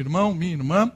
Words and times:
irmão, 0.00 0.32
minha 0.32 0.52
irmã, 0.52 0.92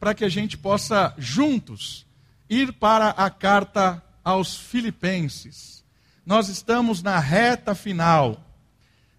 para 0.00 0.14
que 0.14 0.24
a 0.24 0.30
gente 0.30 0.56
possa 0.56 1.12
juntos 1.18 2.06
ir 2.48 2.72
para 2.72 3.10
a 3.10 3.28
carta 3.28 4.02
aos 4.24 4.56
Filipenses. 4.56 5.84
Nós 6.24 6.48
estamos 6.48 7.02
na 7.02 7.18
reta 7.18 7.74
final. 7.74 8.42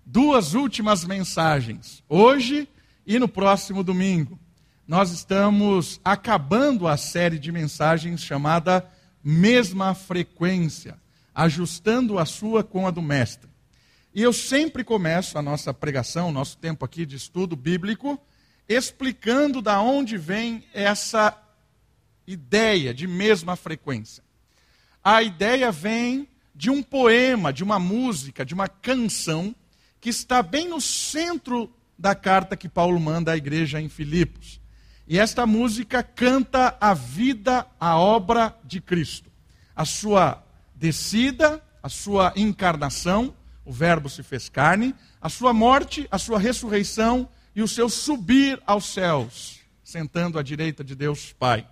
Duas 0.04 0.56
últimas 0.56 1.06
mensagens, 1.06 2.04
hoje 2.10 2.68
e 3.06 3.20
no 3.20 3.28
próximo 3.28 3.84
domingo. 3.84 4.40
Nós 4.88 5.12
estamos 5.12 6.02
acabando 6.04 6.88
a 6.88 6.98
série 6.98 7.38
de 7.38 7.52
mensagens 7.52 8.22
chamada 8.22 8.90
Mesma 9.24 9.94
Frequência, 9.94 10.98
ajustando 11.36 12.18
a 12.18 12.26
sua 12.26 12.64
com 12.64 12.88
a 12.88 12.90
do 12.90 13.04
Mestre. 13.04 13.52
E 14.16 14.24
eu 14.24 14.34
sempre 14.34 14.84
começo 14.84 15.38
a 15.38 15.44
nossa 15.44 15.72
pregação, 15.72 16.32
nosso 16.32 16.58
tempo 16.58 16.84
aqui 16.84 17.06
de 17.06 17.18
estudo 17.18 17.56
bíblico, 17.56 18.20
explicando 18.68 19.62
da 19.62 19.82
onde 19.82 20.18
vem 20.18 20.64
essa 20.74 21.38
ideia 22.26 22.94
de 22.94 23.08
mesma 23.08 23.56
frequência. 23.56 24.24
A 25.04 25.24
ideia 25.24 25.72
vem 25.72 26.28
de 26.54 26.70
um 26.70 26.84
poema, 26.84 27.54
de 27.54 27.64
uma 27.64 27.80
música, 27.80 28.46
de 28.46 28.54
uma 28.54 28.68
canção 28.68 29.56
que 30.02 30.10
está 30.10 30.42
bem 30.44 30.68
no 30.68 30.82
centro 30.82 31.72
da 31.98 32.14
carta 32.14 32.58
que 32.58 32.68
Paulo 32.68 33.00
manda 33.00 33.32
à 33.32 33.38
igreja 33.38 33.80
em 33.80 33.88
Filipos. 33.88 34.60
E 35.08 35.18
esta 35.18 35.46
música 35.46 36.04
canta 36.04 36.76
a 36.82 36.94
vida, 36.94 37.66
a 37.80 37.98
obra 37.98 38.58
de 38.66 38.82
Cristo. 38.82 39.32
A 39.76 39.86
sua 39.86 40.44
descida, 40.76 41.64
a 41.82 41.88
sua 41.88 42.34
encarnação, 42.36 43.34
o 43.64 43.72
Verbo 43.72 44.10
se 44.10 44.22
fez 44.22 44.50
carne, 44.50 44.94
a 45.22 45.30
sua 45.30 45.54
morte, 45.54 46.08
a 46.12 46.18
sua 46.18 46.40
ressurreição 46.40 47.30
e 47.58 47.64
o 47.64 47.68
seu 47.68 47.90
subir 47.90 48.62
aos 48.68 48.86
céus, 48.86 49.62
sentando 49.84 50.38
à 50.38 50.44
direita 50.44 50.84
de 50.84 50.94
Deus 50.94 51.34
Pai. 51.34 51.68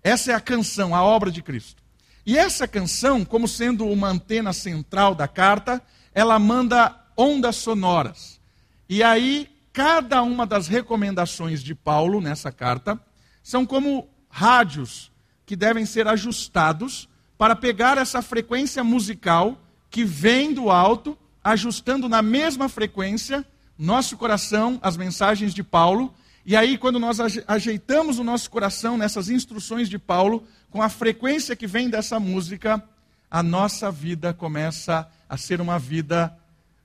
Essa 0.00 0.30
é 0.30 0.34
a 0.36 0.40
canção, 0.40 0.94
a 0.94 1.02
obra 1.02 1.32
de 1.32 1.42
Cristo. 1.42 1.82
E 2.24 2.38
essa 2.38 2.68
canção, 2.68 3.24
como 3.24 3.48
sendo 3.48 3.88
uma 3.88 4.06
antena 4.06 4.52
central 4.52 5.16
da 5.16 5.26
carta, 5.26 5.82
ela 6.14 6.38
manda 6.38 6.94
ondas 7.16 7.56
sonoras. 7.56 8.40
E 8.88 9.02
aí, 9.02 9.50
cada 9.72 10.22
uma 10.22 10.46
das 10.46 10.68
recomendações 10.68 11.60
de 11.60 11.74
Paulo 11.74 12.20
nessa 12.20 12.52
carta 12.52 12.96
são 13.42 13.66
como 13.66 14.08
rádios 14.28 15.10
que 15.44 15.56
devem 15.56 15.84
ser 15.84 16.06
ajustados 16.06 17.08
para 17.36 17.56
pegar 17.56 17.98
essa 17.98 18.22
frequência 18.22 18.84
musical 18.84 19.60
que 19.90 20.04
vem 20.04 20.54
do 20.54 20.70
alto, 20.70 21.18
ajustando 21.42 22.08
na 22.08 22.22
mesma 22.22 22.68
frequência 22.68 23.44
nosso 23.78 24.16
coração 24.16 24.78
as 24.82 24.96
mensagens 24.96 25.52
de 25.52 25.62
Paulo. 25.62 26.14
E 26.44 26.54
aí, 26.56 26.78
quando 26.78 26.98
nós 26.98 27.18
ajeitamos 27.46 28.18
o 28.18 28.24
nosso 28.24 28.50
coração 28.50 28.96
nessas 28.96 29.28
instruções 29.28 29.88
de 29.88 29.98
Paulo, 29.98 30.46
com 30.70 30.80
a 30.80 30.88
frequência 30.88 31.56
que 31.56 31.66
vem 31.66 31.90
dessa 31.90 32.20
música, 32.20 32.82
a 33.30 33.42
nossa 33.42 33.90
vida 33.90 34.32
começa 34.32 35.08
a 35.28 35.36
ser 35.36 35.60
uma 35.60 35.78
vida 35.78 36.36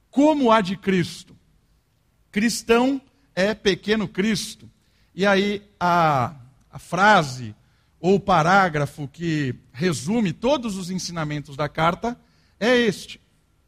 como 0.09 0.52
a 0.52 0.61
de 0.61 0.75
Cristo. 0.75 1.36
Cristão 2.31 3.02
é 3.36 3.53
pequeno 3.53 4.08
Cristo. 4.08 4.70
E 5.14 5.26
aí, 5.26 5.61
a, 5.80 6.33
a 6.72 6.80
frase 6.80 7.55
ou 8.00 8.20
parágrafo 8.20 9.08
que 9.08 9.55
resume 9.72 10.33
todos 10.33 10.76
os 10.76 10.89
ensinamentos 10.89 11.55
da 11.55 11.70
carta 11.70 12.20
é 12.59 12.76
este. 12.76 13.22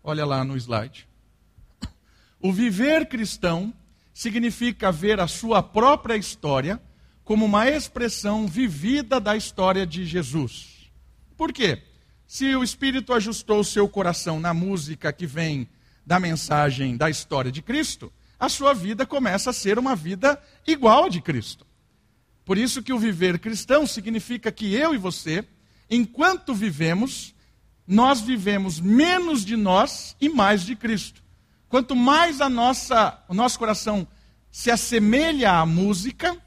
Olha 0.03 0.25
lá 0.25 0.43
no 0.43 0.57
slide. 0.57 1.07
O 2.43 2.51
viver 2.51 3.05
cristão 3.05 3.73
significa 4.13 4.91
ver 4.91 5.17
a 5.21 5.29
sua 5.29 5.63
própria 5.63 6.17
história 6.17 6.77
como 7.23 7.45
uma 7.45 7.69
expressão 7.69 8.45
vivida 8.45 9.17
da 9.17 9.33
história 9.33 9.87
de 9.87 10.05
Jesus. 10.05 10.91
Por 11.37 11.53
quê? 11.53 11.81
Se 12.27 12.53
o 12.53 12.61
Espírito 12.61 13.13
ajustou 13.13 13.63
seu 13.63 13.87
coração 13.87 14.41
na 14.41 14.53
música 14.53 15.13
que 15.13 15.25
vem 15.25 15.69
da 16.05 16.19
mensagem 16.19 16.97
da 16.97 17.09
história 17.09 17.49
de 17.49 17.61
Cristo, 17.61 18.11
a 18.37 18.49
sua 18.49 18.73
vida 18.73 19.05
começa 19.05 19.51
a 19.51 19.53
ser 19.53 19.79
uma 19.79 19.95
vida 19.95 20.37
igual 20.67 21.05
a 21.05 21.09
de 21.09 21.21
Cristo. 21.21 21.65
Por 22.43 22.57
isso 22.57 22.83
que 22.83 22.91
o 22.91 22.99
viver 22.99 23.39
cristão 23.39 23.87
significa 23.87 24.51
que 24.51 24.75
eu 24.75 24.93
e 24.93 24.97
você, 24.97 25.47
enquanto 25.89 26.53
vivemos, 26.53 27.33
nós 27.87 28.19
vivemos 28.19 28.81
menos 28.81 29.45
de 29.45 29.55
nós 29.55 30.13
e 30.19 30.27
mais 30.27 30.65
de 30.65 30.75
Cristo. 30.75 31.22
Quanto 31.73 31.95
mais 31.95 32.39
a 32.39 32.47
nossa, 32.47 33.19
o 33.27 33.33
nosso 33.33 33.57
coração 33.57 34.07
se 34.51 34.69
assemelha 34.69 35.53
à 35.53 35.65
música, 35.65 36.37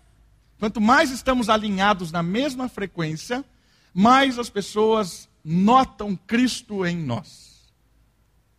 quanto 0.56 0.81
mais 0.81 1.10
estamos 1.10 1.48
alinhados 1.48 2.12
na 2.12 2.22
mesma 2.22 2.69
frequência, 2.69 3.44
mais 3.92 4.38
as 4.38 4.48
pessoas 4.48 5.28
notam 5.44 6.14
Cristo 6.14 6.87
em 6.87 6.97
nós. 6.97 7.69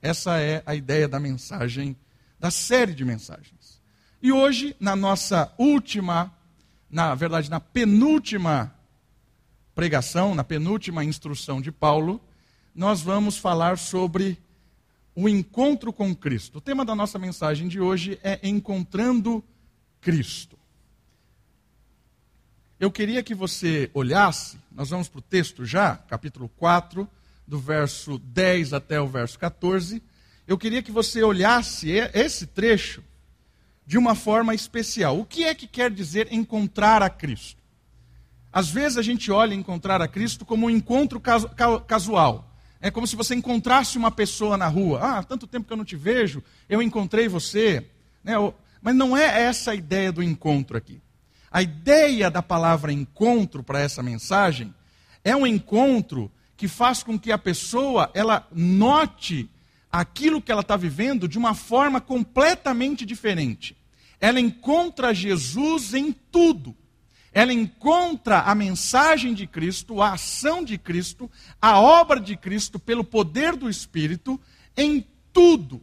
Essa 0.02 0.42
é 0.42 0.62
a 0.66 0.76
ideia 0.76 1.08
da 1.08 1.22
mensagem, 1.22 1.96
da 2.38 2.52
série 2.52 2.94
de 2.94 3.06
mensagens. 3.06 3.82
E 4.22 4.34
hoje, 4.34 4.76
na 4.78 4.94
nossa 4.94 5.54
última, 5.58 6.36
na 6.92 7.16
verdade, 7.16 7.50
na 7.50 7.62
penúltima 7.62 8.76
pregação, 9.74 10.36
na 10.36 10.44
penúltima 10.44 11.02
instrução 11.06 11.62
de 11.62 11.72
Paulo, 11.72 12.20
nós 12.76 13.00
vamos 13.00 13.38
falar 13.38 13.78
sobre 13.78 14.38
o 15.20 15.28
encontro 15.28 15.92
com 15.92 16.16
Cristo. 16.16 16.60
O 16.60 16.62
tema 16.62 16.86
da 16.86 16.94
nossa 16.94 17.18
mensagem 17.18 17.68
de 17.68 17.82
hoje 17.82 18.20
é 18.22 18.40
Encontrando 18.44 19.44
Cristo. 20.00 20.56
Eu 22.80 22.92
queria 22.92 23.24
que 23.24 23.34
você 23.34 23.90
olhasse, 23.96 24.60
nós 24.72 24.92
vamos 24.92 25.10
para 25.10 25.18
o 25.18 25.24
texto 25.24 25.66
já, 25.66 25.96
capítulo 25.96 26.48
4, 26.50 27.10
do 27.48 27.58
verso 27.58 28.20
10 28.20 28.74
até 28.74 29.02
o 29.02 29.08
verso 29.08 29.40
14. 29.40 30.04
Eu 30.48 30.56
queria 30.56 30.84
que 30.84 30.92
você 30.92 31.24
olhasse 31.24 31.90
esse 31.90 32.46
trecho 32.46 33.04
de 33.88 33.98
uma 33.98 34.14
forma 34.14 34.54
especial. 34.54 35.20
O 35.20 35.26
que 35.26 35.46
é 35.46 35.56
que 35.56 35.66
quer 35.66 35.90
dizer 35.90 36.32
encontrar 36.32 37.02
a 37.02 37.10
Cristo? 37.10 37.60
Às 38.54 38.70
vezes 38.70 39.00
a 39.00 39.02
gente 39.02 39.32
olha 39.32 39.56
encontrar 39.56 40.00
a 40.00 40.08
Cristo 40.08 40.46
como 40.46 40.68
um 40.68 40.70
encontro 40.70 41.20
casual. 41.88 42.56
É 42.80 42.92
como 42.92 43.08
se 43.08 43.16
você 43.16 43.34
encontrasse 43.36 43.98
uma 43.98 44.12
pessoa 44.12 44.58
na 44.58 44.68
rua. 44.68 45.00
Ah, 45.02 45.24
tanto 45.24 45.48
tempo 45.48 45.68
que 45.68 45.74
eu 45.74 45.78
não 45.78 45.86
te 45.86 45.96
vejo, 45.96 46.44
eu 46.70 46.82
encontrei 46.82 47.28
você. 47.28 47.86
Né? 48.24 48.34
Mas 48.82 48.96
não 48.96 49.16
é 49.18 49.44
essa 49.44 49.72
a 49.72 49.76
ideia 49.76 50.12
do 50.12 50.22
encontro 50.22 50.78
aqui. 50.78 51.02
A 51.52 51.62
ideia 51.62 52.30
da 52.30 52.44
palavra 52.44 52.92
encontro 52.92 53.64
para 53.64 53.80
essa 53.80 54.04
mensagem 54.04 54.74
é 55.24 55.36
um 55.36 55.48
encontro 55.48 56.32
que 56.56 56.68
faz 56.68 57.04
com 57.04 57.18
que 57.18 57.32
a 57.32 57.38
pessoa 57.38 58.12
ela 58.14 58.48
note 58.52 59.50
aquilo 59.92 60.42
que 60.42 60.52
ela 60.52 60.62
está 60.62 60.76
vivendo 60.76 61.28
de 61.28 61.38
uma 61.38 61.56
forma 61.56 62.02
completamente 62.02 63.06
diferente. 63.06 63.76
Ela 64.20 64.40
encontra 64.40 65.14
Jesus 65.14 65.94
em 65.94 66.12
tudo 66.12 66.76
ela 67.38 67.54
encontra 67.54 68.40
a 68.40 68.56
mensagem 68.56 69.32
de 69.32 69.46
Cristo, 69.46 70.02
a 70.02 70.14
ação 70.14 70.64
de 70.64 70.76
Cristo, 70.76 71.30
a 71.62 71.80
obra 71.80 72.20
de 72.20 72.36
Cristo 72.36 72.80
pelo 72.80 73.04
poder 73.04 73.56
do 73.56 73.70
Espírito 73.70 74.42
em 74.76 75.06
tudo. 75.32 75.80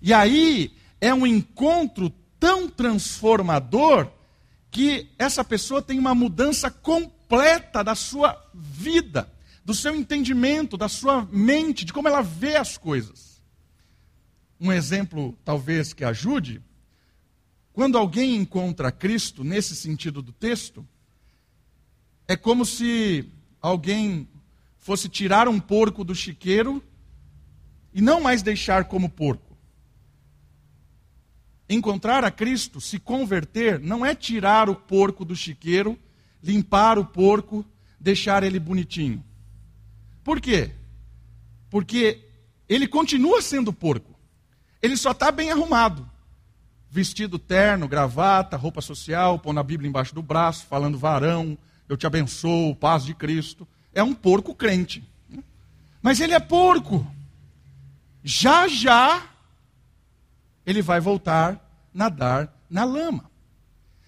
E 0.00 0.14
aí 0.14 0.72
é 1.00 1.12
um 1.12 1.26
encontro 1.26 2.08
tão 2.38 2.68
transformador 2.68 4.12
que 4.70 5.10
essa 5.18 5.42
pessoa 5.42 5.82
tem 5.82 5.98
uma 5.98 6.14
mudança 6.14 6.70
completa 6.70 7.82
da 7.82 7.96
sua 7.96 8.40
vida, 8.54 9.28
do 9.64 9.74
seu 9.74 9.92
entendimento, 9.96 10.76
da 10.76 10.88
sua 10.88 11.26
mente, 11.32 11.84
de 11.84 11.92
como 11.92 12.06
ela 12.06 12.22
vê 12.22 12.54
as 12.54 12.78
coisas. 12.78 13.42
Um 14.60 14.70
exemplo, 14.70 15.36
talvez, 15.44 15.92
que 15.92 16.04
ajude 16.04 16.62
quando 17.80 17.96
alguém 17.96 18.36
encontra 18.36 18.92
Cristo, 18.92 19.42
nesse 19.42 19.74
sentido 19.74 20.20
do 20.20 20.32
texto, 20.32 20.86
é 22.28 22.36
como 22.36 22.66
se 22.66 23.24
alguém 23.58 24.28
fosse 24.78 25.08
tirar 25.08 25.48
um 25.48 25.58
porco 25.58 26.04
do 26.04 26.14
chiqueiro 26.14 26.84
e 27.90 28.02
não 28.02 28.20
mais 28.20 28.42
deixar 28.42 28.84
como 28.84 29.08
porco. 29.08 29.56
Encontrar 31.70 32.22
a 32.22 32.30
Cristo, 32.30 32.82
se 32.82 32.98
converter, 32.98 33.80
não 33.80 34.04
é 34.04 34.14
tirar 34.14 34.68
o 34.68 34.76
porco 34.76 35.24
do 35.24 35.34
chiqueiro, 35.34 35.98
limpar 36.42 36.98
o 36.98 37.06
porco, 37.06 37.64
deixar 37.98 38.42
ele 38.42 38.60
bonitinho. 38.60 39.24
Por 40.22 40.38
quê? 40.38 40.70
Porque 41.70 42.28
ele 42.68 42.86
continua 42.86 43.40
sendo 43.40 43.72
porco. 43.72 44.14
Ele 44.82 44.98
só 44.98 45.12
está 45.12 45.32
bem 45.32 45.50
arrumado 45.50 46.09
vestido 46.90 47.38
terno, 47.38 47.86
gravata, 47.86 48.56
roupa 48.56 48.80
social, 48.80 49.38
pondo 49.38 49.60
a 49.60 49.62
Bíblia 49.62 49.88
embaixo 49.88 50.14
do 50.14 50.22
braço, 50.22 50.66
falando 50.66 50.98
varão, 50.98 51.56
eu 51.88 51.96
te 51.96 52.06
abençoo, 52.06 52.74
paz 52.74 53.04
de 53.04 53.14
Cristo. 53.14 53.66
É 53.94 54.02
um 54.02 54.14
porco 54.14 54.54
crente. 54.54 55.02
Mas 56.02 56.20
ele 56.20 56.34
é 56.34 56.40
porco. 56.40 57.06
Já 58.22 58.68
já 58.68 59.22
ele 60.66 60.82
vai 60.82 61.00
voltar 61.00 61.88
nadar 61.92 62.52
na 62.68 62.84
lama. 62.84 63.30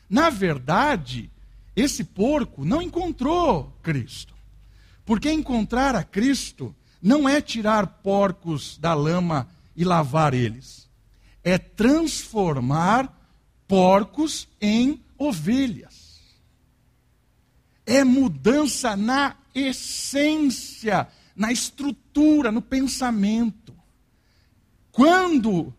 Na 0.08 0.30
verdade, 0.30 1.30
esse 1.74 2.04
porco 2.04 2.64
não 2.64 2.82
encontrou 2.82 3.76
Cristo. 3.82 4.34
Porque 5.04 5.30
encontrar 5.32 5.96
a 5.96 6.04
Cristo 6.04 6.74
não 7.00 7.28
é 7.28 7.40
tirar 7.40 7.86
porcos 7.86 8.78
da 8.78 8.94
lama 8.94 9.48
e 9.74 9.84
lavar 9.84 10.34
eles, 10.34 10.88
é 11.44 11.58
transformar 11.58 13.12
porcos 13.66 14.48
em 14.60 15.02
ovelhas. 15.18 16.20
É 17.84 18.04
mudança 18.04 18.96
na 18.96 19.36
essência, 19.54 21.08
na 21.34 21.50
estrutura, 21.50 22.52
no 22.52 22.62
pensamento. 22.62 23.74
Quando 24.90 25.74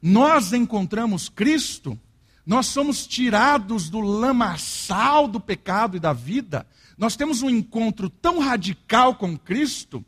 nós 0.00 0.52
encontramos 0.52 1.28
Cristo, 1.28 1.98
nós 2.46 2.66
somos 2.66 3.06
tirados 3.06 3.90
do 3.90 4.00
lamaçal 4.00 5.26
do 5.26 5.40
pecado 5.40 5.96
e 5.96 6.00
da 6.00 6.12
vida. 6.12 6.66
Nós 6.96 7.16
temos 7.16 7.42
um 7.42 7.50
encontro 7.50 8.08
tão 8.08 8.38
radical 8.38 9.16
com 9.16 9.36
Cristo 9.36 10.04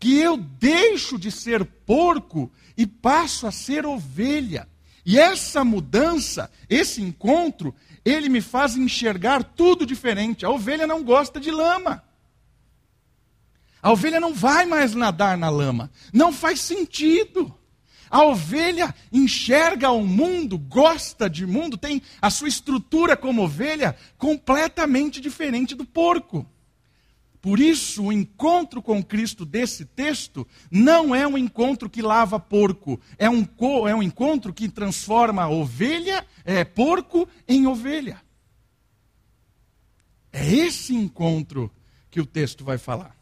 que 0.00 0.18
eu 0.18 0.38
deixo 0.38 1.18
de 1.18 1.30
ser 1.30 1.62
porco 1.64 2.50
e 2.74 2.86
passo 2.86 3.46
a 3.46 3.52
ser 3.52 3.84
ovelha. 3.84 4.66
E 5.04 5.18
essa 5.18 5.62
mudança, 5.62 6.50
esse 6.68 7.02
encontro, 7.02 7.74
ele 8.02 8.30
me 8.30 8.40
faz 8.40 8.76
enxergar 8.76 9.44
tudo 9.44 9.84
diferente. 9.84 10.46
A 10.46 10.50
ovelha 10.50 10.86
não 10.86 11.04
gosta 11.04 11.38
de 11.38 11.50
lama. 11.50 12.02
A 13.82 13.92
ovelha 13.92 14.18
não 14.18 14.32
vai 14.32 14.64
mais 14.64 14.94
nadar 14.94 15.36
na 15.36 15.50
lama. 15.50 15.90
Não 16.12 16.32
faz 16.32 16.60
sentido. 16.60 17.54
A 18.10 18.24
ovelha 18.24 18.94
enxerga 19.12 19.90
o 19.90 20.04
mundo, 20.04 20.58
gosta 20.58 21.30
de 21.30 21.46
mundo, 21.46 21.76
tem 21.76 22.02
a 22.20 22.28
sua 22.28 22.48
estrutura 22.48 23.16
como 23.16 23.44
ovelha 23.44 23.96
completamente 24.18 25.20
diferente 25.20 25.74
do 25.74 25.84
porco. 25.84 26.46
Por 27.40 27.58
isso, 27.58 28.04
o 28.04 28.12
encontro 28.12 28.82
com 28.82 29.02
Cristo 29.02 29.46
desse 29.46 29.86
texto 29.86 30.46
não 30.70 31.14
é 31.14 31.26
um 31.26 31.38
encontro 31.38 31.88
que 31.88 32.02
lava 32.02 32.38
porco, 32.38 33.00
é 33.16 33.30
um, 33.30 33.46
é 33.88 33.94
um 33.94 34.02
encontro 34.02 34.52
que 34.52 34.68
transforma 34.68 35.48
ovelha, 35.48 36.26
é, 36.44 36.64
porco, 36.64 37.26
em 37.48 37.66
ovelha. 37.66 38.20
É 40.30 40.46
esse 40.46 40.94
encontro 40.94 41.72
que 42.10 42.20
o 42.20 42.26
texto 42.26 42.62
vai 42.62 42.76
falar. 42.76 43.16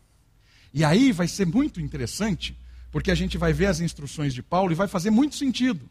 E 0.75 0.85
aí 0.85 1.13
vai 1.13 1.29
ser 1.29 1.47
muito 1.47 1.81
interessante, 1.81 2.59
porque 2.91 3.13
a 3.13 3.15
gente 3.15 3.39
vai 3.39 3.53
ver 3.53 3.67
as 3.67 3.79
instruções 3.79 4.35
de 4.35 4.43
Paulo 4.43 4.73
e 4.73 4.75
vai 4.75 4.89
fazer 4.89 5.11
muito 5.11 5.37
sentido. 5.37 5.89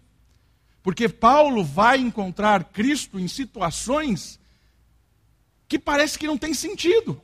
Porque 0.84 1.08
Paulo 1.08 1.64
vai 1.64 1.98
encontrar 1.98 2.66
Cristo 2.66 3.18
em 3.18 3.28
situações 3.28 4.38
que 5.68 5.80
parece 5.80 6.20
que 6.20 6.28
não 6.28 6.38
tem 6.38 6.54
sentido 6.54 7.22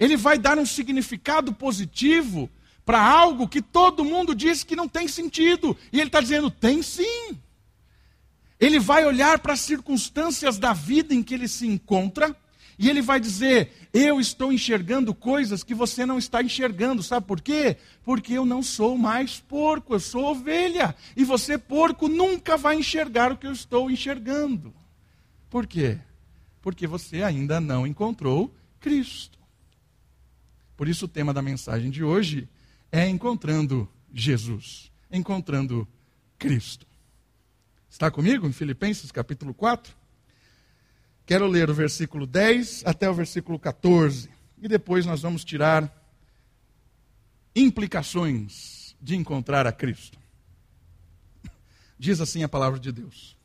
ele 0.00 0.16
vai 0.16 0.38
dar 0.38 0.58
um 0.58 0.64
significado 0.64 1.52
positivo 1.52 2.50
para 2.86 3.00
algo 3.00 3.46
que 3.46 3.60
todo 3.60 4.04
mundo 4.04 4.34
diz 4.34 4.64
que 4.64 4.74
não 4.74 4.88
tem 4.88 5.06
sentido. 5.06 5.76
E 5.92 6.00
ele 6.00 6.08
está 6.08 6.20
dizendo: 6.20 6.50
tem 6.50 6.82
sim. 6.82 7.38
Ele 8.58 8.80
vai 8.80 9.04
olhar 9.04 9.38
para 9.38 9.52
as 9.52 9.60
circunstâncias 9.60 10.58
da 10.58 10.72
vida 10.72 11.14
em 11.14 11.22
que 11.22 11.34
ele 11.34 11.46
se 11.46 11.66
encontra 11.66 12.34
e 12.78 12.88
ele 12.88 13.02
vai 13.02 13.20
dizer: 13.20 13.72
Eu 13.92 14.18
estou 14.18 14.50
enxergando 14.50 15.14
coisas 15.14 15.62
que 15.62 15.74
você 15.74 16.06
não 16.06 16.16
está 16.16 16.42
enxergando. 16.42 17.02
Sabe 17.02 17.26
por 17.26 17.42
quê? 17.42 17.76
Porque 18.02 18.32
eu 18.32 18.46
não 18.46 18.62
sou 18.62 18.96
mais 18.96 19.38
porco, 19.38 19.94
eu 19.94 20.00
sou 20.00 20.24
ovelha. 20.24 20.96
E 21.14 21.24
você, 21.24 21.58
porco, 21.58 22.08
nunca 22.08 22.56
vai 22.56 22.76
enxergar 22.76 23.32
o 23.32 23.36
que 23.36 23.46
eu 23.46 23.52
estou 23.52 23.90
enxergando. 23.90 24.72
Por 25.50 25.66
quê? 25.66 25.98
Porque 26.62 26.86
você 26.86 27.22
ainda 27.22 27.60
não 27.60 27.86
encontrou 27.86 28.54
Cristo. 28.80 29.39
Por 30.80 30.88
isso, 30.88 31.04
o 31.04 31.08
tema 31.08 31.34
da 31.34 31.42
mensagem 31.42 31.90
de 31.90 32.02
hoje 32.02 32.48
é 32.90 33.06
Encontrando 33.06 33.86
Jesus, 34.14 34.90
encontrando 35.12 35.86
Cristo. 36.38 36.86
Está 37.90 38.10
comigo 38.10 38.46
em 38.46 38.52
Filipenses 38.52 39.12
capítulo 39.12 39.52
4? 39.52 39.94
Quero 41.26 41.46
ler 41.46 41.68
o 41.68 41.74
versículo 41.74 42.26
10 42.26 42.84
até 42.86 43.10
o 43.10 43.12
versículo 43.12 43.58
14. 43.58 44.30
E 44.56 44.66
depois 44.68 45.04
nós 45.04 45.20
vamos 45.20 45.44
tirar 45.44 45.94
implicações 47.54 48.96
de 49.02 49.16
encontrar 49.16 49.66
a 49.66 49.72
Cristo. 49.72 50.18
Diz 51.98 52.22
assim 52.22 52.42
a 52.42 52.48
palavra 52.48 52.80
de 52.80 52.90
Deus: 52.90 53.36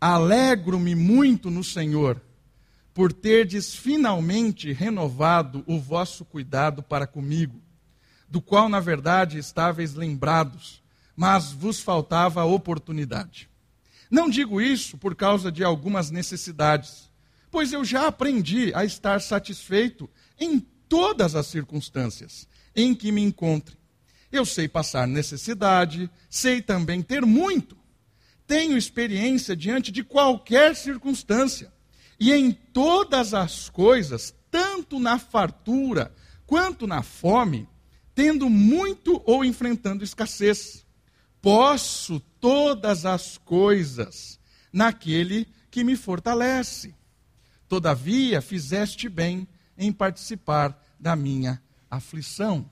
Alegro-me 0.00 0.96
muito 0.96 1.48
no 1.48 1.62
Senhor 1.62 2.20
por 2.96 3.12
terdes 3.12 3.74
finalmente 3.74 4.72
renovado 4.72 5.62
o 5.66 5.78
vosso 5.78 6.24
cuidado 6.24 6.82
para 6.82 7.06
comigo, 7.06 7.60
do 8.26 8.40
qual, 8.40 8.70
na 8.70 8.80
verdade, 8.80 9.36
estáveis 9.36 9.92
lembrados, 9.92 10.82
mas 11.14 11.52
vos 11.52 11.78
faltava 11.78 12.40
a 12.40 12.46
oportunidade. 12.46 13.50
Não 14.10 14.30
digo 14.30 14.62
isso 14.62 14.96
por 14.96 15.14
causa 15.14 15.52
de 15.52 15.62
algumas 15.62 16.10
necessidades, 16.10 17.10
pois 17.50 17.70
eu 17.70 17.84
já 17.84 18.06
aprendi 18.06 18.72
a 18.74 18.82
estar 18.82 19.20
satisfeito 19.20 20.08
em 20.40 20.58
todas 20.88 21.34
as 21.34 21.48
circunstâncias 21.48 22.48
em 22.74 22.94
que 22.94 23.12
me 23.12 23.20
encontre. 23.20 23.76
Eu 24.32 24.46
sei 24.46 24.68
passar 24.68 25.06
necessidade, 25.06 26.10
sei 26.30 26.62
também 26.62 27.02
ter 27.02 27.26
muito. 27.26 27.76
Tenho 28.46 28.74
experiência 28.74 29.54
diante 29.54 29.92
de 29.92 30.02
qualquer 30.02 30.74
circunstância 30.74 31.75
e 32.18 32.32
em 32.32 32.52
todas 32.52 33.34
as 33.34 33.68
coisas, 33.68 34.34
tanto 34.50 34.98
na 34.98 35.18
fartura 35.18 36.14
quanto 36.46 36.86
na 36.86 37.02
fome, 37.02 37.68
tendo 38.14 38.48
muito 38.48 39.22
ou 39.26 39.44
enfrentando 39.44 40.04
escassez, 40.04 40.86
posso 41.42 42.20
todas 42.40 43.04
as 43.04 43.36
coisas 43.38 44.38
naquele 44.72 45.46
que 45.70 45.84
me 45.84 45.96
fortalece. 45.96 46.94
Todavia, 47.68 48.40
fizeste 48.40 49.08
bem 49.08 49.46
em 49.76 49.92
participar 49.92 50.80
da 50.98 51.14
minha 51.14 51.60
aflição. 51.90 52.70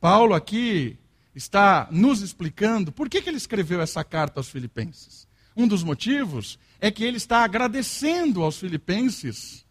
Paulo 0.00 0.34
aqui 0.34 0.98
está 1.34 1.88
nos 1.90 2.20
explicando 2.20 2.92
por 2.92 3.08
que, 3.08 3.22
que 3.22 3.28
ele 3.30 3.36
escreveu 3.36 3.80
essa 3.80 4.04
carta 4.04 4.40
aos 4.40 4.48
Filipenses. 4.48 5.26
Um 5.56 5.66
dos 5.66 5.82
motivos 5.82 6.58
é 6.80 6.90
que 6.90 7.04
ele 7.04 7.16
está 7.16 7.44
agradecendo 7.44 8.42
aos 8.42 8.58
filipenses 8.58 9.64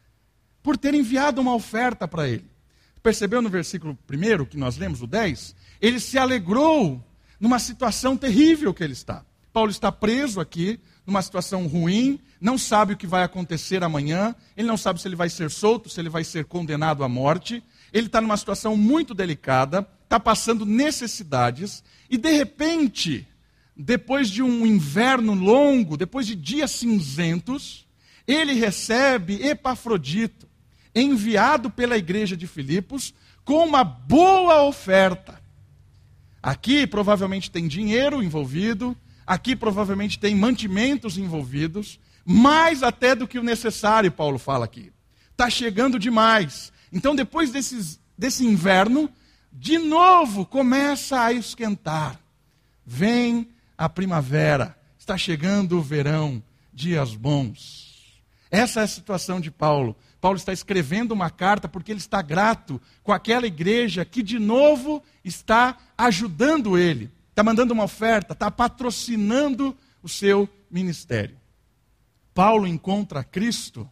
por 0.62 0.78
ter 0.78 0.94
enviado 0.94 1.42
uma 1.42 1.56
oferta 1.56 2.08
para 2.08 2.28
ele. 2.28 2.46
Percebeu 3.02 3.42
no 3.42 3.50
versículo 3.50 3.98
1 4.10 4.46
que 4.46 4.58
nós 4.58 4.78
lemos, 4.78 5.02
o 5.02 5.08
10? 5.08 5.56
Ele 5.82 6.00
se 6.00 6.18
alegrou 6.18 7.04
numa 7.40 7.58
situação 7.58 8.16
terrível 8.18 8.74
que 8.74 8.84
ele 8.84 8.94
está. 8.94 9.26
Paulo 9.52 9.72
está 9.72 9.92
preso 9.92 10.40
aqui, 10.40 10.80
numa 11.06 11.22
situação 11.22 11.66
ruim, 11.66 12.20
não 12.40 12.58
sabe 12.58 12.94
o 12.94 12.98
que 12.98 13.08
vai 13.08 13.24
acontecer 13.24 13.84
amanhã, 13.84 14.36
ele 14.56 14.68
não 14.68 14.78
sabe 14.78 15.02
se 15.02 15.08
ele 15.08 15.16
vai 15.16 15.30
ser 15.30 15.50
solto, 15.50 15.90
se 15.90 16.00
ele 16.00 16.10
vai 16.10 16.24
ser 16.24 16.46
condenado 16.46 17.04
à 17.04 17.10
morte. 17.10 17.64
Ele 17.92 18.06
está 18.06 18.22
numa 18.22 18.38
situação 18.38 18.78
muito 18.78 19.14
delicada, 19.16 19.88
está 20.04 20.20
passando 20.20 20.66
necessidades, 20.66 21.84
e 22.10 22.18
de 22.18 22.32
repente 22.32 23.28
depois 23.82 24.30
de 24.30 24.44
um 24.44 24.66
inverno 24.66 25.34
longo, 25.34 25.96
depois 25.96 26.28
de 26.28 26.36
dias 26.36 26.72
cinzentos, 26.72 27.88
ele 28.28 28.52
recebe 28.52 29.42
Epafrodito, 29.42 30.50
enviado 30.94 31.70
pela 31.70 31.98
igreja 31.98 32.36
de 32.36 32.46
Filipos, 32.46 33.14
com 33.46 33.66
uma 33.66 33.82
boa 33.82 34.64
oferta. 34.64 35.42
Aqui 36.44 36.86
provavelmente 36.86 37.50
tem 37.50 37.70
dinheiro 37.70 38.22
envolvido, 38.22 38.98
aqui 39.26 39.56
provavelmente 39.56 40.20
tem 40.20 40.36
mantimentos 40.36 41.18
envolvidos, 41.18 42.02
mais 42.26 42.84
até 42.84 43.16
do 43.16 43.26
que 43.26 43.40
o 43.40 43.44
necessário, 43.44 44.12
Paulo 44.12 44.38
fala 44.38 44.66
aqui. 44.66 44.92
Está 45.32 45.50
chegando 45.50 45.98
demais. 45.98 46.74
Então, 46.92 47.16
depois 47.16 47.50
desses, 47.50 47.98
desse 48.18 48.46
inverno, 48.46 49.10
de 49.54 49.78
novo 49.78 50.46
começa 50.46 51.22
a 51.22 51.32
esquentar. 51.32 52.20
Vem 52.86 53.48
a 53.80 53.88
primavera, 53.88 54.78
está 54.98 55.18
chegando 55.18 55.78
o 55.78 55.82
verão, 55.82 56.44
dias 56.74 57.16
bons. 57.16 58.22
Essa 58.52 58.82
é 58.82 58.84
a 58.84 58.88
situação 58.88 59.40
de 59.40 59.50
Paulo. 59.50 59.96
Paulo 60.20 60.36
está 60.36 60.52
escrevendo 60.52 61.14
uma 61.14 61.30
carta 61.30 61.70
porque 61.70 61.94
ele 61.94 62.00
está 62.00 62.22
grato 62.22 62.82
com 63.02 63.14
aquela 63.14 63.48
igreja 63.48 64.04
que 64.04 64.22
de 64.22 64.38
novo 64.38 65.02
está 65.24 65.78
ajudando 65.98 66.78
ele, 66.78 67.10
está 67.30 67.42
mandando 67.42 67.74
uma 67.74 67.86
oferta, 67.86 68.34
está 68.34 68.52
patrocinando 68.52 69.78
o 70.04 70.10
seu 70.10 70.50
ministério. 70.70 71.38
Paulo 72.34 72.68
encontra 72.68 73.24
Cristo 73.24 73.90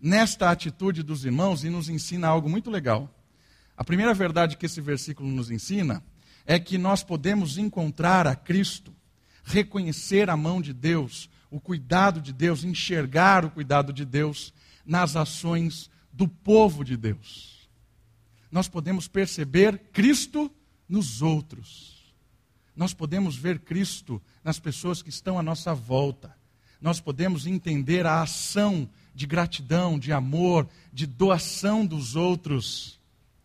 nesta 0.00 0.50
atitude 0.50 1.04
dos 1.04 1.24
irmãos 1.24 1.62
e 1.62 1.70
nos 1.70 1.88
ensina 1.88 2.26
algo 2.26 2.48
muito 2.48 2.72
legal. 2.72 3.08
A 3.76 3.84
primeira 3.84 4.12
verdade 4.12 4.56
que 4.56 4.66
esse 4.66 4.80
versículo 4.80 5.28
nos 5.28 5.48
ensina 5.48 6.02
é 6.44 6.58
que 6.58 6.76
nós 6.76 7.04
podemos 7.04 7.56
encontrar 7.56 8.26
a 8.26 8.34
Cristo 8.34 8.92
reconhecer 9.44 10.30
a 10.30 10.36
mão 10.36 10.60
de 10.60 10.72
Deus, 10.72 11.28
o 11.50 11.60
cuidado 11.60 12.20
de 12.20 12.32
Deus, 12.32 12.64
enxergar 12.64 13.44
o 13.44 13.50
cuidado 13.50 13.92
de 13.92 14.04
Deus 14.04 14.52
nas 14.84 15.16
ações 15.16 15.90
do 16.12 16.28
povo 16.28 16.84
de 16.84 16.96
Deus. 16.96 17.68
Nós 18.50 18.68
podemos 18.68 19.08
perceber 19.08 19.78
Cristo 19.92 20.50
nos 20.88 21.22
outros. 21.22 22.14
Nós 22.76 22.92
podemos 22.92 23.36
ver 23.36 23.60
Cristo 23.60 24.20
nas 24.42 24.58
pessoas 24.58 25.02
que 25.02 25.10
estão 25.10 25.38
à 25.38 25.42
nossa 25.42 25.74
volta. 25.74 26.34
Nós 26.80 27.00
podemos 27.00 27.46
entender 27.46 28.06
a 28.06 28.22
ação 28.22 28.88
de 29.14 29.26
gratidão, 29.26 29.98
de 29.98 30.12
amor, 30.12 30.68
de 30.92 31.06
doação 31.06 31.86
dos 31.86 32.16
outros, 32.16 32.98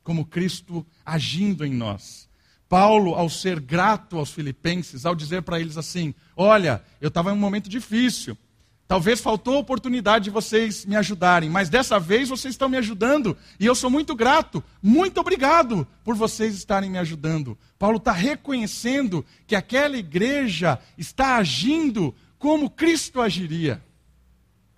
como 0.04 0.26
Cristo 0.26 0.86
agindo 1.06 1.66
em 1.66 1.74
nós. 1.74 2.27
Paulo, 2.70 3.16
ao 3.16 3.30
ser 3.30 3.60
grato 3.60 4.18
aos 4.18 4.32
filipenses, 4.32 5.06
ao 5.06 5.16
dizer 5.16 5.42
para 5.42 5.60
eles 5.60 5.78
assim: 5.78 6.14
Olha, 6.36 6.84
eu 7.00 7.08
estava 7.08 7.30
em 7.30 7.34
um 7.34 7.38
momento 7.38 7.70
difícil, 7.70 8.38
Talvez 8.88 9.20
faltou 9.20 9.56
a 9.56 9.60
oportunidade 9.60 10.26
de 10.26 10.30
vocês 10.30 10.86
me 10.86 10.96
ajudarem, 10.96 11.50
mas 11.50 11.68
dessa 11.68 12.00
vez 12.00 12.30
vocês 12.30 12.54
estão 12.54 12.70
me 12.70 12.78
ajudando 12.78 13.36
e 13.60 13.66
eu 13.66 13.76
sou 13.76 13.90
muito 13.90 14.16
grato. 14.16 14.64
Muito 14.82 15.20
obrigado 15.20 15.86
por 16.06 16.16
vocês 16.16 16.56
estarem 16.56 16.90
me 16.90 16.98
ajudando. 16.98 17.58
Paulo 17.78 17.98
está 17.98 18.14
reconhecendo 18.14 19.26
que 19.46 19.58
aquela 19.58 19.98
igreja 19.98 20.80
está 20.98 21.36
agindo 21.36 22.16
como 22.40 22.70
Cristo 22.70 23.20
agiria, 23.20 23.84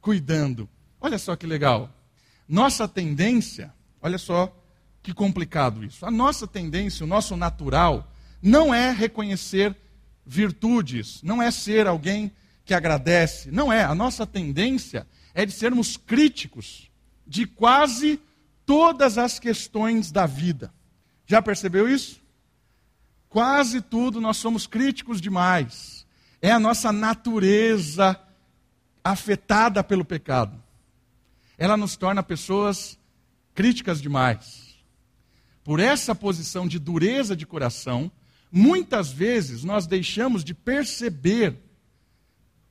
cuidando. 0.01 0.67
Olha 1.00 1.19
só 1.19 1.36
que 1.36 1.46
legal. 1.46 1.93
Nossa 2.48 2.88
tendência, 2.88 3.72
olha 4.01 4.17
só 4.17 4.51
que 5.01 5.13
complicado 5.13 5.84
isso. 5.84 6.06
A 6.06 6.12
nossa 6.12 6.48
tendência, 6.48 7.03
o 7.03 7.08
nosso 7.08 7.36
natural, 7.36 8.12
não 8.41 8.74
é 8.74 8.91
reconhecer 8.91 9.75
virtudes, 10.25 11.22
não 11.24 11.41
é 11.41 11.50
ser 11.51 11.88
alguém 11.88 12.32
que 12.65 12.74
agradece. 12.74 13.50
Não 13.50 13.74
é. 13.74 13.84
A 13.84 13.96
nossa 13.96 14.27
tendência 14.27 15.08
é 15.34 15.46
de 15.46 15.51
sermos 15.51 15.98
críticos 15.98 16.89
de 17.25 17.48
quase 17.48 18.20
todas 18.65 19.18
as 19.18 19.39
questões 19.39 20.12
da 20.12 20.27
vida. 20.27 20.72
Já 21.25 21.41
percebeu 21.41 21.89
isso? 21.89 22.22
Quase 23.27 23.82
tudo 23.82 24.22
nós 24.22 24.38
somos 24.38 24.68
críticos 24.68 25.20
demais. 25.20 26.06
É 26.41 26.51
a 26.51 26.60
nossa 26.60 26.91
natureza 26.91 28.20
afetada 29.03 29.84
pelo 29.84 30.06
pecado. 30.06 30.62
Ela 31.58 31.75
nos 31.75 31.98
torna 31.98 32.22
pessoas 32.22 32.98
críticas 33.56 34.01
demais. 34.01 34.68
Por 35.69 35.79
essa 35.79 36.15
posição 36.15 36.67
de 36.67 36.79
dureza 36.79 37.35
de 37.35 37.45
coração, 37.45 38.11
muitas 38.51 39.11
vezes 39.11 39.63
nós 39.63 39.85
deixamos 39.85 40.43
de 40.43 40.51
perceber 40.51 41.57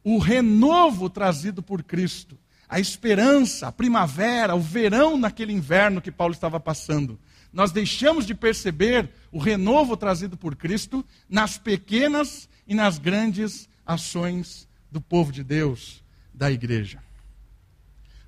o 0.03 0.19
renovo 0.19 1.09
trazido 1.09 1.63
por 1.63 1.85
Cristo, 1.85 2.37
a 2.69 2.81
esperança, 2.81 3.69
a 3.69 3.73
primavera, 3.73 4.57
o 4.57 4.61
verão 4.61 5.17
naquele 5.17 5.53
inverno 5.53 6.01
que 6.01 6.11
Paulo 6.11 6.35
estava 6.35 6.59
passando. 6.59 7.21
Nós 7.53 7.71
deixamos 7.71 8.27
de 8.27 8.35
perceber 8.35 9.09
o 9.31 9.39
renovo 9.39 9.97
trazido 9.97 10.37
por 10.37 10.57
Cristo 10.57 11.07
nas 11.29 11.57
pequenas 11.57 12.49
e 12.67 12.75
nas 12.75 12.99
grandes 12.99 13.69
ações 13.87 14.67
do 14.91 15.01
povo 15.01 15.31
de 15.31 15.45
Deus, 15.45 16.03
da 16.35 16.51
igreja. 16.51 17.01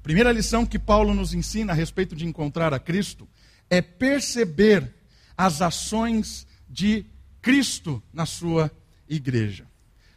Primeira 0.00 0.30
lição 0.30 0.64
que 0.64 0.78
Paulo 0.78 1.12
nos 1.12 1.34
ensina 1.34 1.72
a 1.72 1.74
respeito 1.74 2.14
de 2.14 2.24
encontrar 2.24 2.72
a 2.72 2.78
Cristo 2.78 3.28
é 3.70 3.80
perceber 3.80 4.92
as 5.36 5.62
ações 5.62 6.46
de 6.68 7.06
Cristo 7.40 8.02
na 8.12 8.26
sua 8.26 8.70
igreja. 9.08 9.66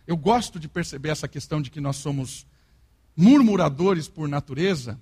Eu 0.05 0.17
gosto 0.17 0.59
de 0.59 0.67
perceber 0.67 1.09
essa 1.09 1.27
questão 1.27 1.61
de 1.61 1.71
que 1.71 1.79
nós 1.79 1.95
somos 1.95 2.45
murmuradores 3.15 4.07
por 4.07 4.27
natureza, 4.27 4.99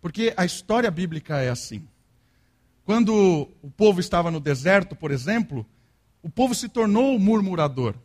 porque 0.00 0.32
a 0.36 0.44
história 0.44 0.90
bíblica 0.90 1.38
é 1.38 1.48
assim. 1.48 1.88
Quando 2.84 3.48
o 3.62 3.70
povo 3.70 3.98
estava 3.98 4.30
no 4.30 4.38
deserto, 4.38 4.94
por 4.94 5.10
exemplo, 5.10 5.66
o 6.22 6.28
povo 6.28 6.54
se 6.54 6.68
tornou 6.68 7.18
murmurador. 7.18 7.96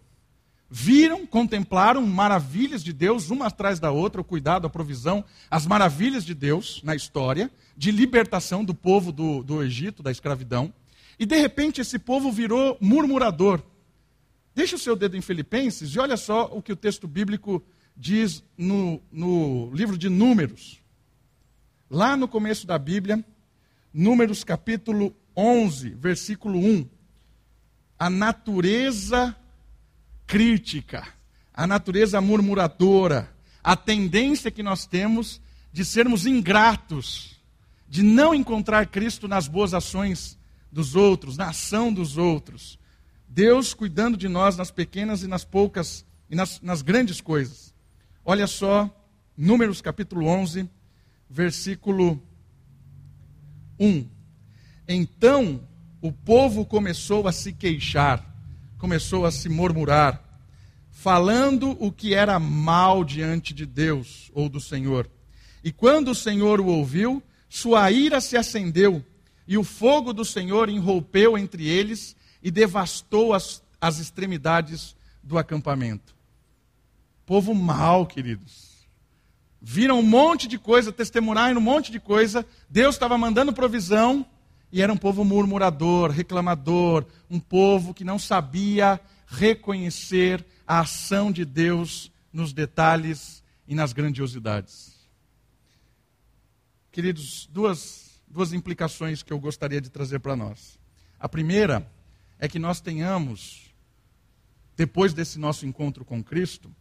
Viram, 0.71 1.25
contemplaram 1.25 2.05
maravilhas 2.05 2.83
de 2.83 2.93
Deus, 2.93 3.31
uma 3.31 3.47
atrás 3.47 3.79
da 3.79 3.89
outra, 3.89 4.21
o 4.21 4.23
cuidado, 4.23 4.67
a 4.67 4.69
provisão, 4.69 5.25
as 5.49 5.65
maravilhas 5.65 6.23
de 6.23 6.35
Deus 6.35 6.81
na 6.83 6.95
história, 6.95 7.49
de 7.75 7.89
libertação 7.91 8.63
do 8.63 8.75
povo 8.75 9.11
do, 9.11 9.41
do 9.41 9.63
Egito, 9.63 10.03
da 10.03 10.11
escravidão. 10.11 10.71
E 11.17 11.25
de 11.25 11.35
repente 11.37 11.81
esse 11.81 11.97
povo 11.97 12.31
virou 12.31 12.77
murmurador. 12.79 13.63
Deixa 14.53 14.75
o 14.75 14.79
seu 14.79 14.95
dedo 14.95 15.17
em 15.17 15.21
Filipenses 15.21 15.95
e 15.95 15.99
olha 15.99 16.15
só 16.15 16.45
o 16.45 16.61
que 16.61 16.71
o 16.71 16.75
texto 16.75 17.07
bíblico 17.07 17.63
diz 17.97 18.43
no, 18.55 19.01
no 19.11 19.71
livro 19.73 19.97
de 19.97 20.07
Números. 20.07 20.79
Lá 21.89 22.15
no 22.15 22.27
começo 22.27 22.67
da 22.67 22.77
Bíblia, 22.77 23.25
Números 23.91 24.43
capítulo 24.43 25.15
11, 25.35 25.89
versículo 25.95 26.59
1. 26.59 26.87
A 27.97 28.09
natureza 28.09 29.35
crítica, 30.29 31.07
a 31.51 31.65
natureza 31.65 32.21
murmuradora, 32.21 33.35
a 33.63 33.75
tendência 33.75 34.51
que 34.51 34.61
nós 34.61 34.85
temos 34.85 35.41
de 35.73 35.83
sermos 35.83 36.27
ingratos, 36.27 37.41
de 37.87 38.03
não 38.03 38.35
encontrar 38.35 38.85
Cristo 38.85 39.27
nas 39.27 39.47
boas 39.47 39.73
ações 39.73 40.37
dos 40.71 40.95
outros, 40.95 41.35
na 41.35 41.49
ação 41.49 41.91
dos 41.91 42.15
outros. 42.15 42.77
Deus 43.27 43.73
cuidando 43.73 44.15
de 44.15 44.27
nós 44.27 44.55
nas 44.55 44.69
pequenas 44.69 45.23
e 45.23 45.27
nas 45.27 45.43
poucas 45.43 46.05
e 46.29 46.35
nas, 46.35 46.61
nas 46.61 46.83
grandes 46.83 47.19
coisas. 47.19 47.73
Olha 48.23 48.45
só, 48.45 48.87
Números 49.35 49.81
capítulo 49.81 50.27
11, 50.27 50.69
versículo 51.27 52.21
1. 53.79 54.05
Então 54.87 55.67
o 55.99 56.11
povo 56.11 56.67
começou 56.67 57.27
a 57.27 57.31
se 57.31 57.51
queixar, 57.51 58.23
começou 58.79 59.25
a 59.25 59.31
se 59.31 59.49
murmurar, 59.49 60.23
falando 60.89 61.77
o 61.79 61.91
que 61.91 62.15
era 62.15 62.39
mal 62.39 63.03
diante 63.03 63.53
de 63.53 63.65
Deus 63.65 64.31
ou 64.33 64.47
do 64.47 64.59
Senhor. 64.59 65.07
E 65.61 65.71
quando 65.71 66.11
o 66.11 66.15
Senhor 66.15 66.61
o 66.61 66.65
ouviu, 66.65 67.21
sua 67.49 67.91
ira 67.91 68.21
se 68.21 68.37
acendeu, 68.37 69.05
e 69.45 69.57
o 69.57 69.63
fogo 69.63 70.13
do 70.13 70.23
Senhor 70.23 70.69
enrompeu 70.69 71.37
entre 71.37 71.67
eles 71.67 72.15
e 72.41 72.49
devastou 72.49 73.33
as, 73.33 73.61
as 73.81 73.99
extremidades 73.99 74.95
do 75.21 75.37
acampamento. 75.37 76.15
Povo 77.25 77.53
mau, 77.53 78.05
queridos. 78.05 78.87
Viram 79.61 79.99
um 79.99 80.03
monte 80.03 80.47
de 80.47 80.57
coisa, 80.57 80.91
testemunharam 80.91 81.59
um 81.59 81.63
monte 81.63 81.91
de 81.91 81.99
coisa. 81.99 82.45
Deus 82.69 82.95
estava 82.95 83.17
mandando 83.17 83.51
provisão 83.51 84.25
e 84.71 84.81
era 84.81 84.93
um 84.93 84.97
povo 84.97 85.23
murmurador, 85.23 86.11
reclamador, 86.11 87.05
um 87.29 87.39
povo 87.39 87.93
que 87.93 88.03
não 88.03 88.19
sabia 88.19 88.99
reconhecer 89.27 90.45
a 90.67 90.81
ação 90.81 91.31
de 91.31 91.43
Deus 91.43 92.11
nos 92.31 92.53
detalhes 92.53 93.43
e 93.67 93.73
nas 93.73 93.93
grandiosidades. 93.93 94.93
Queridos, 96.91 97.47
duas, 97.51 98.21
duas 98.27 98.53
implicações 98.53 99.23
que 99.23 99.33
eu 99.33 99.39
gostaria 99.39 99.81
de 99.81 99.89
trazer 99.89 100.19
para 100.19 100.35
nós. 100.35 100.79
A 101.19 101.27
primeira 101.27 101.89
é 102.39 102.47
que 102.47 102.59
nós 102.59 102.79
tenhamos, 102.79 103.73
depois 104.75 105.13
desse 105.13 105.37
nosso 105.37 105.65
encontro 105.65 106.05
com 106.05 106.23
Cristo, 106.23 106.73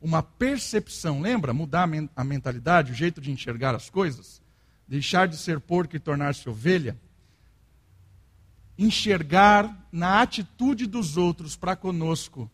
uma 0.00 0.22
percepção, 0.22 1.20
lembra? 1.20 1.52
Mudar 1.52 1.88
a 2.16 2.24
mentalidade, 2.24 2.92
o 2.92 2.94
jeito 2.94 3.20
de 3.20 3.30
enxergar 3.30 3.74
as 3.74 3.90
coisas, 3.90 4.40
deixar 4.88 5.28
de 5.28 5.36
ser 5.36 5.60
porco 5.60 5.94
e 5.94 6.00
tornar-se 6.00 6.48
ovelha. 6.48 6.96
Enxergar 8.80 9.86
na 9.92 10.22
atitude 10.22 10.86
dos 10.86 11.18
outros 11.18 11.54
para 11.54 11.76
conosco 11.76 12.50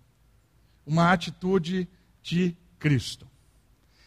uma 0.85 1.13
atitude 1.13 1.89
de 2.21 2.57
Cristo. 2.81 3.29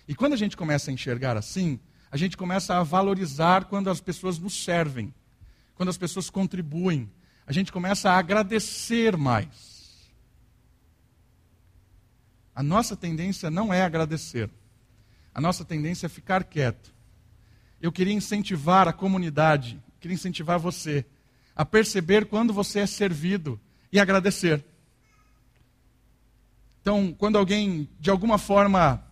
E 0.06 0.14
quando 0.14 0.34
a 0.34 0.38
gente 0.38 0.58
começa 0.58 0.92
a 0.92 0.94
enxergar 0.94 1.38
assim, 1.38 1.80
a 2.12 2.18
gente 2.18 2.36
começa 2.36 2.76
a 2.76 2.84
valorizar 2.84 3.66
quando 3.66 3.90
as 3.90 4.02
pessoas 4.02 4.38
nos 4.38 4.64
servem, 4.64 5.14
quando 5.76 5.88
as 5.88 5.98
pessoas 5.98 6.30
contribuem, 6.30 7.10
a 7.48 7.54
gente 7.54 7.72
começa 7.72 8.12
a 8.12 8.18
agradecer 8.18 9.16
mais. 9.16 10.12
A 12.54 12.62
nossa 12.62 12.98
tendência 12.98 13.50
não 13.50 13.74
é 13.74 13.82
agradecer. 13.82 14.50
A 15.34 15.40
nossa 15.40 15.64
tendência 15.64 16.08
é 16.08 16.10
ficar 16.10 16.44
quieto. 16.44 16.94
Eu 17.82 17.94
queria 17.94 18.14
incentivar 18.14 18.90
a 18.90 18.94
comunidade, 18.94 19.82
queria 20.02 20.16
incentivar 20.16 20.60
você 20.60 21.06
a 21.60 21.66
perceber 21.66 22.28
quando 22.28 22.54
você 22.54 22.80
é 22.80 22.86
servido 22.86 23.60
e 23.92 24.00
agradecer. 24.00 24.64
Então, 26.82 27.14
quando 27.18 27.38
alguém 27.38 27.90
de 28.00 28.10
alguma 28.10 28.38
forma 28.38 29.04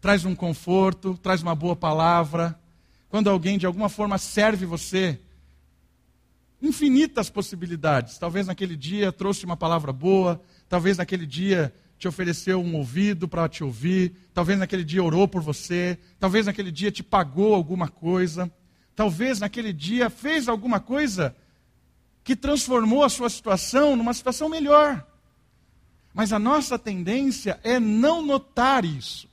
traz 0.00 0.24
um 0.24 0.34
conforto, 0.34 1.16
traz 1.22 1.42
uma 1.42 1.54
boa 1.54 1.76
palavra, 1.76 2.58
quando 3.08 3.30
alguém 3.30 3.56
de 3.56 3.66
alguma 3.66 3.88
forma 3.88 4.18
serve 4.18 4.66
você, 4.66 5.16
infinitas 6.60 7.30
possibilidades. 7.30 8.18
Talvez 8.18 8.48
naquele 8.48 8.74
dia 8.74 9.12
trouxe 9.12 9.44
uma 9.44 9.56
palavra 9.56 9.92
boa, 9.92 10.42
talvez 10.68 10.98
naquele 10.98 11.24
dia 11.24 11.72
te 12.00 12.08
ofereceu 12.08 12.60
um 12.60 12.74
ouvido 12.74 13.28
para 13.28 13.48
te 13.48 13.62
ouvir, 13.62 14.12
talvez 14.34 14.58
naquele 14.58 14.82
dia 14.82 15.04
orou 15.04 15.28
por 15.28 15.40
você, 15.40 15.96
talvez 16.18 16.46
naquele 16.46 16.72
dia 16.72 16.90
te 16.90 17.04
pagou 17.04 17.54
alguma 17.54 17.86
coisa, 17.86 18.52
talvez 18.92 19.38
naquele 19.38 19.72
dia 19.72 20.10
fez 20.10 20.48
alguma 20.48 20.80
coisa 20.80 21.36
que 22.24 22.36
transformou 22.36 23.04
a 23.04 23.08
sua 23.08 23.28
situação 23.28 23.96
numa 23.96 24.14
situação 24.14 24.48
melhor. 24.48 25.06
Mas 26.14 26.32
a 26.32 26.38
nossa 26.38 26.78
tendência 26.78 27.58
é 27.62 27.80
não 27.80 28.22
notar 28.22 28.84
isso 28.84 29.28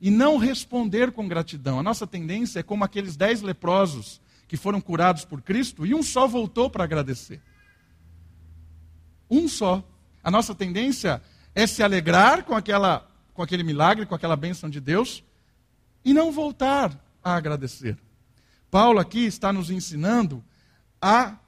e 0.00 0.10
não 0.10 0.36
responder 0.36 1.12
com 1.12 1.28
gratidão. 1.28 1.78
A 1.78 1.82
nossa 1.82 2.06
tendência 2.06 2.60
é 2.60 2.62
como 2.62 2.84
aqueles 2.84 3.16
dez 3.16 3.40
leprosos 3.40 4.20
que 4.46 4.56
foram 4.56 4.80
curados 4.80 5.24
por 5.24 5.40
Cristo 5.40 5.86
e 5.86 5.94
um 5.94 6.02
só 6.02 6.26
voltou 6.26 6.68
para 6.68 6.84
agradecer. 6.84 7.40
Um 9.30 9.48
só. 9.48 9.82
A 10.22 10.30
nossa 10.30 10.54
tendência 10.54 11.22
é 11.54 11.66
se 11.66 11.82
alegrar 11.82 12.44
com, 12.44 12.54
aquela, 12.54 13.08
com 13.32 13.42
aquele 13.42 13.62
milagre, 13.62 14.06
com 14.06 14.14
aquela 14.14 14.36
bênção 14.36 14.68
de 14.68 14.80
Deus 14.80 15.24
e 16.04 16.12
não 16.12 16.30
voltar 16.30 16.98
a 17.22 17.36
agradecer. 17.36 17.96
Paulo 18.70 18.98
aqui 18.98 19.24
está 19.24 19.52
nos 19.52 19.70
ensinando 19.70 20.44
a 21.00 21.38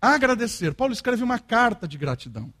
agradecer. 0.00 0.74
Paulo 0.74 0.92
escreve 0.92 1.22
uma 1.22 1.38
carta 1.38 1.86
de 1.86 1.98
gratidão. 1.98 2.52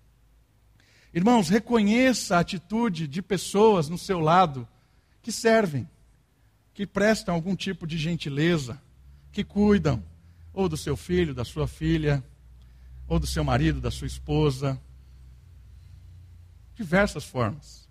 Irmãos, 1.12 1.48
reconheça 1.48 2.36
a 2.36 2.40
atitude 2.40 3.06
de 3.06 3.22
pessoas 3.22 3.88
no 3.88 3.96
seu 3.96 4.20
lado 4.20 4.68
que 5.22 5.32
servem, 5.32 5.88
que 6.74 6.86
prestam 6.86 7.34
algum 7.34 7.56
tipo 7.56 7.86
de 7.86 7.96
gentileza, 7.96 8.80
que 9.32 9.42
cuidam, 9.42 10.04
ou 10.52 10.68
do 10.68 10.76
seu 10.76 10.96
filho, 10.96 11.34
da 11.34 11.44
sua 11.44 11.66
filha, 11.66 12.22
ou 13.06 13.18
do 13.18 13.26
seu 13.26 13.42
marido, 13.42 13.80
da 13.80 13.90
sua 13.90 14.06
esposa. 14.06 14.80
Diversas 16.74 17.24
formas. 17.24 17.88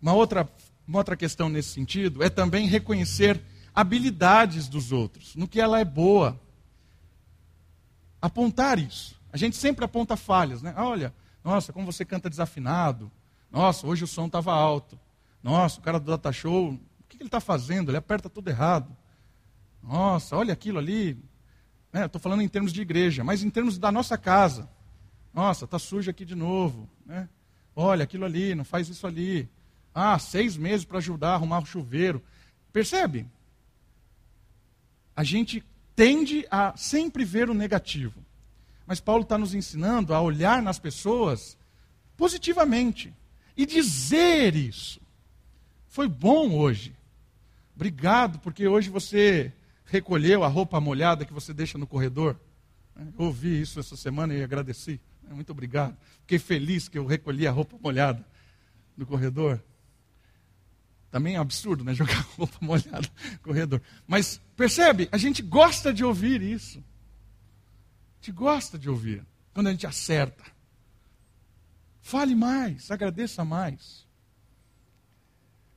Uma 0.00 0.12
outra, 0.12 0.48
uma 0.86 0.98
outra 0.98 1.16
questão 1.16 1.48
nesse 1.48 1.70
sentido 1.70 2.22
é 2.22 2.30
também 2.30 2.66
reconhecer 2.66 3.40
habilidades 3.74 4.68
dos 4.68 4.90
outros, 4.90 5.36
no 5.36 5.46
que 5.46 5.60
ela 5.60 5.78
é 5.78 5.84
boa. 5.84 6.40
Apontar 8.20 8.78
isso. 8.78 9.20
A 9.32 9.36
gente 9.36 9.56
sempre 9.56 9.84
aponta 9.84 10.16
falhas, 10.16 10.62
né? 10.62 10.74
Olha, 10.76 11.14
nossa, 11.44 11.72
como 11.72 11.86
você 11.86 12.04
canta 12.04 12.28
desafinado. 12.28 13.10
Nossa, 13.50 13.86
hoje 13.86 14.04
o 14.04 14.06
som 14.06 14.26
estava 14.26 14.52
alto. 14.52 14.98
Nossa, 15.42 15.78
o 15.78 15.82
cara 15.82 16.00
do 16.00 16.10
data 16.10 16.32
show, 16.32 16.72
o 16.72 16.80
que 17.08 17.16
ele 17.16 17.26
está 17.28 17.40
fazendo? 17.40 17.90
Ele 17.90 17.98
aperta 17.98 18.28
tudo 18.28 18.48
errado. 18.48 18.94
Nossa, 19.82 20.36
olha 20.36 20.52
aquilo 20.52 20.78
ali. 20.78 21.18
É, 21.92 22.04
Estou 22.04 22.20
falando 22.20 22.42
em 22.42 22.48
termos 22.48 22.72
de 22.72 22.82
igreja, 22.82 23.24
mas 23.24 23.42
em 23.42 23.50
termos 23.50 23.78
da 23.78 23.90
nossa 23.90 24.18
casa. 24.18 24.68
Nossa, 25.32 25.64
está 25.64 25.78
sujo 25.78 26.10
aqui 26.10 26.24
de 26.24 26.34
novo. 26.34 26.88
Né? 27.06 27.28
Olha, 27.74 28.04
aquilo 28.04 28.24
ali, 28.24 28.54
não 28.54 28.64
faz 28.64 28.88
isso 28.88 29.06
ali. 29.06 29.48
Ah, 29.94 30.18
seis 30.18 30.56
meses 30.56 30.84
para 30.84 30.98
ajudar 30.98 31.30
a 31.30 31.34
arrumar 31.34 31.60
o 31.60 31.66
chuveiro. 31.66 32.22
Percebe? 32.72 33.26
A 35.14 35.24
gente 35.24 35.64
tende 35.98 36.46
a 36.48 36.76
sempre 36.76 37.24
ver 37.24 37.50
o 37.50 37.54
negativo. 37.54 38.24
Mas 38.86 39.00
Paulo 39.00 39.24
está 39.24 39.36
nos 39.36 39.52
ensinando 39.52 40.14
a 40.14 40.20
olhar 40.20 40.62
nas 40.62 40.78
pessoas 40.78 41.58
positivamente 42.16 43.12
e 43.56 43.66
dizer 43.66 44.54
isso. 44.54 45.00
Foi 45.88 46.06
bom 46.08 46.56
hoje. 46.56 46.94
Obrigado, 47.74 48.38
porque 48.38 48.68
hoje 48.68 48.90
você 48.90 49.52
recolheu 49.86 50.44
a 50.44 50.46
roupa 50.46 50.80
molhada 50.80 51.24
que 51.24 51.32
você 51.32 51.52
deixa 51.52 51.76
no 51.76 51.86
corredor. 51.86 52.38
Eu 52.96 53.26
ouvi 53.26 53.60
isso 53.60 53.80
essa 53.80 53.96
semana 53.96 54.32
e 54.32 54.40
agradeci. 54.40 55.00
Muito 55.28 55.50
obrigado. 55.50 55.96
Fiquei 56.20 56.38
feliz 56.38 56.88
que 56.88 56.96
eu 56.96 57.06
recolhi 57.06 57.44
a 57.44 57.50
roupa 57.50 57.76
molhada 57.82 58.24
no 58.96 59.04
corredor. 59.04 59.60
Também 61.10 61.34
é 61.34 61.38
um 61.38 61.42
absurdo, 61.42 61.84
né? 61.84 61.92
Jogar 61.94 62.20
roupa 62.36 62.56
molhada 62.60 63.08
no 63.32 63.38
corredor. 63.40 63.82
Mas 64.06 64.40
percebe? 64.56 65.08
A 65.10 65.16
gente 65.16 65.42
gosta 65.42 65.92
de 65.92 66.04
ouvir 66.04 66.42
isso. 66.42 66.78
A 66.78 68.16
gente 68.20 68.32
gosta 68.32 68.78
de 68.78 68.88
ouvir 68.88 69.24
quando 69.54 69.68
a 69.68 69.70
gente 69.70 69.86
acerta. 69.86 70.44
Fale 72.00 72.34
mais, 72.34 72.90
agradeça 72.90 73.44
mais. 73.44 74.06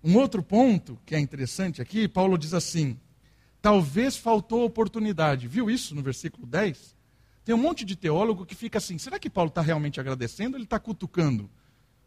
Um 0.03 0.15
outro 0.17 0.41
ponto 0.41 0.99
que 1.05 1.13
é 1.13 1.19
interessante 1.19 1.81
aqui, 1.81 2.07
Paulo 2.07 2.37
diz 2.37 2.53
assim: 2.53 2.99
talvez 3.61 4.17
faltou 4.17 4.65
oportunidade. 4.65 5.47
Viu 5.47 5.69
isso 5.69 5.93
no 5.93 6.01
versículo 6.01 6.47
10? 6.47 6.95
Tem 7.43 7.53
um 7.53 7.57
monte 7.57 7.85
de 7.85 7.95
teólogo 7.95 8.45
que 8.45 8.55
fica 8.55 8.77
assim: 8.79 8.97
será 8.97 9.19
que 9.19 9.29
Paulo 9.29 9.49
está 9.49 9.61
realmente 9.61 9.99
agradecendo 9.99 10.55
ou 10.55 10.57
ele 10.57 10.63
está 10.63 10.79
cutucando? 10.79 11.49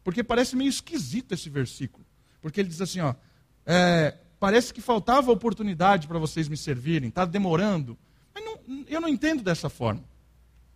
Porque 0.03 0.23
parece 0.23 0.55
meio 0.55 0.69
esquisito 0.69 1.33
esse 1.33 1.49
versículo. 1.49 2.05
Porque 2.45 2.61
ele 2.61 2.69
diz 2.69 2.79
assim: 2.79 2.99
ó, 2.99 3.15
é, 3.65 4.15
parece 4.39 4.71
que 4.71 4.79
faltava 4.79 5.31
oportunidade 5.31 6.07
para 6.07 6.19
vocês 6.19 6.47
me 6.47 6.55
servirem, 6.55 7.09
está 7.09 7.25
demorando. 7.25 7.97
Mas 8.35 8.45
não, 8.45 8.85
eu 8.87 9.01
não 9.01 9.09
entendo 9.09 9.41
dessa 9.41 9.67
forma. 9.67 10.03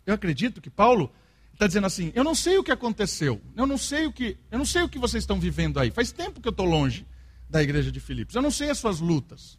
Eu 0.04 0.12
acredito 0.12 0.60
que 0.60 0.68
Paulo 0.68 1.12
está 1.52 1.68
dizendo 1.68 1.86
assim: 1.86 2.10
eu 2.12 2.24
não 2.24 2.34
sei 2.34 2.58
o 2.58 2.64
que 2.64 2.72
aconteceu, 2.72 3.40
eu 3.54 3.68
não 3.68 3.78
sei 3.78 4.04
o 4.04 4.12
que, 4.12 4.36
eu 4.50 4.58
não 4.58 4.64
sei 4.64 4.82
o 4.82 4.88
que 4.88 4.98
vocês 4.98 5.22
estão 5.22 5.38
vivendo 5.38 5.78
aí. 5.78 5.92
Faz 5.92 6.10
tempo 6.10 6.40
que 6.40 6.48
eu 6.48 6.50
estou 6.50 6.66
longe 6.66 7.06
da 7.48 7.62
igreja 7.62 7.92
de 7.92 8.00
Filipos. 8.00 8.34
Eu 8.34 8.42
não 8.42 8.50
sei 8.50 8.68
as 8.68 8.78
suas 8.78 8.98
lutas. 8.98 9.56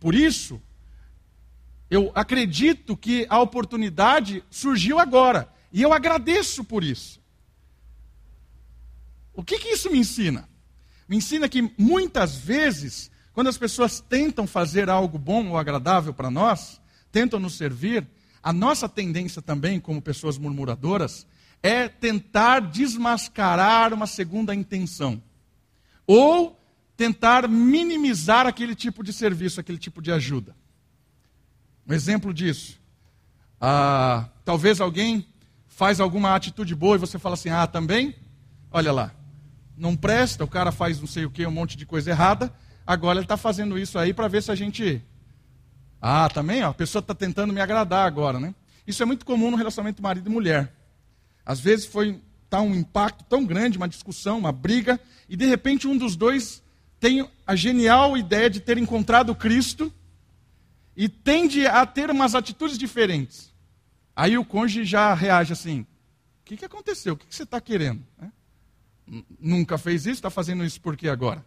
Por 0.00 0.16
isso, 0.16 0.60
eu 1.88 2.10
acredito 2.16 2.96
que 2.96 3.28
a 3.30 3.40
oportunidade 3.40 4.42
surgiu 4.50 4.98
agora. 4.98 5.48
E 5.72 5.82
eu 5.82 5.92
agradeço 5.92 6.64
por 6.64 6.82
isso. 6.82 7.20
O 9.32 9.44
que, 9.44 9.56
que 9.56 9.68
isso 9.68 9.88
me 9.88 9.98
ensina? 9.98 10.48
Me 11.08 11.16
ensina 11.16 11.48
que 11.48 11.72
muitas 11.78 12.36
vezes, 12.36 13.10
quando 13.32 13.48
as 13.48 13.56
pessoas 13.56 14.00
tentam 14.00 14.46
fazer 14.46 14.90
algo 14.90 15.18
bom 15.18 15.48
ou 15.48 15.56
agradável 15.56 16.12
para 16.12 16.30
nós, 16.30 16.80
tentam 17.10 17.40
nos 17.40 17.54
servir, 17.54 18.06
a 18.42 18.52
nossa 18.52 18.88
tendência 18.88 19.40
também, 19.40 19.80
como 19.80 20.02
pessoas 20.02 20.36
murmuradoras, 20.36 21.26
é 21.62 21.88
tentar 21.88 22.60
desmascarar 22.60 23.92
uma 23.92 24.06
segunda 24.06 24.54
intenção. 24.54 25.22
Ou 26.06 26.58
tentar 26.96 27.48
minimizar 27.48 28.46
aquele 28.46 28.74
tipo 28.74 29.02
de 29.02 29.12
serviço, 29.12 29.60
aquele 29.60 29.78
tipo 29.78 30.02
de 30.02 30.12
ajuda. 30.12 30.54
Um 31.86 31.94
exemplo 31.94 32.34
disso. 32.34 32.78
Ah, 33.60 34.28
talvez 34.44 34.80
alguém 34.80 35.26
faz 35.66 36.00
alguma 36.00 36.34
atitude 36.34 36.74
boa 36.74 36.96
e 36.96 36.98
você 36.98 37.18
fala 37.18 37.34
assim: 37.34 37.50
ah, 37.50 37.66
também? 37.66 38.14
Olha 38.70 38.92
lá, 38.92 39.14
não 39.78 39.96
presta, 39.96 40.44
o 40.44 40.48
cara 40.48 40.72
faz 40.72 41.00
não 41.00 41.06
sei 41.06 41.24
o 41.24 41.30
que, 41.30 41.46
um 41.46 41.50
monte 41.50 41.76
de 41.76 41.86
coisa 41.86 42.10
errada, 42.10 42.52
agora 42.86 43.18
ele 43.18 43.24
está 43.24 43.36
fazendo 43.36 43.78
isso 43.78 43.98
aí 43.98 44.12
para 44.12 44.28
ver 44.28 44.42
se 44.42 44.50
a 44.50 44.54
gente 44.54 45.02
ah, 46.00 46.28
também, 46.28 46.62
ó, 46.62 46.70
a 46.70 46.74
pessoa 46.74 47.00
está 47.00 47.14
tentando 47.14 47.52
me 47.52 47.60
agradar 47.60 48.06
agora, 48.06 48.38
né? 48.38 48.54
Isso 48.86 49.02
é 49.02 49.06
muito 49.06 49.26
comum 49.26 49.50
no 49.50 49.56
relacionamento 49.56 50.02
marido 50.02 50.28
e 50.28 50.32
mulher. 50.32 50.72
Às 51.44 51.60
vezes 51.60 51.86
foi 51.86 52.20
tá 52.48 52.60
um 52.62 52.74
impacto 52.74 53.24
tão 53.24 53.44
grande, 53.44 53.76
uma 53.76 53.88
discussão, 53.88 54.38
uma 54.38 54.52
briga, 54.52 54.98
e 55.28 55.36
de 55.36 55.44
repente 55.44 55.86
um 55.86 55.96
dos 55.96 56.16
dois 56.16 56.62
tem 56.98 57.28
a 57.46 57.54
genial 57.54 58.16
ideia 58.16 58.48
de 58.48 58.60
ter 58.60 58.78
encontrado 58.78 59.34
Cristo 59.34 59.92
e 60.96 61.08
tende 61.08 61.66
a 61.66 61.84
ter 61.84 62.10
umas 62.10 62.34
atitudes 62.34 62.78
diferentes. 62.78 63.52
Aí 64.16 64.38
o 64.38 64.44
cônjuge 64.44 64.84
já 64.84 65.12
reage 65.14 65.52
assim: 65.52 65.80
o 65.80 65.86
que, 66.44 66.56
que 66.56 66.64
aconteceu? 66.64 67.14
O 67.14 67.16
que, 67.16 67.26
que 67.26 67.34
você 67.34 67.42
está 67.42 67.60
querendo? 67.60 68.02
Né? 68.18 68.32
Nunca 69.40 69.78
fez 69.78 70.06
isso, 70.06 70.14
está 70.14 70.30
fazendo 70.30 70.64
isso 70.64 70.80
por 70.80 70.96
quê 70.96 71.08
agora? 71.08 71.44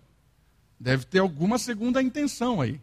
Deve 0.80 1.06
ter 1.06 1.20
alguma 1.20 1.58
segunda 1.58 2.02
intenção 2.02 2.60
aí. 2.60 2.80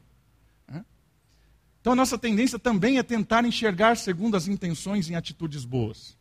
Então 1.81 1.93
a 1.93 1.97
nossa 1.97 2.19
tendência 2.19 2.59
também 2.59 2.99
é 2.99 3.03
tentar 3.03 3.45
enxergar 3.45 3.97
segundo 3.97 4.37
as 4.37 4.47
intenções 4.47 5.09
em 5.09 5.15
atitudes 5.15 5.65
boas. 5.65 6.17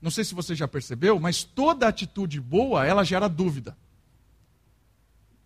Não 0.00 0.10
sei 0.10 0.24
se 0.24 0.34
você 0.34 0.54
já 0.54 0.68
percebeu, 0.68 1.18
mas 1.18 1.42
toda 1.42 1.88
atitude 1.88 2.40
boa, 2.40 2.86
ela 2.86 3.04
gera 3.04 3.28
dúvida. 3.28 3.76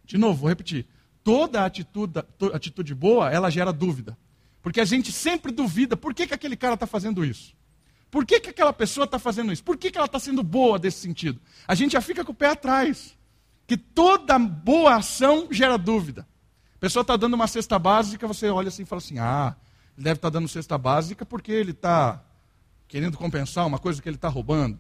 De 0.04 0.18
novo, 0.18 0.40
vou 0.40 0.48
repetir. 0.48 0.86
Toda 1.24 1.64
atitude, 1.64 2.22
atitude 2.52 2.94
boa, 2.94 3.32
ela 3.32 3.50
gera 3.50 3.72
dúvida. 3.72 4.16
Porque 4.62 4.80
a 4.80 4.84
gente 4.84 5.10
sempre 5.10 5.50
duvida, 5.50 5.96
por 5.96 6.14
que, 6.14 6.26
que 6.26 6.34
aquele 6.34 6.56
cara 6.56 6.74
está 6.74 6.86
fazendo 6.86 7.24
isso? 7.24 7.54
Por 8.14 8.24
que, 8.24 8.38
que 8.38 8.50
aquela 8.50 8.72
pessoa 8.72 9.04
está 9.06 9.18
fazendo 9.18 9.52
isso? 9.52 9.64
Por 9.64 9.76
que, 9.76 9.90
que 9.90 9.98
ela 9.98 10.06
está 10.06 10.20
sendo 10.20 10.42
boa 10.42 10.78
desse 10.78 11.00
sentido? 11.00 11.40
A 11.66 11.74
gente 11.74 11.92
já 11.92 12.00
fica 12.00 12.24
com 12.24 12.30
o 12.32 12.34
pé 12.34 12.50
atrás. 12.50 13.18
Que 13.66 13.76
toda 13.76 14.38
boa 14.38 14.96
ação 14.96 15.48
gera 15.50 15.76
dúvida 15.76 16.24
pessoa 16.84 17.00
está 17.00 17.16
dando 17.16 17.32
uma 17.32 17.46
cesta 17.46 17.78
básica, 17.78 18.28
você 18.28 18.50
olha 18.50 18.68
assim 18.68 18.82
e 18.82 18.84
fala 18.84 18.98
assim: 18.98 19.18
ah, 19.18 19.56
ele 19.96 20.04
deve 20.04 20.18
estar 20.18 20.30
tá 20.30 20.38
dando 20.38 20.46
cesta 20.46 20.76
básica 20.76 21.24
porque 21.24 21.50
ele 21.50 21.70
está 21.70 22.22
querendo 22.86 23.16
compensar 23.16 23.66
uma 23.66 23.78
coisa 23.78 24.02
que 24.02 24.08
ele 24.08 24.16
está 24.16 24.28
roubando. 24.28 24.78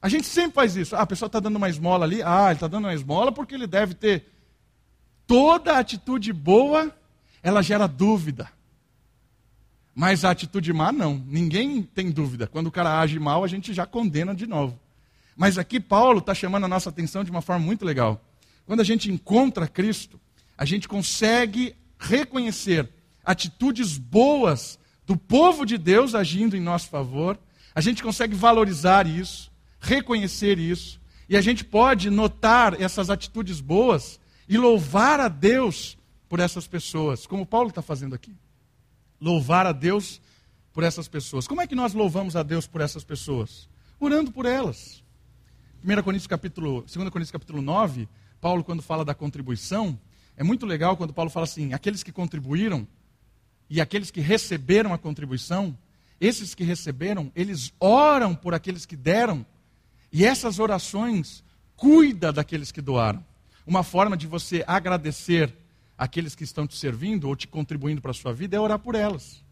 A 0.00 0.08
gente 0.08 0.24
sempre 0.24 0.52
faz 0.52 0.76
isso. 0.76 0.94
Ah, 0.94 1.00
a 1.00 1.06
pessoa 1.06 1.26
está 1.26 1.40
dando 1.40 1.56
uma 1.56 1.68
esmola 1.68 2.04
ali. 2.04 2.22
Ah, 2.22 2.46
ele 2.46 2.54
está 2.54 2.68
dando 2.68 2.84
uma 2.84 2.94
esmola 2.94 3.32
porque 3.32 3.56
ele 3.56 3.66
deve 3.66 3.94
ter. 3.94 4.24
Toda 5.26 5.78
atitude 5.78 6.32
boa, 6.32 6.94
ela 7.42 7.60
gera 7.60 7.88
dúvida. 7.88 8.48
Mas 9.94 10.24
a 10.24 10.30
atitude 10.30 10.72
má, 10.72 10.92
não. 10.92 11.22
Ninguém 11.26 11.82
tem 11.82 12.10
dúvida. 12.10 12.46
Quando 12.46 12.68
o 12.68 12.72
cara 12.72 13.00
age 13.00 13.18
mal, 13.18 13.44
a 13.44 13.48
gente 13.48 13.72
já 13.74 13.86
condena 13.86 14.34
de 14.34 14.46
novo. 14.46 14.78
Mas 15.36 15.58
aqui 15.58 15.80
Paulo 15.80 16.18
está 16.18 16.34
chamando 16.34 16.64
a 16.64 16.68
nossa 16.68 16.90
atenção 16.90 17.24
de 17.24 17.30
uma 17.30 17.42
forma 17.42 17.64
muito 17.64 17.84
legal. 17.84 18.22
Quando 18.66 18.80
a 18.80 18.84
gente 18.84 19.10
encontra 19.10 19.66
Cristo, 19.66 20.20
a 20.56 20.64
gente 20.64 20.86
consegue 20.86 21.74
reconhecer 21.98 22.88
atitudes 23.24 23.98
boas 23.98 24.78
do 25.06 25.16
povo 25.16 25.64
de 25.64 25.76
Deus 25.76 26.14
agindo 26.14 26.56
em 26.56 26.60
nosso 26.60 26.88
favor, 26.88 27.38
a 27.74 27.80
gente 27.80 28.02
consegue 28.02 28.34
valorizar 28.34 29.06
isso, 29.06 29.50
reconhecer 29.80 30.58
isso, 30.58 31.00
e 31.28 31.36
a 31.36 31.40
gente 31.40 31.64
pode 31.64 32.10
notar 32.10 32.80
essas 32.80 33.10
atitudes 33.10 33.60
boas 33.60 34.20
e 34.48 34.58
louvar 34.58 35.20
a 35.20 35.28
Deus 35.28 35.96
por 36.28 36.40
essas 36.40 36.66
pessoas, 36.66 37.26
como 37.26 37.46
Paulo 37.46 37.68
está 37.68 37.82
fazendo 37.82 38.14
aqui. 38.14 38.34
Louvar 39.20 39.66
a 39.66 39.72
Deus 39.72 40.20
por 40.72 40.82
essas 40.82 41.08
pessoas. 41.08 41.46
Como 41.46 41.60
é 41.60 41.66
que 41.66 41.74
nós 41.74 41.92
louvamos 41.92 42.36
a 42.36 42.42
Deus 42.42 42.66
por 42.66 42.80
essas 42.80 43.04
pessoas? 43.04 43.68
Orando 43.98 44.32
por 44.32 44.46
elas. 44.46 45.02
1 45.84 46.02
Coríntios 46.02 46.26
capítulo, 46.26 46.82
2 46.82 46.94
Coríntios 47.10 47.30
capítulo 47.30 47.62
9, 47.62 48.08
Paulo 48.40 48.62
quando 48.62 48.82
fala 48.82 49.04
da 49.04 49.14
contribuição, 49.14 49.98
é 50.36 50.42
muito 50.42 50.64
legal 50.66 50.96
quando 50.96 51.12
Paulo 51.12 51.30
fala 51.30 51.44
assim, 51.44 51.72
aqueles 51.72 52.02
que 52.02 52.12
contribuíram 52.12 52.86
e 53.68 53.80
aqueles 53.80 54.10
que 54.10 54.20
receberam 54.20 54.92
a 54.92 54.98
contribuição, 54.98 55.76
esses 56.20 56.54
que 56.54 56.64
receberam, 56.64 57.30
eles 57.34 57.72
oram 57.78 58.34
por 58.34 58.52
aqueles 58.52 58.84
que 58.84 58.96
deram, 58.96 59.44
e 60.12 60.24
essas 60.24 60.58
orações 60.58 61.42
cuida 61.76 62.32
daqueles 62.32 62.72
que 62.72 62.80
doaram. 62.80 63.24
Uma 63.66 63.82
forma 63.82 64.16
de 64.16 64.26
você 64.26 64.64
agradecer 64.66 65.54
aqueles 66.00 66.34
que 66.34 66.44
estão 66.44 66.66
te 66.66 66.74
servindo 66.78 67.28
ou 67.28 67.36
te 67.36 67.46
contribuindo 67.46 68.00
para 68.00 68.12
a 68.12 68.14
sua 68.14 68.32
vida 68.32 68.56
é 68.56 68.60
orar 68.60 68.78
por 68.78 68.94
elas. 68.94 69.44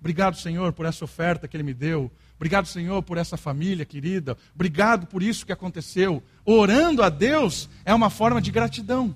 Obrigado, 0.00 0.36
Senhor, 0.36 0.72
por 0.72 0.84
essa 0.84 1.04
oferta 1.04 1.46
que 1.46 1.56
Ele 1.56 1.62
me 1.62 1.72
deu. 1.72 2.10
Obrigado, 2.34 2.66
Senhor, 2.66 3.00
por 3.04 3.18
essa 3.18 3.36
família 3.36 3.84
querida. 3.84 4.36
Obrigado 4.52 5.06
por 5.06 5.22
isso 5.22 5.46
que 5.46 5.52
aconteceu. 5.52 6.20
Orando 6.44 7.04
a 7.04 7.08
Deus 7.08 7.70
é 7.84 7.94
uma 7.94 8.10
forma 8.10 8.42
de 8.42 8.50
gratidão. 8.50 9.14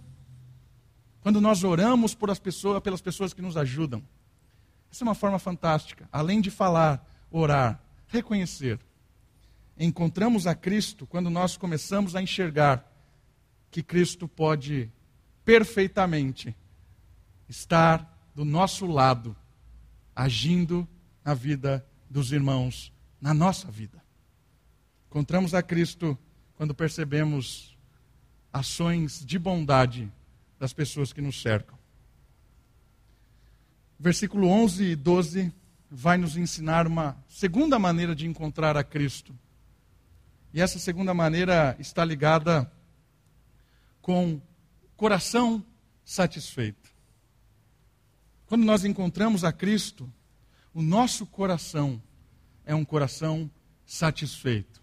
Quando 1.22 1.40
nós 1.40 1.64
oramos 1.64 2.14
por 2.14 2.31
as 2.31 2.38
pessoas, 2.38 2.81
pelas 2.81 3.01
pessoas 3.01 3.35
que 3.35 3.42
nos 3.42 3.57
ajudam. 3.57 4.01
Essa 4.88 5.03
é 5.03 5.07
uma 5.09 5.14
forma 5.16 5.40
fantástica. 5.40 6.09
Além 6.12 6.40
de 6.40 6.53
falar, 6.53 7.05
orar, 7.33 7.83
reconhecer. 8.07 8.79
Encontramos 9.77 10.46
a 10.46 10.55
Cristo 10.55 11.05
quando 11.05 11.31
nós 11.31 11.57
começamos 11.57 12.14
a 12.14 12.22
enxergar 12.22 12.88
que 13.72 13.83
Cristo 13.83 14.29
pode 14.29 14.88
perfeitamente 15.44 16.55
estar 17.49 18.31
do 18.35 18.45
nosso 18.45 18.87
lado 18.87 19.37
agindo 20.15 20.87
na 21.25 21.35
vida 21.35 21.87
dos 22.09 22.33
irmãos, 22.33 22.93
na 23.21 23.35
nossa 23.35 23.71
vida. 23.71 24.03
Encontramos 25.09 25.55
a 25.55 25.63
Cristo 25.63 26.19
quando 26.55 26.75
percebemos 26.75 27.77
ações 28.53 29.25
de 29.25 29.39
bondade 29.39 30.11
das 30.59 30.73
pessoas 30.73 31.13
que 31.13 31.21
nos 31.21 31.41
cercam. 31.41 31.79
Versículo 33.99 34.49
11 34.49 34.85
e 34.85 34.97
12 34.97 35.53
vai 35.91 36.19
nos 36.19 36.37
ensinar 36.37 36.87
uma 36.87 37.17
segunda 37.29 37.79
maneira 37.79 38.15
de 38.15 38.27
encontrar 38.27 38.77
a 38.77 38.85
Cristo. 38.85 39.35
E 40.53 40.61
essa 40.61 40.79
segunda 40.79 41.15
maneira 41.15 41.77
está 41.79 42.05
ligada 42.05 42.71
com 44.01 44.41
coração 44.97 45.65
satisfeito. 46.05 46.86
Quando 48.47 48.65
nós 48.65 48.85
encontramos 48.85 49.43
a 49.43 49.53
Cristo, 49.53 50.11
o 50.73 50.81
nosso 50.81 51.27
coração 51.27 52.01
é 52.65 52.75
um 52.75 52.85
coração 52.85 53.51
satisfeito. 53.85 54.81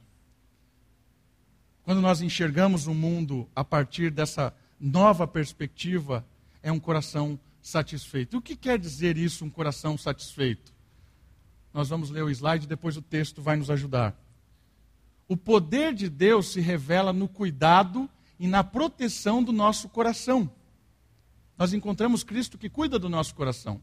Quando 1.84 2.02
nós 2.02 2.22
enxergamos 2.22 2.88
o 2.88 2.94
mundo 2.94 3.48
a 3.56 3.64
partir 3.64 4.12
dessa 4.12 4.54
nova 4.80 5.26
perspectiva, 5.26 6.26
é 6.62 6.72
um 6.72 6.80
coração 6.80 7.40
satisfeito. 7.62 8.38
O 8.38 8.42
que 8.42 8.56
quer 8.56 8.78
dizer 8.78 9.18
isso, 9.18 9.46
um 9.46 9.50
coração 9.50 9.98
satisfeito? 9.98 10.74
Nós 11.74 11.90
vamos 11.90 12.10
ler 12.10 12.24
o 12.24 12.30
slide, 12.30 12.68
depois 12.68 12.98
o 12.98 13.02
texto 13.02 13.42
vai 13.42 13.56
nos 13.56 13.70
ajudar. 13.70 14.14
O 15.28 15.38
poder 15.38 15.94
de 15.94 16.10
Deus 16.10 16.52
se 16.52 16.60
revela 16.60 17.14
no 17.14 17.30
cuidado 17.30 18.10
e 18.38 18.48
na 18.48 18.64
proteção 18.64 19.42
do 19.42 19.54
nosso 19.54 19.88
coração 19.88 20.52
nós 21.64 21.72
encontramos 21.72 22.26
Cristo 22.26 22.58
que 22.58 22.68
cuida 22.68 23.00
do 23.00 23.08
nosso 23.08 23.34
coração. 23.34 23.82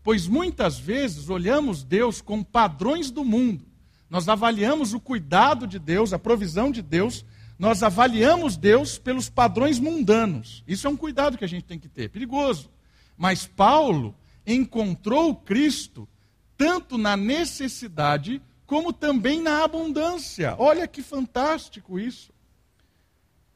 Pois 0.00 0.28
muitas 0.28 0.78
vezes 0.78 1.28
olhamos 1.28 1.82
Deus 1.82 2.20
com 2.20 2.40
padrões 2.40 3.10
do 3.10 3.24
mundo. 3.24 3.66
Nós 4.08 4.28
avaliamos 4.28 4.94
o 4.94 5.00
cuidado 5.00 5.66
de 5.66 5.80
Deus, 5.80 6.12
a 6.12 6.20
provisão 6.20 6.70
de 6.70 6.80
Deus, 6.80 7.24
nós 7.58 7.82
avaliamos 7.82 8.56
Deus 8.56 8.96
pelos 8.96 9.28
padrões 9.28 9.80
mundanos. 9.80 10.62
Isso 10.68 10.86
é 10.86 10.90
um 10.90 10.96
cuidado 10.96 11.36
que 11.36 11.44
a 11.44 11.48
gente 11.48 11.64
tem 11.64 11.80
que 11.80 11.88
ter, 11.88 12.10
perigoso. 12.10 12.70
Mas 13.18 13.44
Paulo 13.44 14.14
encontrou 14.46 15.34
Cristo 15.34 16.08
tanto 16.56 16.96
na 16.96 17.16
necessidade 17.16 18.40
como 18.66 18.92
também 18.92 19.42
na 19.42 19.64
abundância. 19.64 20.54
Olha 20.60 20.86
que 20.86 21.02
fantástico 21.02 21.98
isso. 21.98 22.32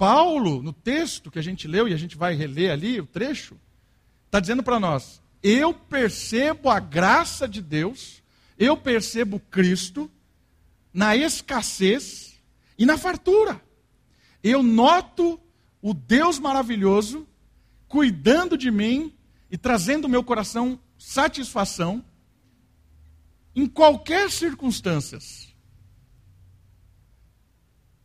Paulo, 0.00 0.62
no 0.62 0.72
texto 0.72 1.30
que 1.30 1.38
a 1.38 1.42
gente 1.42 1.68
leu, 1.68 1.86
e 1.86 1.92
a 1.92 1.96
gente 1.98 2.16
vai 2.16 2.34
reler 2.34 2.72
ali 2.72 2.98
o 2.98 3.04
trecho, 3.04 3.60
está 4.24 4.40
dizendo 4.40 4.62
para 4.62 4.80
nós: 4.80 5.20
eu 5.42 5.74
percebo 5.74 6.70
a 6.70 6.80
graça 6.80 7.46
de 7.46 7.60
Deus, 7.60 8.22
eu 8.58 8.78
percebo 8.78 9.38
Cristo 9.38 10.10
na 10.90 11.14
escassez 11.14 12.40
e 12.78 12.86
na 12.86 12.96
fartura. 12.96 13.60
Eu 14.42 14.62
noto 14.62 15.38
o 15.82 15.92
Deus 15.92 16.38
maravilhoso 16.38 17.28
cuidando 17.86 18.56
de 18.56 18.70
mim 18.70 19.14
e 19.50 19.58
trazendo 19.58 20.04
ao 20.04 20.10
meu 20.10 20.24
coração 20.24 20.80
satisfação 20.96 22.02
em 23.54 23.66
qualquer 23.66 24.30
circunstâncias. 24.30 25.49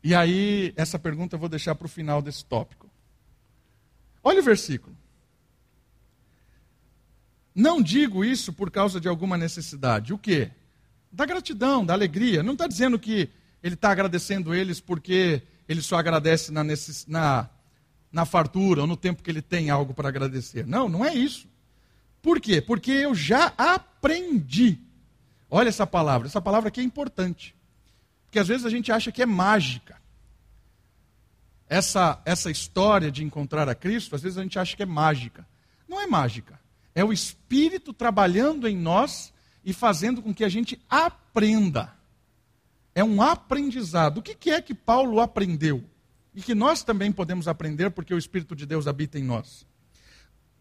E 0.05 0.13
aí, 0.13 0.71
essa 0.75 0.99
pergunta 0.99 1.35
eu 1.35 1.39
vou 1.39 1.49
deixar 1.49 1.73
para 1.73 1.87
o 1.87 1.89
final 1.89 2.21
desse 2.21 2.45
tópico. 2.45 2.87
Olha 4.23 4.39
o 4.39 4.43
versículo. 4.43 4.95
Não 7.55 7.81
digo 7.81 8.23
isso 8.23 8.53
por 8.53 8.69
causa 8.69 9.01
de 9.01 9.07
alguma 9.07 9.35
necessidade. 9.35 10.13
O 10.13 10.17
quê? 10.19 10.51
Da 11.11 11.25
gratidão, 11.25 11.83
da 11.83 11.95
alegria. 11.95 12.43
Não 12.43 12.53
está 12.53 12.67
dizendo 12.67 12.99
que 12.99 13.31
ele 13.63 13.73
está 13.73 13.89
agradecendo 13.89 14.53
eles 14.53 14.79
porque 14.79 15.41
ele 15.67 15.81
só 15.81 15.97
agradece 15.97 16.51
na, 16.51 16.63
necess... 16.63 17.07
na, 17.07 17.49
na 18.11 18.25
fartura 18.25 18.81
ou 18.81 18.87
no 18.87 18.95
tempo 18.95 19.23
que 19.23 19.31
ele 19.31 19.41
tem 19.41 19.71
algo 19.71 19.91
para 19.91 20.09
agradecer. 20.09 20.67
Não, 20.67 20.87
não 20.87 21.03
é 21.03 21.15
isso. 21.15 21.47
Por 22.21 22.39
quê? 22.39 22.61
Porque 22.61 22.91
eu 22.91 23.15
já 23.15 23.53
aprendi. 23.57 24.77
Olha 25.49 25.69
essa 25.69 25.87
palavra. 25.87 26.27
Essa 26.27 26.39
palavra 26.39 26.67
aqui 26.67 26.79
é 26.79 26.83
importante. 26.83 27.55
Porque 28.36 28.41
às 28.41 28.48
vezes 28.50 28.65
a 28.65 28.69
gente 28.69 28.91
acha 28.91 29.13
que 29.13 29.21
é 29.21 29.26
mágica. 29.26 29.95
Essa, 31.69 32.21
essa 32.26 32.52
história 32.52 33.10
de 33.10 33.24
encontrar 33.24 33.69
a 33.69 33.74
Cristo, 33.74 34.13
às 34.13 34.21
vezes 34.21 34.38
a 34.38 34.43
gente 34.43 34.60
acha 34.60 34.76
que 34.76 34.84
é 34.84 34.86
mágica. 34.86 35.48
Não 35.88 36.02
é 36.02 36.06
mágica. 36.06 36.60
É 36.93 37.02
o 37.02 37.13
Espírito 37.13 37.93
trabalhando 37.93 38.67
em 38.67 38.76
nós 38.76 39.32
e 39.63 39.71
fazendo 39.71 40.21
com 40.21 40.34
que 40.34 40.43
a 40.43 40.50
gente 40.50 40.78
aprenda. 40.89 41.93
É 42.93 43.06
um 43.06 43.21
aprendizado. 43.21 44.17
O 44.17 44.21
que, 44.21 44.36
que 44.36 44.52
é 44.52 44.62
que 44.62 44.74
Paulo 44.74 45.21
aprendeu? 45.21 45.82
E 46.34 46.41
que 46.41 46.54
nós 46.54 46.84
também 46.84 47.13
podemos 47.13 47.48
aprender 47.48 47.89
porque 47.91 48.13
o 48.13 48.17
Espírito 48.17 48.54
de 48.54 48.65
Deus 48.65 48.86
habita 48.86 49.17
em 49.17 49.24
nós. 49.24 49.65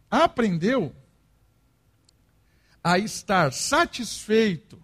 Aprendeu 0.09 0.95
a 2.85 3.01
estar 3.01 3.53
satisfeito, 3.53 4.81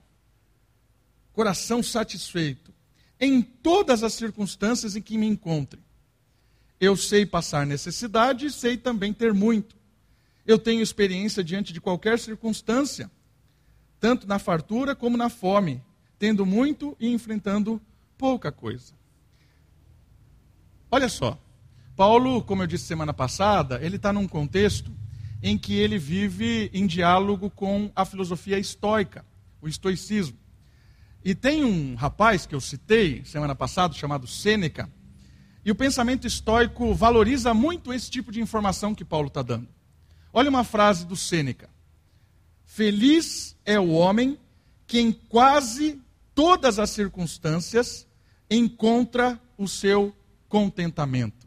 coração 1.33 1.85
satisfeito, 1.85 2.70
em 3.21 3.43
todas 3.43 4.03
as 4.03 4.15
circunstâncias 4.15 4.97
em 4.97 5.03
que 5.03 5.19
me 5.19 5.27
encontre. 5.27 5.81
Eu 6.81 6.97
sei 6.97 7.27
passar 7.27 7.67
necessidade 7.67 8.47
e 8.47 8.51
sei 8.51 8.77
também 8.77 9.13
ter 9.13 9.35
muito. 9.35 9.77
Eu 10.47 10.59
tenho 10.59 10.81
experiência 10.81 11.45
diante 11.45 11.73
de 11.73 11.81
qualquer 11.81 12.19
circunstância, 12.19 13.11
tanto 14.01 14.27
na 14.27 14.39
fartura 14.39 14.97
como 14.97 15.17
na 15.17 15.29
fome, 15.29 15.83
tendo 16.19 16.47
muito 16.47 16.97
e 16.99 17.09
enfrentando 17.09 17.81
pouca 18.17 18.51
coisa. 18.51 18.95
Olha 20.91 21.09
só, 21.09 21.39
Paulo, 21.95 22.43
como 22.43 22.63
eu 22.63 22.67
disse 22.67 22.85
semana 22.85 23.13
passada, 23.13 23.79
ele 23.83 23.97
está 23.97 24.13
num 24.13 24.27
contexto 24.27 24.91
em 25.43 25.57
que 25.57 25.75
ele 25.75 25.99
vive 25.99 26.71
em 26.73 26.87
diálogo 26.87 27.51
com 27.51 27.93
a 27.95 28.05
filosofia 28.05 28.59
estoica, 28.59 29.25
o 29.61 29.69
estoicismo. 29.69 30.37
E 31.25 31.35
tem 31.35 31.65
um 31.65 31.95
rapaz 31.95 32.47
que 32.47 32.55
eu 32.55 32.61
citei 32.61 33.25
semana 33.25 33.55
passada, 33.55 33.95
chamado 33.95 34.27
Sêneca, 34.27 34.91
e 35.65 35.71
o 35.71 35.75
pensamento 35.75 36.27
estoico 36.27 36.95
valoriza 36.95 37.53
muito 37.53 37.93
esse 37.93 38.11
tipo 38.11 38.33
de 38.33 38.41
informação 38.41 38.95
que 38.95 39.05
Paulo 39.05 39.29
está 39.29 39.43
dando. 39.43 39.69
Olha 40.33 40.49
uma 40.49 40.65
frase 40.65 41.05
do 41.05 41.15
Sêneca: 41.17 41.69
Feliz 42.65 43.57
é 43.65 43.79
o 43.79 43.91
homem 43.91 44.39
que 44.87 44.99
em 44.99 45.13
quase 45.13 46.01
todas 46.35 46.79
as 46.79 46.91
circunstâncias 46.91 48.07
encontra 48.51 49.41
o 49.57 49.69
seu 49.69 50.15
contentamento. 50.49 51.47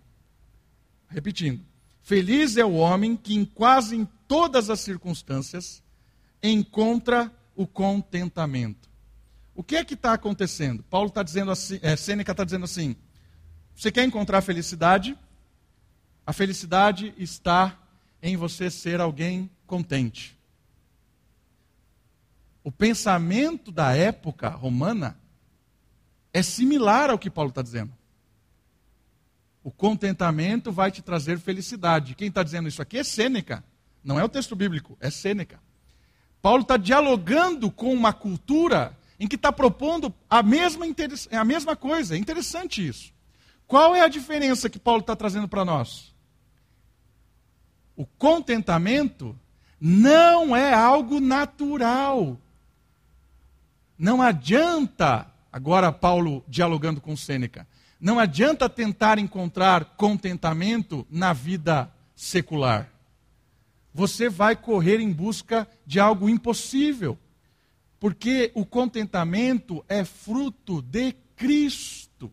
Repetindo, 1.09 1.61
feliz 2.01 2.57
é 2.57 2.63
o 2.63 2.73
homem 2.73 3.17
que 3.17 3.35
em 3.35 3.43
quase 3.43 3.95
em 3.95 4.07
todas 4.27 4.69
as 4.69 4.79
circunstâncias 4.79 5.83
encontra 6.41 7.31
o 7.55 7.67
contentamento. 7.67 8.92
O 9.55 9.63
que 9.63 9.75
é 9.75 9.85
que 9.85 9.93
está 9.93 10.13
acontecendo? 10.13 10.83
Paulo 10.83 11.09
está 11.09 11.21
dizendo 11.21 11.51
assim, 11.51 11.79
é, 11.81 11.95
Sêneca 11.95 12.31
está 12.31 12.43
dizendo 12.43 12.65
assim: 12.65 12.95
você 13.75 13.91
quer 13.91 14.03
encontrar 14.03 14.41
felicidade? 14.41 15.17
A 16.25 16.33
felicidade 16.33 17.13
está 17.17 17.77
em 18.21 18.37
você 18.37 18.69
ser 18.69 19.01
alguém 19.01 19.49
contente. 19.67 20.37
O 22.63 22.71
pensamento 22.71 23.71
da 23.71 23.93
época 23.95 24.47
romana 24.47 25.17
é 26.31 26.41
similar 26.41 27.09
ao 27.09 27.19
que 27.19 27.29
Paulo 27.29 27.49
está 27.49 27.61
dizendo. 27.61 27.91
O 29.61 29.69
contentamento 29.69 30.71
vai 30.71 30.89
te 30.89 31.01
trazer 31.01 31.37
felicidade. 31.39 32.15
Quem 32.15 32.29
está 32.29 32.41
dizendo 32.41 32.67
isso 32.69 32.81
aqui 32.81 32.97
é 32.97 33.03
Sêneca. 33.03 33.63
Não 34.03 34.19
é 34.19 34.23
o 34.23 34.29
texto 34.29 34.55
bíblico, 34.55 34.97
é 34.99 35.09
Sêneca. 35.09 35.59
Paulo 36.41 36.63
está 36.63 36.75
dialogando 36.75 37.69
com 37.71 37.93
uma 37.93 38.11
cultura 38.11 38.97
em 39.23 39.27
que 39.27 39.37
está 39.37 39.53
propondo 39.53 40.13
a 40.29 40.43
mesma, 40.43 40.85
a 41.31 41.45
mesma 41.45 41.77
coisa. 41.77 42.13
É 42.13 42.17
interessante 42.17 42.85
isso. 42.85 43.13
Qual 43.65 43.95
é 43.95 44.01
a 44.01 44.09
diferença 44.09 44.69
que 44.69 44.77
Paulo 44.77 44.99
está 44.99 45.15
trazendo 45.15 45.47
para 45.47 45.63
nós? 45.63 46.13
O 47.95 48.05
contentamento 48.05 49.33
não 49.79 50.53
é 50.53 50.73
algo 50.73 51.21
natural. 51.21 52.37
Não 53.97 54.21
adianta, 54.21 55.25
agora 55.49 55.89
Paulo 55.89 56.43
dialogando 56.45 56.99
com 56.99 57.15
Sêneca, 57.15 57.65
não 58.01 58.19
adianta 58.19 58.67
tentar 58.67 59.17
encontrar 59.19 59.95
contentamento 59.95 61.07
na 61.09 61.31
vida 61.31 61.89
secular. 62.13 62.89
Você 63.93 64.27
vai 64.27 64.53
correr 64.53 64.99
em 64.99 65.13
busca 65.13 65.65
de 65.85 65.97
algo 65.97 66.27
impossível. 66.27 67.17
Porque 68.03 68.51
o 68.53 68.65
contentamento 68.65 69.81
é 69.87 70.03
fruto 70.03 70.81
de 70.81 71.13
Cristo. 71.37 72.29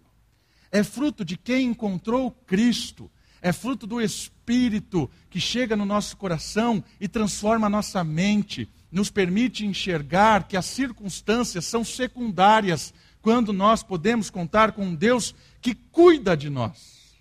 É 0.69 0.83
fruto 0.83 1.25
de 1.25 1.37
quem 1.37 1.69
encontrou 1.69 2.33
Cristo. 2.45 3.09
É 3.41 3.53
fruto 3.53 3.87
do 3.87 4.01
Espírito 4.01 5.09
que 5.31 5.39
chega 5.39 5.77
no 5.77 5.85
nosso 5.85 6.17
coração 6.17 6.83
e 7.01 7.07
transforma 7.07 7.69
a 7.69 7.71
nossa 7.71 8.03
mente, 8.03 8.69
nos 8.91 9.11
permite 9.11 9.65
enxergar 9.65 10.49
que 10.49 10.57
as 10.57 10.67
circunstâncias 10.67 11.67
são 11.67 11.85
secundárias 11.85 12.93
quando 13.23 13.53
nós 13.53 13.81
podemos 13.85 14.29
contar 14.29 14.73
com 14.73 14.87
um 14.87 14.95
Deus 14.97 15.37
que 15.61 15.73
cuida 15.73 16.37
de 16.37 16.51
nós. 16.51 17.15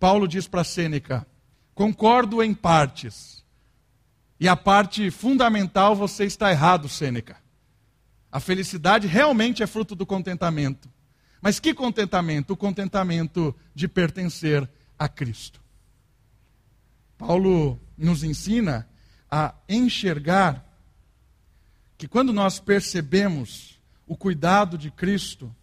Paulo 0.00 0.26
diz 0.26 0.48
para 0.48 0.64
Sêneca: 0.64 1.24
concordo 1.72 2.42
em 2.42 2.52
partes 2.52 3.37
e 4.40 4.46
a 4.46 4.56
parte 4.56 5.10
fundamental 5.10 5.96
você 5.96 6.24
está 6.24 6.50
errado, 6.50 6.88
Sêneca. 6.88 7.36
A 8.30 8.38
felicidade 8.40 9.06
realmente 9.06 9.62
é 9.62 9.66
fruto 9.66 9.94
do 9.94 10.06
contentamento. 10.06 10.88
Mas 11.40 11.58
que 11.58 11.72
contentamento? 11.72 12.52
O 12.52 12.56
contentamento 12.56 13.54
de 13.74 13.88
pertencer 13.88 14.68
a 14.98 15.08
Cristo. 15.08 15.60
Paulo 17.16 17.80
nos 17.96 18.22
ensina 18.22 18.88
a 19.30 19.54
enxergar 19.68 20.64
que 21.96 22.06
quando 22.06 22.32
nós 22.32 22.60
percebemos 22.60 23.80
o 24.06 24.16
cuidado 24.16 24.78
de 24.78 24.90
Cristo, 24.90 25.54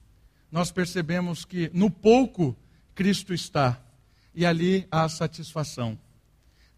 nós 0.51 0.69
percebemos 0.69 1.45
que 1.45 1.71
no 1.73 1.89
pouco 1.89 2.55
Cristo 2.93 3.33
está 3.33 3.81
e 4.33 4.45
ali 4.45 4.85
há 4.91 5.07
satisfação, 5.07 5.97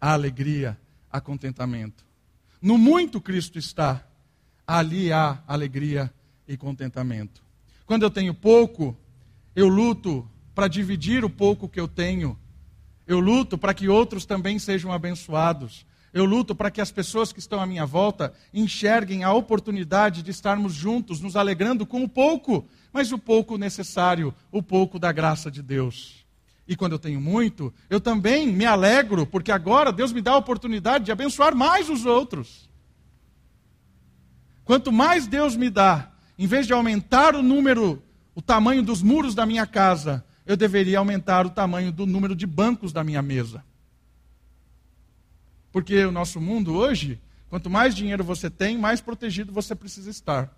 há 0.00 0.12
alegria, 0.12 0.78
há 1.18 1.20
contentamento. 1.20 2.04
No 2.60 2.78
muito 2.78 3.20
Cristo 3.20 3.58
está, 3.58 4.04
ali 4.66 5.12
há 5.12 5.42
alegria 5.46 6.12
e 6.46 6.56
contentamento. 6.56 7.42
Quando 7.86 8.02
eu 8.02 8.10
tenho 8.10 8.34
pouco, 8.34 8.96
eu 9.54 9.68
luto 9.68 10.28
para 10.54 10.68
dividir 10.68 11.24
o 11.24 11.30
pouco 11.30 11.68
que 11.68 11.78
eu 11.78 11.86
tenho. 11.86 12.38
Eu 13.06 13.20
luto 13.20 13.56
para 13.56 13.74
que 13.74 13.88
outros 13.88 14.26
também 14.26 14.58
sejam 14.58 14.92
abençoados. 14.92 15.86
Eu 16.12 16.24
luto 16.24 16.54
para 16.54 16.70
que 16.70 16.80
as 16.80 16.90
pessoas 16.90 17.32
que 17.32 17.38
estão 17.38 17.60
à 17.60 17.66
minha 17.66 17.86
volta 17.86 18.32
enxerguem 18.52 19.24
a 19.24 19.32
oportunidade 19.32 20.22
de 20.22 20.30
estarmos 20.30 20.74
juntos, 20.74 21.20
nos 21.20 21.36
alegrando 21.36 21.86
com 21.86 22.02
o 22.02 22.08
pouco, 22.08 22.66
mas 22.92 23.12
o 23.12 23.18
pouco 23.18 23.58
necessário, 23.58 24.34
o 24.50 24.62
pouco 24.62 24.98
da 24.98 25.12
graça 25.12 25.50
de 25.50 25.62
Deus. 25.62 26.26
E 26.68 26.76
quando 26.76 26.92
eu 26.92 26.98
tenho 26.98 27.18
muito, 27.18 27.72
eu 27.88 27.98
também 27.98 28.46
me 28.46 28.66
alegro, 28.66 29.26
porque 29.26 29.50
agora 29.50 29.90
Deus 29.90 30.12
me 30.12 30.20
dá 30.20 30.32
a 30.32 30.36
oportunidade 30.36 31.06
de 31.06 31.10
abençoar 31.10 31.56
mais 31.56 31.88
os 31.88 32.04
outros. 32.04 32.68
Quanto 34.66 34.92
mais 34.92 35.26
Deus 35.26 35.56
me 35.56 35.70
dá, 35.70 36.12
em 36.38 36.46
vez 36.46 36.66
de 36.66 36.74
aumentar 36.74 37.34
o 37.34 37.42
número, 37.42 38.02
o 38.34 38.42
tamanho 38.42 38.82
dos 38.82 39.02
muros 39.02 39.34
da 39.34 39.46
minha 39.46 39.66
casa, 39.66 40.22
eu 40.44 40.58
deveria 40.58 40.98
aumentar 40.98 41.46
o 41.46 41.50
tamanho 41.50 41.90
do 41.90 42.04
número 42.04 42.36
de 42.36 42.46
bancos 42.46 42.92
da 42.92 43.02
minha 43.02 43.22
mesa. 43.22 43.64
Porque 45.72 46.04
o 46.04 46.12
nosso 46.12 46.38
mundo 46.38 46.74
hoje, 46.74 47.18
quanto 47.48 47.70
mais 47.70 47.94
dinheiro 47.94 48.22
você 48.22 48.50
tem, 48.50 48.76
mais 48.76 49.00
protegido 49.00 49.52
você 49.52 49.74
precisa 49.74 50.10
estar. 50.10 50.54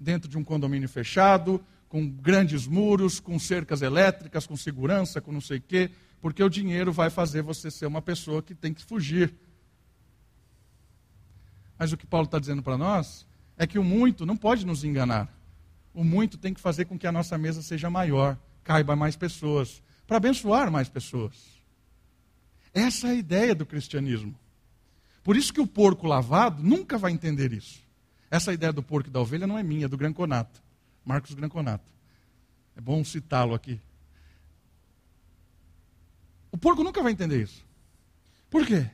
Dentro 0.00 0.28
de 0.28 0.36
um 0.36 0.42
condomínio 0.42 0.88
fechado, 0.88 1.64
com 1.94 2.08
grandes 2.08 2.66
muros, 2.66 3.20
com 3.20 3.38
cercas 3.38 3.80
elétricas, 3.80 4.48
com 4.48 4.56
segurança, 4.56 5.20
com 5.20 5.30
não 5.30 5.40
sei 5.40 5.58
o 5.58 5.60
quê, 5.60 5.92
porque 6.20 6.42
o 6.42 6.48
dinheiro 6.48 6.92
vai 6.92 7.08
fazer 7.08 7.40
você 7.40 7.70
ser 7.70 7.86
uma 7.86 8.02
pessoa 8.02 8.42
que 8.42 8.52
tem 8.52 8.74
que 8.74 8.82
fugir. 8.82 9.32
Mas 11.78 11.92
o 11.92 11.96
que 11.96 12.04
Paulo 12.04 12.24
está 12.24 12.40
dizendo 12.40 12.64
para 12.64 12.76
nós 12.76 13.24
é 13.56 13.64
que 13.64 13.78
o 13.78 13.84
muito 13.84 14.26
não 14.26 14.36
pode 14.36 14.66
nos 14.66 14.82
enganar. 14.82 15.32
O 15.94 16.02
muito 16.02 16.36
tem 16.36 16.52
que 16.52 16.60
fazer 16.60 16.86
com 16.86 16.98
que 16.98 17.06
a 17.06 17.12
nossa 17.12 17.38
mesa 17.38 17.62
seja 17.62 17.88
maior, 17.88 18.36
caiba 18.64 18.96
mais 18.96 19.14
pessoas, 19.14 19.80
para 20.04 20.16
abençoar 20.16 20.72
mais 20.72 20.88
pessoas. 20.88 21.62
Essa 22.74 23.06
é 23.06 23.10
a 23.12 23.14
ideia 23.14 23.54
do 23.54 23.64
cristianismo. 23.64 24.34
Por 25.22 25.36
isso 25.36 25.54
que 25.54 25.60
o 25.60 25.66
porco 25.66 26.08
lavado 26.08 26.60
nunca 26.60 26.98
vai 26.98 27.12
entender 27.12 27.52
isso. 27.52 27.84
Essa 28.28 28.52
ideia 28.52 28.72
do 28.72 28.82
porco 28.82 29.08
e 29.08 29.12
da 29.12 29.20
ovelha 29.20 29.46
não 29.46 29.56
é 29.56 29.62
minha, 29.62 29.84
é 29.84 29.88
do 29.88 29.96
Granconato. 29.96 30.63
Marcos 31.04 31.34
Granconato. 31.34 31.92
É 32.76 32.80
bom 32.80 33.04
citá-lo 33.04 33.54
aqui. 33.54 33.80
O 36.50 36.58
porco 36.58 36.82
nunca 36.82 37.02
vai 37.02 37.12
entender 37.12 37.42
isso. 37.42 37.64
Por 38.48 38.66
quê? 38.66 38.88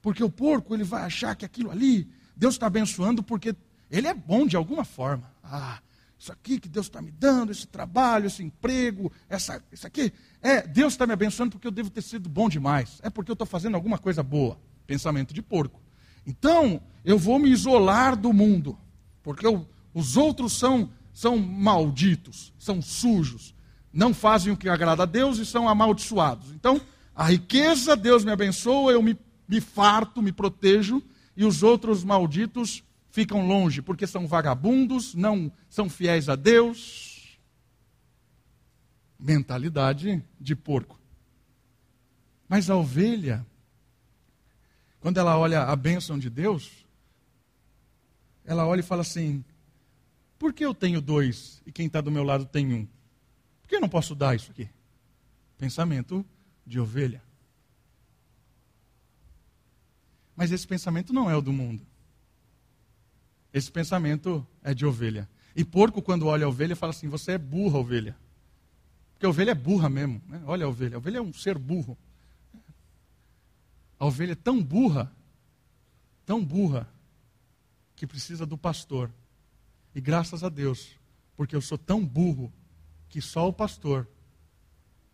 Porque 0.00 0.22
o 0.22 0.30
porco 0.30 0.74
ele 0.74 0.84
vai 0.84 1.02
achar 1.04 1.34
que 1.36 1.44
aquilo 1.44 1.70
ali, 1.70 2.10
Deus 2.36 2.54
está 2.54 2.66
abençoando 2.66 3.22
porque 3.22 3.54
ele 3.90 4.08
é 4.08 4.14
bom 4.14 4.46
de 4.46 4.56
alguma 4.56 4.84
forma. 4.84 5.32
Ah, 5.42 5.80
isso 6.18 6.32
aqui 6.32 6.58
que 6.58 6.68
Deus 6.68 6.86
está 6.86 7.02
me 7.02 7.10
dando, 7.10 7.52
esse 7.52 7.66
trabalho, 7.66 8.26
esse 8.26 8.42
emprego, 8.42 9.12
essa, 9.28 9.62
isso 9.72 9.86
aqui, 9.86 10.12
é, 10.40 10.66
Deus 10.66 10.92
está 10.92 11.06
me 11.06 11.12
abençoando 11.12 11.52
porque 11.52 11.66
eu 11.66 11.72
devo 11.72 11.90
ter 11.90 12.02
sido 12.02 12.28
bom 12.28 12.48
demais. 12.48 13.00
É 13.02 13.10
porque 13.10 13.30
eu 13.30 13.34
estou 13.34 13.46
fazendo 13.46 13.74
alguma 13.74 13.98
coisa 13.98 14.22
boa. 14.22 14.58
Pensamento 14.86 15.32
de 15.32 15.42
porco. 15.42 15.80
Então, 16.26 16.80
eu 17.04 17.18
vou 17.18 17.38
me 17.38 17.50
isolar 17.50 18.16
do 18.16 18.32
mundo, 18.32 18.78
porque 19.22 19.46
eu, 19.46 19.68
os 19.92 20.16
outros 20.16 20.52
são 20.52 20.90
são 21.12 21.36
malditos, 21.38 22.52
são 22.58 22.80
sujos, 22.80 23.54
não 23.92 24.14
fazem 24.14 24.52
o 24.52 24.56
que 24.56 24.68
agrada 24.68 25.02
a 25.02 25.06
Deus 25.06 25.38
e 25.38 25.46
são 25.46 25.68
amaldiçoados. 25.68 26.52
Então, 26.52 26.80
a 27.14 27.24
riqueza, 27.24 27.94
Deus 27.94 28.24
me 28.24 28.32
abençoa, 28.32 28.92
eu 28.92 29.02
me, 29.02 29.18
me 29.46 29.60
farto, 29.60 30.22
me 30.22 30.32
protejo, 30.32 31.02
e 31.36 31.44
os 31.44 31.62
outros 31.62 32.02
malditos 32.02 32.82
ficam 33.10 33.46
longe, 33.46 33.82
porque 33.82 34.06
são 34.06 34.26
vagabundos, 34.26 35.14
não 35.14 35.52
são 35.68 35.88
fiéis 35.88 36.28
a 36.28 36.34
Deus. 36.36 37.38
Mentalidade 39.18 40.24
de 40.40 40.56
porco. 40.56 40.98
Mas 42.48 42.68
a 42.68 42.76
ovelha, 42.76 43.46
quando 45.00 45.18
ela 45.18 45.38
olha 45.38 45.62
a 45.62 45.76
bênção 45.76 46.18
de 46.18 46.28
Deus, 46.28 46.70
ela 48.44 48.66
olha 48.66 48.80
e 48.80 48.84
fala 48.84 49.02
assim: 49.02 49.44
por 50.42 50.52
que 50.52 50.64
eu 50.64 50.74
tenho 50.74 51.00
dois 51.00 51.62
e 51.64 51.70
quem 51.70 51.86
está 51.86 52.00
do 52.00 52.10
meu 52.10 52.24
lado 52.24 52.44
tem 52.44 52.74
um? 52.74 52.84
Por 53.60 53.68
que 53.68 53.76
eu 53.76 53.80
não 53.80 53.88
posso 53.88 54.12
dar 54.12 54.34
isso 54.34 54.50
aqui? 54.50 54.68
Pensamento 55.56 56.26
de 56.66 56.80
ovelha. 56.80 57.22
Mas 60.34 60.50
esse 60.50 60.66
pensamento 60.66 61.12
não 61.12 61.30
é 61.30 61.36
o 61.36 61.40
do 61.40 61.52
mundo. 61.52 61.86
Esse 63.54 63.70
pensamento 63.70 64.44
é 64.64 64.74
de 64.74 64.84
ovelha. 64.84 65.30
E 65.54 65.64
porco, 65.64 66.02
quando 66.02 66.26
olha 66.26 66.44
a 66.44 66.48
ovelha, 66.48 66.74
fala 66.74 66.90
assim: 66.90 67.08
Você 67.08 67.30
é 67.32 67.38
burra, 67.38 67.78
ovelha. 67.78 68.16
Porque 69.12 69.26
a 69.26 69.28
ovelha 69.28 69.52
é 69.52 69.54
burra 69.54 69.88
mesmo. 69.88 70.20
Né? 70.26 70.42
Olha 70.44 70.66
a 70.66 70.68
ovelha. 70.68 70.96
A 70.96 70.98
ovelha 70.98 71.18
é 71.18 71.22
um 71.22 71.32
ser 71.32 71.56
burro. 71.56 71.96
A 73.96 74.06
ovelha 74.06 74.32
é 74.32 74.34
tão 74.34 74.60
burra, 74.60 75.08
tão 76.26 76.44
burra, 76.44 76.92
que 77.94 78.08
precisa 78.08 78.44
do 78.44 78.58
pastor 78.58 79.08
e 79.94 80.00
graças 80.00 80.42
a 80.42 80.48
Deus, 80.48 80.98
porque 81.36 81.54
eu 81.54 81.60
sou 81.60 81.76
tão 81.76 82.04
burro 82.04 82.52
que 83.08 83.20
só 83.20 83.48
o 83.48 83.52
pastor, 83.52 84.08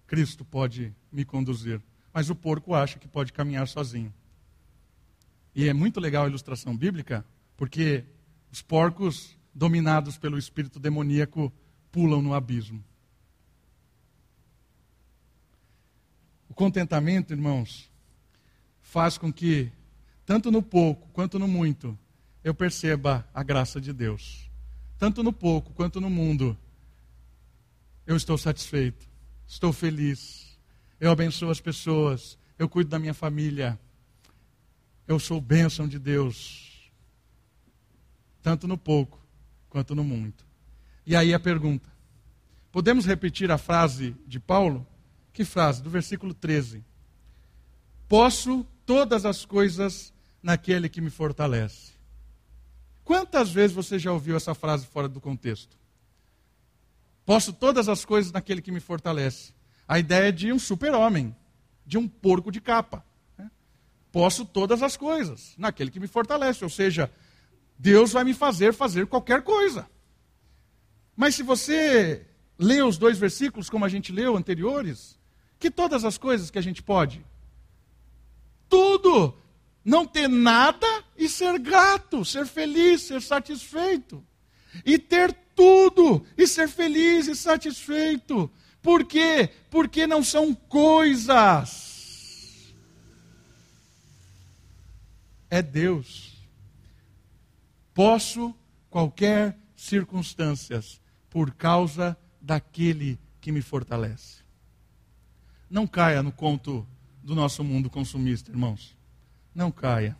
Cristo, 0.06 0.44
pode 0.44 0.94
me 1.10 1.24
conduzir. 1.24 1.82
Mas 2.12 2.30
o 2.30 2.34
porco 2.34 2.74
acha 2.74 2.98
que 2.98 3.08
pode 3.08 3.32
caminhar 3.32 3.66
sozinho. 3.66 4.12
E 5.54 5.68
é 5.68 5.72
muito 5.72 5.98
legal 5.98 6.24
a 6.24 6.28
ilustração 6.28 6.76
bíblica, 6.76 7.26
porque 7.56 8.04
os 8.52 8.62
porcos, 8.62 9.36
dominados 9.52 10.16
pelo 10.16 10.38
espírito 10.38 10.78
demoníaco, 10.78 11.52
pulam 11.90 12.22
no 12.22 12.32
abismo. 12.32 12.82
O 16.48 16.54
contentamento, 16.54 17.32
irmãos, 17.32 17.90
faz 18.80 19.18
com 19.18 19.32
que, 19.32 19.70
tanto 20.24 20.50
no 20.50 20.62
pouco 20.62 21.08
quanto 21.08 21.38
no 21.38 21.48
muito, 21.48 21.98
eu 22.44 22.54
perceba 22.54 23.28
a 23.34 23.42
graça 23.42 23.80
de 23.80 23.92
Deus. 23.92 24.47
Tanto 24.98 25.22
no 25.22 25.32
pouco 25.32 25.72
quanto 25.72 26.00
no 26.00 26.10
mundo, 26.10 26.58
eu 28.04 28.16
estou 28.16 28.36
satisfeito, 28.36 29.08
estou 29.46 29.72
feliz, 29.72 30.58
eu 30.98 31.10
abençoo 31.10 31.50
as 31.50 31.60
pessoas, 31.60 32.36
eu 32.58 32.68
cuido 32.68 32.90
da 32.90 32.98
minha 32.98 33.14
família, 33.14 33.78
eu 35.06 35.20
sou 35.20 35.40
bênção 35.40 35.86
de 35.86 35.98
Deus, 35.98 36.90
tanto 38.42 38.66
no 38.66 38.76
pouco 38.76 39.24
quanto 39.68 39.94
no 39.94 40.02
muito. 40.02 40.44
E 41.06 41.14
aí 41.14 41.32
a 41.32 41.38
pergunta: 41.38 41.88
podemos 42.72 43.06
repetir 43.06 43.50
a 43.50 43.58
frase 43.58 44.16
de 44.26 44.40
Paulo? 44.40 44.86
Que 45.32 45.44
frase? 45.44 45.80
Do 45.80 45.90
versículo 45.90 46.34
13: 46.34 46.84
Posso 48.08 48.66
todas 48.84 49.24
as 49.24 49.44
coisas 49.44 50.12
naquele 50.42 50.88
que 50.88 51.00
me 51.00 51.10
fortalece. 51.10 51.97
Quantas 53.08 53.50
vezes 53.50 53.74
você 53.74 53.98
já 53.98 54.12
ouviu 54.12 54.36
essa 54.36 54.54
frase 54.54 54.86
fora 54.86 55.08
do 55.08 55.18
contexto? 55.18 55.78
Posso 57.24 57.54
todas 57.54 57.88
as 57.88 58.04
coisas 58.04 58.30
naquele 58.30 58.60
que 58.60 58.70
me 58.70 58.80
fortalece. 58.80 59.54
A 59.88 59.98
ideia 59.98 60.28
é 60.28 60.30
de 60.30 60.52
um 60.52 60.58
super-homem, 60.58 61.34
de 61.86 61.96
um 61.96 62.06
porco 62.06 62.52
de 62.52 62.60
capa. 62.60 63.02
Né? 63.38 63.50
Posso 64.12 64.44
todas 64.44 64.82
as 64.82 64.94
coisas 64.94 65.54
naquele 65.56 65.90
que 65.90 65.98
me 65.98 66.06
fortalece. 66.06 66.62
Ou 66.62 66.68
seja, 66.68 67.10
Deus 67.78 68.12
vai 68.12 68.24
me 68.24 68.34
fazer 68.34 68.74
fazer 68.74 69.06
qualquer 69.06 69.40
coisa. 69.40 69.88
Mas 71.16 71.34
se 71.34 71.42
você 71.42 72.26
lê 72.58 72.82
os 72.82 72.98
dois 72.98 73.16
versículos, 73.16 73.70
como 73.70 73.86
a 73.86 73.88
gente 73.88 74.12
leu 74.12 74.36
anteriores, 74.36 75.18
que 75.58 75.70
todas 75.70 76.04
as 76.04 76.18
coisas 76.18 76.50
que 76.50 76.58
a 76.58 76.62
gente 76.62 76.82
pode? 76.82 77.24
Tudo! 78.68 79.34
Não 79.84 80.06
ter 80.06 80.28
nada 80.28 80.86
e 81.16 81.28
ser 81.28 81.58
grato, 81.58 82.24
ser 82.24 82.46
feliz, 82.46 83.02
ser 83.02 83.22
satisfeito. 83.22 84.24
E 84.84 84.98
ter 84.98 85.32
tudo 85.54 86.24
e 86.36 86.46
ser 86.46 86.68
feliz 86.68 87.26
e 87.26 87.34
satisfeito. 87.34 88.50
Por 88.82 89.04
quê? 89.04 89.50
Porque 89.70 90.06
não 90.06 90.22
são 90.22 90.54
coisas. 90.54 91.88
É 95.50 95.62
Deus. 95.62 96.36
Posso 97.94 98.54
qualquer 98.90 99.58
circunstâncias 99.74 101.00
por 101.30 101.52
causa 101.52 102.16
daquele 102.40 103.18
que 103.40 103.52
me 103.52 103.62
fortalece. 103.62 104.42
Não 105.70 105.86
caia 105.86 106.22
no 106.22 106.32
conto 106.32 106.86
do 107.22 107.34
nosso 107.34 107.62
mundo 107.62 107.90
consumista, 107.90 108.50
irmãos. 108.50 108.97
Não 109.58 109.72
caia. 109.72 110.16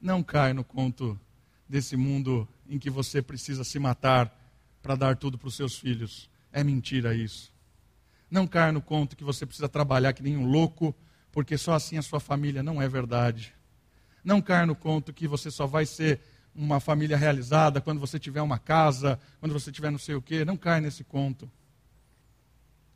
Não 0.00 0.22
caia 0.22 0.54
no 0.54 0.64
conto 0.64 1.20
desse 1.68 1.94
mundo 1.94 2.48
em 2.66 2.78
que 2.78 2.88
você 2.88 3.20
precisa 3.20 3.64
se 3.64 3.78
matar 3.78 4.34
para 4.80 4.96
dar 4.96 5.14
tudo 5.14 5.36
para 5.36 5.48
os 5.48 5.54
seus 5.54 5.78
filhos. 5.78 6.30
É 6.50 6.64
mentira 6.64 7.14
isso. 7.14 7.52
Não 8.30 8.46
caia 8.46 8.72
no 8.72 8.80
conto 8.80 9.14
que 9.14 9.22
você 9.22 9.44
precisa 9.44 9.68
trabalhar 9.68 10.14
que 10.14 10.22
nem 10.22 10.38
um 10.38 10.46
louco, 10.46 10.96
porque 11.30 11.58
só 11.58 11.74
assim 11.74 11.98
a 11.98 12.02
sua 12.02 12.18
família 12.18 12.62
não 12.62 12.80
é 12.80 12.88
verdade. 12.88 13.54
Não 14.24 14.40
caia 14.40 14.64
no 14.64 14.74
conto 14.74 15.12
que 15.12 15.28
você 15.28 15.50
só 15.50 15.66
vai 15.66 15.84
ser 15.84 16.18
uma 16.54 16.80
família 16.80 17.14
realizada 17.14 17.78
quando 17.78 18.00
você 18.00 18.18
tiver 18.18 18.40
uma 18.40 18.58
casa, 18.58 19.20
quando 19.38 19.52
você 19.52 19.70
tiver 19.70 19.90
não 19.90 19.98
sei 19.98 20.14
o 20.14 20.22
quê. 20.22 20.46
Não 20.46 20.56
caia 20.56 20.80
nesse 20.80 21.04
conto. 21.04 21.46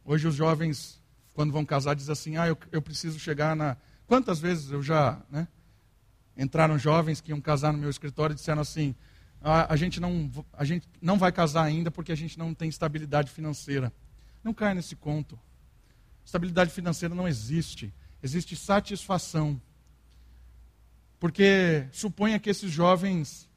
Hoje 0.06 0.26
os 0.26 0.34
jovens, 0.34 0.98
quando 1.34 1.52
vão 1.52 1.66
casar, 1.66 1.94
dizem 1.94 2.12
assim: 2.14 2.36
ah, 2.38 2.48
eu, 2.48 2.56
eu 2.72 2.80
preciso 2.80 3.18
chegar 3.18 3.54
na. 3.54 3.76
Quantas 4.12 4.38
vezes 4.38 4.70
eu 4.70 4.82
já. 4.82 5.22
Né, 5.30 5.48
entraram 6.36 6.78
jovens 6.78 7.18
que 7.18 7.30
iam 7.30 7.40
casar 7.40 7.72
no 7.72 7.78
meu 7.78 7.88
escritório 7.88 8.34
e 8.34 8.36
disseram 8.36 8.60
assim: 8.60 8.94
a, 9.40 9.72
a, 9.72 9.74
gente 9.74 10.00
não, 10.00 10.30
a 10.52 10.66
gente 10.66 10.86
não 11.00 11.16
vai 11.16 11.32
casar 11.32 11.62
ainda 11.62 11.90
porque 11.90 12.12
a 12.12 12.14
gente 12.14 12.38
não 12.38 12.52
tem 12.52 12.68
estabilidade 12.68 13.30
financeira. 13.30 13.90
Não 14.44 14.52
caia 14.52 14.74
nesse 14.74 14.94
conto. 14.94 15.40
Estabilidade 16.26 16.70
financeira 16.70 17.14
não 17.14 17.26
existe. 17.26 17.90
Existe 18.22 18.54
satisfação. 18.54 19.58
Porque 21.18 21.86
suponha 21.90 22.38
que 22.38 22.50
esses 22.50 22.70
jovens 22.70 23.48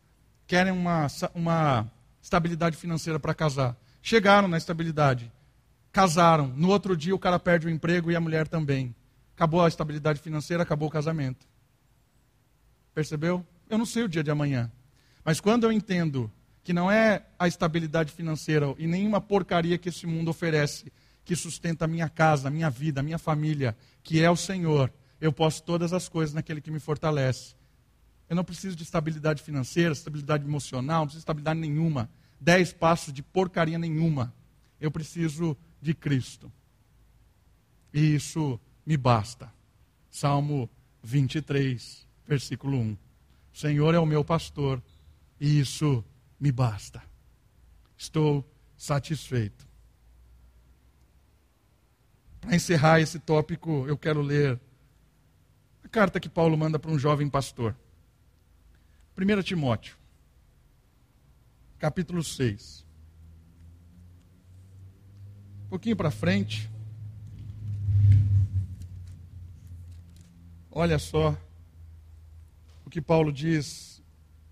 querem 0.48 0.72
uma, 0.72 1.08
uma 1.34 1.92
estabilidade 2.22 2.78
financeira 2.78 3.20
para 3.20 3.34
casar. 3.34 3.76
Chegaram 4.02 4.48
na 4.48 4.58
estabilidade, 4.58 5.30
casaram. 5.92 6.48
No 6.48 6.70
outro 6.70 6.96
dia 6.96 7.14
o 7.14 7.20
cara 7.20 7.38
perde 7.38 7.68
o 7.68 7.70
emprego 7.70 8.10
e 8.10 8.16
a 8.16 8.22
mulher 8.22 8.48
também. 8.48 8.96
Acabou 9.36 9.64
a 9.64 9.68
estabilidade 9.68 10.20
financeira, 10.22 10.64
acabou 10.64 10.88
o 10.88 10.92
casamento. 10.92 11.46
Percebeu? 12.94 13.46
Eu 13.70 13.78
não 13.78 13.86
sei 13.86 14.04
o 14.04 14.10
dia 14.10 14.24
de 14.24 14.32
amanhã. 14.32 14.72
Mas 15.26 15.42
quando 15.42 15.66
eu 15.66 15.72
entendo 15.72 16.32
que 16.64 16.72
não 16.72 16.90
é 16.90 17.26
a 17.38 17.48
estabilidade 17.48 18.14
financeira 18.14 18.74
e 18.78 18.88
nenhuma 18.88 19.20
porcaria 19.20 19.78
que 19.78 19.90
esse 19.90 20.08
mundo 20.08 20.30
oferece 20.30 20.92
que 21.26 21.36
sustenta 21.36 21.86
a 21.86 21.88
minha 21.88 22.08
casa, 22.08 22.48
a 22.48 22.52
minha 22.52 22.70
vida, 22.70 23.02
a 23.02 23.04
minha 23.04 23.18
família, 23.18 23.76
que 24.02 24.22
é 24.22 24.32
o 24.32 24.36
Senhor, 24.38 24.92
eu 25.20 25.34
posso 25.34 25.64
todas 25.64 25.92
as 25.92 26.08
coisas 26.08 26.34
naquele 26.34 26.62
que 26.62 26.72
me 26.72 26.80
fortalece. 26.80 27.56
Eu 28.30 28.36
não 28.36 28.44
preciso 28.44 28.76
de 28.76 28.84
estabilidade 28.84 29.44
financeira, 29.44 29.92
estabilidade 29.92 30.46
emocional, 30.46 31.00
não 31.00 31.06
preciso 31.08 31.20
de 31.20 31.24
estabilidade 31.24 31.60
nenhuma. 31.60 32.10
Dez 32.40 32.72
passos 32.72 33.14
de 33.14 33.22
porcaria 33.22 33.78
nenhuma. 33.78 34.34
Eu 34.80 34.90
preciso 34.90 35.58
de 35.82 35.94
Cristo. 35.94 36.52
E 37.94 38.16
isso 38.16 38.60
me 38.86 38.96
basta. 38.96 39.52
Salmo 40.10 40.70
23, 41.04 42.08
versículo 42.28 42.78
1. 42.78 42.94
O 42.94 42.98
Senhor 43.58 43.96
é 43.96 44.00
o 44.00 44.06
meu 44.06 44.24
pastor 44.24 44.82
e 45.40 45.60
isso 45.60 46.04
me 46.40 46.52
basta. 46.52 47.02
Estou 47.98 48.46
satisfeito. 48.78 49.66
Para 52.42 52.56
encerrar 52.56 53.00
esse 53.00 53.20
tópico, 53.20 53.86
eu 53.88 53.98
quero 53.98 54.22
ler 54.22 54.60
a 55.84 55.88
carta 55.88 56.20
que 56.20 56.30
Paulo 56.30 56.58
manda 56.58 56.78
para 56.78 56.92
um 56.92 57.00
jovem 57.00 57.30
pastor. 57.30 57.76
1 59.18 59.42
Timóteo, 59.44 59.96
capítulo 61.80 62.24
6. 62.24 62.86
Um 65.66 65.70
pouquinho 65.70 65.96
para 65.96 66.12
frente. 66.12 66.70
Olha 70.78 71.00
só 71.00 71.38
o 72.86 72.90
que 72.90 73.02
Paulo 73.02 73.32
diz 73.32 74.04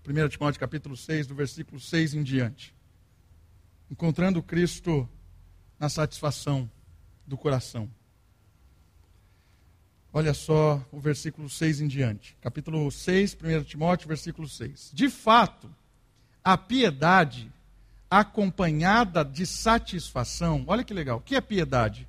1 0.08 0.28
Timóteo 0.30 0.58
capítulo 0.58 0.96
6, 0.96 1.26
do 1.26 1.34
versículo 1.34 1.78
6 1.78 2.14
em 2.14 2.22
diante. 2.22 2.74
Encontrando 3.90 4.42
Cristo 4.42 5.06
na 5.78 5.90
satisfação 5.90 6.70
do 7.26 7.36
coração. 7.36 7.90
Olha 10.14 10.32
só 10.32 10.82
o 10.90 10.98
versículo 10.98 11.46
6 11.50 11.82
em 11.82 11.88
diante. 11.88 12.34
Capítulo 12.40 12.90
6, 12.90 13.36
1 13.60 13.64
Timóteo, 13.64 14.08
versículo 14.08 14.48
6. 14.48 14.92
De 14.94 15.10
fato, 15.10 15.70
a 16.42 16.56
piedade 16.56 17.52
acompanhada 18.08 19.22
de 19.22 19.44
satisfação. 19.44 20.64
Olha 20.68 20.84
que 20.84 20.94
legal. 20.94 21.18
O 21.18 21.20
que 21.20 21.36
é 21.36 21.40
piedade? 21.42 22.08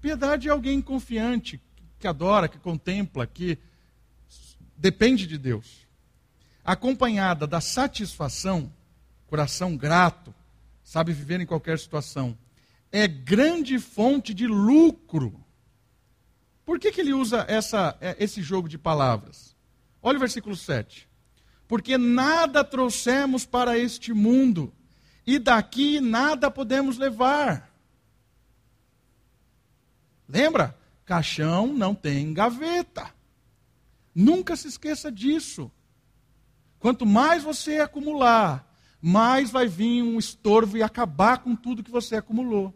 Piedade 0.00 0.46
é 0.46 0.52
alguém 0.52 0.80
confiante, 0.80 1.60
que 2.06 2.08
adora, 2.08 2.46
que 2.46 2.58
contempla, 2.58 3.26
que 3.26 3.58
depende 4.76 5.26
de 5.26 5.36
Deus 5.36 5.84
acompanhada 6.64 7.46
da 7.46 7.60
satisfação, 7.60 8.72
coração 9.26 9.76
grato, 9.76 10.34
sabe 10.82 11.12
viver 11.12 11.40
em 11.40 11.46
qualquer 11.46 11.78
situação, 11.78 12.36
é 12.90 13.06
grande 13.08 13.78
fonte 13.78 14.32
de 14.32 14.46
lucro. 14.46 15.44
Por 16.64 16.78
que, 16.80 16.90
que 16.90 17.00
ele 17.00 17.12
usa 17.12 17.44
essa, 17.48 17.96
é, 18.00 18.16
esse 18.18 18.42
jogo 18.42 18.68
de 18.68 18.76
palavras? 18.78 19.56
Olha 20.02 20.16
o 20.16 20.20
versículo 20.20 20.56
7. 20.56 21.08
Porque 21.68 21.96
nada 21.96 22.64
trouxemos 22.64 23.44
para 23.44 23.78
este 23.78 24.12
mundo, 24.12 24.72
e 25.26 25.38
daqui 25.38 26.00
nada 26.00 26.50
podemos 26.50 26.98
levar. 26.98 27.72
Lembra? 30.28 30.76
Caixão 31.06 31.72
não 31.72 31.94
tem 31.94 32.34
gaveta. 32.34 33.14
Nunca 34.12 34.56
se 34.56 34.66
esqueça 34.66 35.10
disso. 35.10 35.70
Quanto 36.80 37.06
mais 37.06 37.44
você 37.44 37.78
acumular, 37.78 38.76
mais 39.00 39.50
vai 39.50 39.68
vir 39.68 40.02
um 40.02 40.18
estorvo 40.18 40.76
e 40.76 40.82
acabar 40.82 41.38
com 41.38 41.54
tudo 41.54 41.82
que 41.82 41.90
você 41.90 42.16
acumulou. 42.16 42.74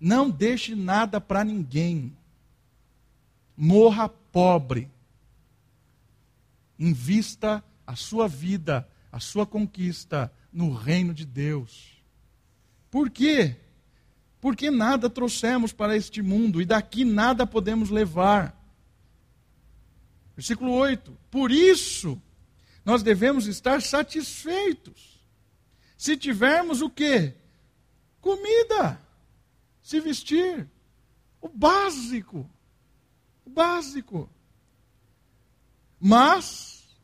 Não 0.00 0.30
deixe 0.30 0.74
nada 0.74 1.20
para 1.20 1.44
ninguém. 1.44 2.16
Morra 3.56 4.08
pobre. 4.08 4.90
Invista 6.78 7.62
a 7.86 7.94
sua 7.94 8.26
vida, 8.26 8.88
a 9.12 9.20
sua 9.20 9.46
conquista 9.46 10.32
no 10.50 10.72
reino 10.72 11.12
de 11.12 11.26
Deus. 11.26 12.02
Por 12.90 13.10
quê? 13.10 13.61
Porque 14.42 14.72
nada 14.72 15.08
trouxemos 15.08 15.72
para 15.72 15.96
este 15.96 16.20
mundo 16.20 16.60
e 16.60 16.64
daqui 16.64 17.04
nada 17.04 17.46
podemos 17.46 17.90
levar. 17.90 18.60
Versículo 20.34 20.72
8. 20.72 21.16
Por 21.30 21.52
isso, 21.52 22.20
nós 22.84 23.04
devemos 23.04 23.46
estar 23.46 23.80
satisfeitos. 23.80 25.24
Se 25.96 26.16
tivermos 26.16 26.82
o 26.82 26.90
quê? 26.90 27.36
Comida, 28.20 29.00
se 29.80 30.00
vestir, 30.00 30.68
o 31.40 31.46
básico. 31.48 32.50
O 33.46 33.50
básico. 33.50 34.28
Mas 36.00 36.98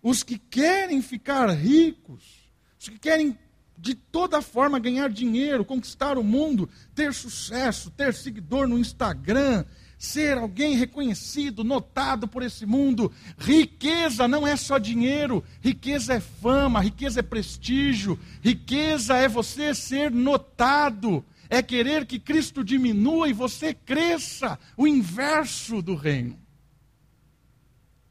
os 0.00 0.22
que 0.22 0.38
querem 0.38 1.02
ficar 1.02 1.50
ricos, 1.50 2.48
os 2.78 2.88
que 2.88 3.00
querem 3.00 3.36
de 3.84 3.94
toda 3.94 4.40
forma 4.40 4.78
ganhar 4.78 5.10
dinheiro, 5.10 5.62
conquistar 5.62 6.16
o 6.16 6.24
mundo, 6.24 6.70
ter 6.94 7.12
sucesso, 7.12 7.90
ter 7.90 8.14
seguidor 8.14 8.66
no 8.66 8.78
Instagram, 8.78 9.62
ser 9.98 10.38
alguém 10.38 10.74
reconhecido, 10.74 11.62
notado 11.62 12.26
por 12.26 12.42
esse 12.42 12.64
mundo. 12.64 13.12
Riqueza 13.36 14.26
não 14.26 14.46
é 14.46 14.56
só 14.56 14.78
dinheiro, 14.78 15.44
riqueza 15.60 16.14
é 16.14 16.20
fama, 16.20 16.80
riqueza 16.80 17.20
é 17.20 17.22
prestígio, 17.22 18.18
riqueza 18.40 19.18
é 19.18 19.28
você 19.28 19.74
ser 19.74 20.10
notado, 20.10 21.22
é 21.50 21.60
querer 21.60 22.06
que 22.06 22.18
Cristo 22.18 22.64
diminua 22.64 23.28
e 23.28 23.34
você 23.34 23.74
cresça, 23.74 24.58
o 24.78 24.86
inverso 24.86 25.82
do 25.82 25.94
reino. 25.94 26.38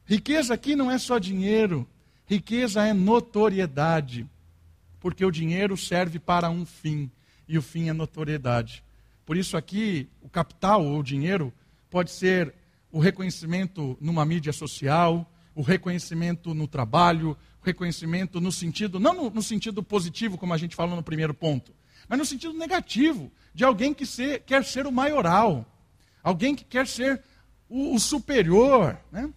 Riqueza 0.04 0.54
aqui 0.54 0.76
não 0.76 0.88
é 0.88 0.98
só 0.98 1.18
dinheiro, 1.18 1.84
riqueza 2.26 2.86
é 2.86 2.92
notoriedade, 2.92 4.24
porque 5.04 5.22
o 5.22 5.30
dinheiro 5.30 5.76
serve 5.76 6.18
para 6.18 6.48
um 6.48 6.64
fim, 6.64 7.10
e 7.46 7.58
o 7.58 7.62
fim 7.62 7.90
é 7.90 7.92
notoriedade. 7.92 8.82
Por 9.26 9.36
isso 9.36 9.54
aqui, 9.54 10.08
o 10.22 10.30
capital 10.30 10.82
ou 10.82 10.98
o 10.98 11.02
dinheiro 11.02 11.52
pode 11.90 12.10
ser 12.10 12.54
o 12.90 12.98
reconhecimento 12.98 13.98
numa 14.00 14.24
mídia 14.24 14.50
social, 14.50 15.30
o 15.54 15.60
reconhecimento 15.60 16.54
no 16.54 16.66
trabalho, 16.66 17.36
o 17.60 17.66
reconhecimento 17.66 18.40
no 18.40 18.50
sentido, 18.50 18.98
não 18.98 19.12
no, 19.12 19.28
no, 19.28 19.42
sentido 19.42 19.82
positivo, 19.82 20.38
como 20.38 20.54
a 20.54 20.56
gente 20.56 20.74
falou 20.74 20.96
no 20.96 21.02
primeiro 21.02 21.34
ponto, 21.34 21.74
mas 22.08 22.18
no 22.18 22.24
sentido 22.24 22.54
negativo, 22.54 23.30
de 23.52 23.62
alguém 23.62 23.92
que 23.92 24.06
ser, 24.06 24.40
quer 24.40 24.64
ser 24.64 24.86
o 24.86 24.90
maioral, 24.90 25.66
alguém 26.22 26.54
que 26.54 26.64
quer 26.64 26.86
ser 26.86 27.22
o, 27.68 27.94
o 27.94 28.00
superior. 28.00 28.98
Né? 29.12 29.30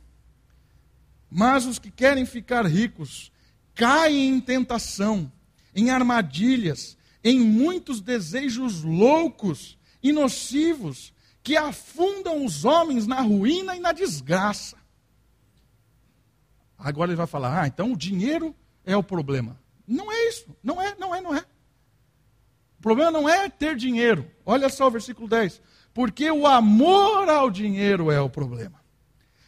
Mas 1.30 1.66
os 1.66 1.78
que 1.78 1.92
querem 1.92 2.26
ficar 2.26 2.66
ricos 2.66 3.34
caem 3.76 4.30
em 4.30 4.40
tentação, 4.40 5.30
em 5.78 5.92
armadilhas, 5.92 6.98
em 7.24 7.40
muitos 7.40 8.02
desejos 8.02 8.84
loucos 8.84 9.78
e 10.02 10.12
nocivos 10.12 11.14
que 11.44 11.56
afundam 11.56 12.44
os 12.44 12.66
homens 12.66 13.06
na 13.06 13.22
ruína 13.22 13.76
e 13.76 13.80
na 13.80 13.92
desgraça. 13.92 14.76
Agora 16.76 17.12
ele 17.12 17.16
vai 17.16 17.28
falar: 17.28 17.62
ah, 17.62 17.68
então 17.68 17.94
o 17.94 17.98
dinheiro 17.98 18.56
é 18.84 18.98
o 18.98 19.04
problema. 19.04 19.60
Não 19.88 20.12
é 20.12 20.28
isso. 20.28 20.48
Não 20.64 20.82
é, 20.82 20.96
não 20.98 21.14
é, 21.14 21.22
não 21.22 21.36
é. 21.36 21.46
O 22.80 22.82
problema 22.82 23.12
não 23.12 23.30
é 23.30 23.48
ter 23.48 23.76
dinheiro. 23.76 24.30
Olha 24.44 24.70
só 24.70 24.88
o 24.88 24.92
versículo 24.92 25.28
10. 25.28 25.62
Porque 25.94 26.30
o 26.30 26.48
amor 26.48 27.30
ao 27.30 27.50
dinheiro 27.50 28.12
é 28.12 28.20
o 28.20 28.30
problema. 28.30 28.82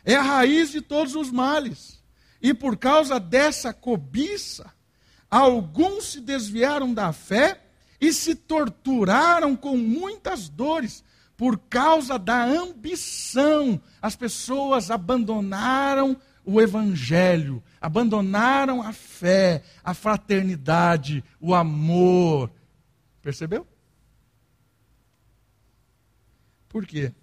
É 0.05 0.15
a 0.15 0.21
raiz 0.21 0.71
de 0.71 0.81
todos 0.81 1.15
os 1.15 1.31
males. 1.31 2.03
E 2.41 2.53
por 2.53 2.77
causa 2.77 3.19
dessa 3.19 3.73
cobiça, 3.73 4.71
alguns 5.29 6.11
se 6.11 6.21
desviaram 6.21 6.93
da 6.93 7.13
fé 7.13 7.61
e 7.99 8.13
se 8.13 8.35
torturaram 8.35 9.55
com 9.55 9.77
muitas 9.77 10.49
dores 10.49 11.03
por 11.39 11.57
causa 11.57 12.19
da 12.19 12.43
ambição, 12.43 13.81
as 14.01 14.13
pessoas 14.13 14.91
abandonaram 14.91 16.17
o 16.43 16.59
evangelho, 16.59 17.63
abandonaram 17.79 18.81
a 18.81 18.91
fé, 18.91 19.63
a 19.81 19.93
fraternidade, 19.93 21.23
o 21.39 21.55
amor. 21.55 22.51
Percebeu? 23.21 23.65
Por 26.67 26.85
quê? 26.85 27.13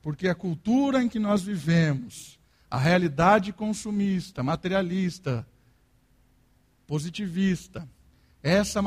Porque 0.00 0.26
a 0.26 0.34
cultura 0.34 1.02
em 1.02 1.10
que 1.10 1.18
nós 1.18 1.42
vivemos, 1.42 2.38
a 2.70 2.78
realidade 2.78 3.52
consumista, 3.52 4.42
materialista, 4.42 5.46
positivista, 6.86 7.88
essa, 8.42 8.80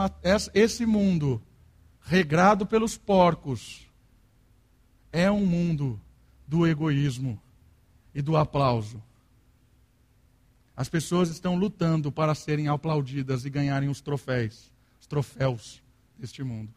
esse 0.54 0.86
mundo 0.86 1.42
regrado 2.02 2.66
pelos 2.66 2.98
porcos, 2.98 3.88
é 5.12 5.32
um 5.32 5.46
mundo 5.46 6.00
do 6.48 6.68
egoísmo 6.68 7.42
e 8.14 8.22
do 8.22 8.36
aplauso. 8.38 9.02
As 10.76 10.90
pessoas 10.90 11.30
estão 11.30 11.56
lutando 11.56 12.12
para 12.12 12.36
serem 12.36 12.68
aplaudidas 12.68 13.46
e 13.46 13.50
ganharem 13.50 13.90
os 13.90 14.02
troféus, 14.02 14.72
os 15.00 15.08
troféus 15.08 15.82
deste 16.18 16.44
mundo. 16.44 16.74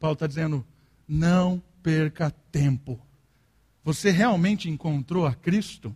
Paulo 0.00 0.14
está 0.14 0.26
dizendo: 0.26 0.66
não 1.06 1.62
perca 1.82 2.30
tempo. 2.50 3.00
Você 3.84 4.10
realmente 4.10 4.68
encontrou 4.68 5.26
a 5.26 5.34
Cristo? 5.34 5.94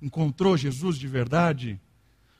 Encontrou 0.00 0.56
Jesus 0.56 0.96
de 0.96 1.08
verdade? 1.08 1.80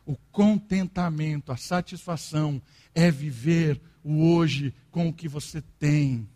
O 0.09 0.17
contentamento, 0.33 1.53
a 1.53 1.57
satisfação 1.59 2.63
é 2.95 3.11
viver 3.11 3.79
o 4.03 4.33
hoje 4.33 4.73
com 4.91 5.07
o 5.07 5.13
que 5.13 5.29
você 5.29 5.61
tem, 5.79 6.27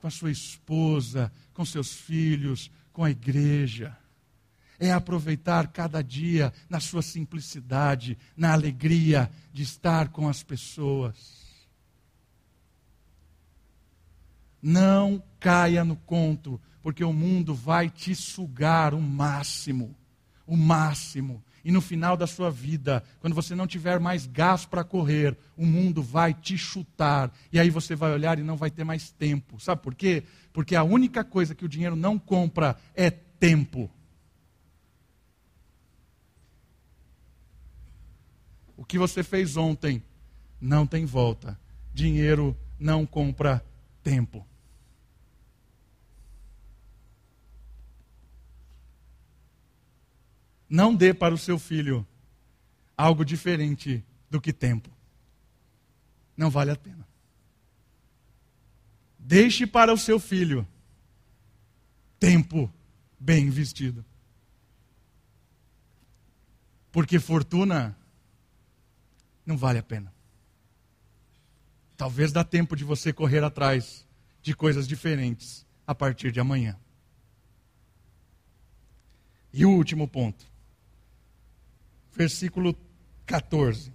com 0.00 0.08
a 0.08 0.10
sua 0.10 0.32
esposa, 0.32 1.30
com 1.52 1.64
seus 1.64 1.92
filhos, 1.92 2.72
com 2.92 3.04
a 3.04 3.12
igreja. 3.12 3.96
É 4.80 4.90
aproveitar 4.90 5.68
cada 5.68 6.02
dia 6.02 6.52
na 6.68 6.80
sua 6.80 7.02
simplicidade, 7.02 8.18
na 8.36 8.52
alegria 8.52 9.30
de 9.52 9.62
estar 9.62 10.08
com 10.08 10.28
as 10.28 10.42
pessoas. 10.42 11.68
Não 14.60 15.22
caia 15.38 15.84
no 15.84 15.94
conto, 15.94 16.60
porque 16.82 17.04
o 17.04 17.12
mundo 17.12 17.54
vai 17.54 17.88
te 17.88 18.12
sugar 18.12 18.92
o 18.92 19.00
máximo, 19.00 19.94
o 20.44 20.56
máximo. 20.56 21.44
E 21.64 21.72
no 21.72 21.80
final 21.80 22.16
da 22.16 22.26
sua 22.26 22.50
vida, 22.50 23.02
quando 23.20 23.34
você 23.34 23.54
não 23.54 23.66
tiver 23.66 23.98
mais 23.98 24.26
gás 24.26 24.66
para 24.66 24.84
correr, 24.84 25.36
o 25.56 25.64
mundo 25.64 26.02
vai 26.02 26.34
te 26.34 26.58
chutar. 26.58 27.32
E 27.50 27.58
aí 27.58 27.70
você 27.70 27.96
vai 27.96 28.12
olhar 28.12 28.38
e 28.38 28.42
não 28.42 28.56
vai 28.56 28.70
ter 28.70 28.84
mais 28.84 29.10
tempo. 29.10 29.58
Sabe 29.58 29.80
por 29.80 29.94
quê? 29.94 30.24
Porque 30.52 30.76
a 30.76 30.84
única 30.84 31.24
coisa 31.24 31.54
que 31.54 31.64
o 31.64 31.68
dinheiro 31.68 31.96
não 31.96 32.18
compra 32.18 32.76
é 32.94 33.10
tempo. 33.10 33.90
O 38.76 38.84
que 38.84 38.98
você 38.98 39.22
fez 39.22 39.56
ontem 39.56 40.02
não 40.60 40.86
tem 40.86 41.06
volta. 41.06 41.58
Dinheiro 41.94 42.54
não 42.78 43.06
compra 43.06 43.64
tempo. 44.02 44.46
Não 50.74 50.92
dê 50.92 51.14
para 51.14 51.32
o 51.32 51.38
seu 51.38 51.56
filho 51.56 52.04
algo 52.96 53.24
diferente 53.24 54.04
do 54.28 54.40
que 54.40 54.52
tempo. 54.52 54.90
Não 56.36 56.50
vale 56.50 56.72
a 56.72 56.76
pena. 56.76 57.06
Deixe 59.16 59.68
para 59.68 59.92
o 59.92 59.96
seu 59.96 60.18
filho 60.18 60.66
tempo 62.18 62.68
bem 63.20 63.46
investido. 63.46 64.04
Porque 66.90 67.20
fortuna 67.20 67.96
não 69.46 69.56
vale 69.56 69.78
a 69.78 69.82
pena. 69.84 70.12
Talvez 71.96 72.32
dá 72.32 72.42
tempo 72.42 72.74
de 72.74 72.82
você 72.82 73.12
correr 73.12 73.44
atrás 73.44 74.04
de 74.42 74.56
coisas 74.56 74.88
diferentes 74.88 75.64
a 75.86 75.94
partir 75.94 76.32
de 76.32 76.40
amanhã. 76.40 76.76
E 79.52 79.64
o 79.64 79.70
último 79.70 80.08
ponto 80.08 80.52
versículo 82.14 82.76
14. 83.26 83.92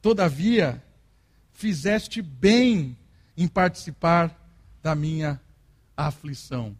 Todavia, 0.00 0.82
fizeste 1.52 2.20
bem 2.20 2.96
em 3.36 3.46
participar 3.46 4.40
da 4.82 4.94
minha 4.94 5.40
aflição. 5.96 6.76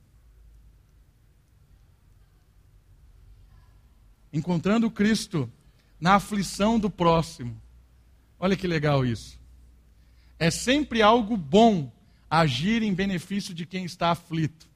Encontrando 4.33 4.91
Cristo 4.91 5.51
na 6.01 6.17
aflição 6.17 6.79
do 6.79 6.91
próximo. 6.91 7.61
Olha 8.39 8.57
que 8.57 8.67
legal 8.67 9.07
isso. 9.07 9.39
É 10.39 10.51
sempre 10.51 11.01
algo 11.01 11.37
bom 11.37 11.91
agir 12.29 12.83
em 12.83 12.93
benefício 12.93 13.55
de 13.55 13.65
quem 13.65 13.85
está 13.85 14.11
aflito. 14.11 14.69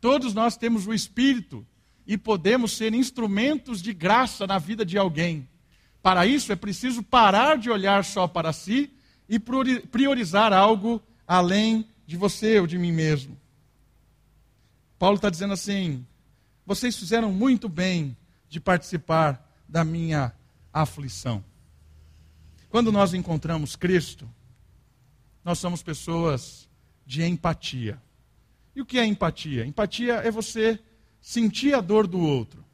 Todos 0.00 0.34
nós 0.34 0.56
temos 0.56 0.86
o 0.86 0.94
Espírito 0.94 1.66
e 2.06 2.16
podemos 2.18 2.72
ser 2.72 2.94
instrumentos 2.94 3.80
de 3.80 3.92
graça 3.92 4.46
na 4.46 4.58
vida 4.58 4.84
de 4.84 4.98
alguém. 4.98 5.48
Para 6.02 6.26
isso 6.26 6.52
é 6.52 6.56
preciso 6.56 7.02
parar 7.02 7.58
de 7.58 7.70
olhar 7.70 8.04
só 8.04 8.26
para 8.26 8.52
si 8.52 8.92
e 9.28 9.38
priorizar 9.38 10.52
algo 10.52 11.02
além 11.26 11.86
de 12.06 12.16
você 12.16 12.58
ou 12.58 12.66
de 12.66 12.78
mim 12.78 12.92
mesmo. 12.92 13.38
Paulo 14.98 15.16
está 15.16 15.30
dizendo 15.30 15.52
assim: 15.52 16.04
vocês 16.66 16.96
fizeram 16.96 17.32
muito 17.32 17.68
bem 17.68 18.16
de 18.48 18.60
participar 18.60 19.48
da 19.68 19.84
minha 19.84 20.32
aflição. 20.72 21.44
Quando 22.68 22.90
nós 22.90 23.14
encontramos 23.14 23.76
Cristo, 23.76 24.28
nós 25.44 25.58
somos 25.58 25.82
pessoas 25.82 26.68
de 27.06 27.22
empatia. 27.24 28.00
E 28.74 28.80
o 28.80 28.86
que 28.86 28.98
é 28.98 29.04
empatia? 29.04 29.66
Empatia 29.66 30.14
é 30.14 30.30
você 30.30 30.78
sentir 31.20 31.74
a 31.74 31.80
dor 31.80 32.06
do 32.06 32.18
outro. 32.18 32.64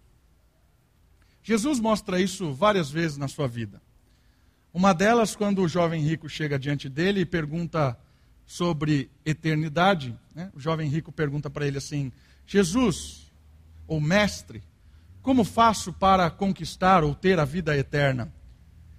Jesus 1.42 1.78
mostra 1.78 2.20
isso 2.20 2.52
várias 2.52 2.90
vezes 2.90 3.16
na 3.16 3.28
sua 3.28 3.46
vida. 3.46 3.80
Uma 4.72 4.92
delas, 4.92 5.34
quando 5.34 5.62
o 5.62 5.68
jovem 5.68 6.02
rico 6.02 6.28
chega 6.28 6.58
diante 6.58 6.88
dele 6.88 7.20
e 7.20 7.26
pergunta 7.26 7.96
sobre 8.46 9.10
eternidade, 9.24 10.14
né? 10.34 10.50
o 10.54 10.60
jovem 10.60 10.88
rico 10.88 11.10
pergunta 11.10 11.48
para 11.48 11.66
ele 11.66 11.78
assim: 11.78 12.12
Jesus, 12.46 13.32
ou 13.86 14.00
mestre, 14.00 14.62
como 15.22 15.44
faço 15.44 15.92
para 15.92 16.30
conquistar 16.30 17.02
ou 17.02 17.14
ter 17.14 17.40
a 17.40 17.44
vida 17.44 17.76
eterna? 17.76 18.32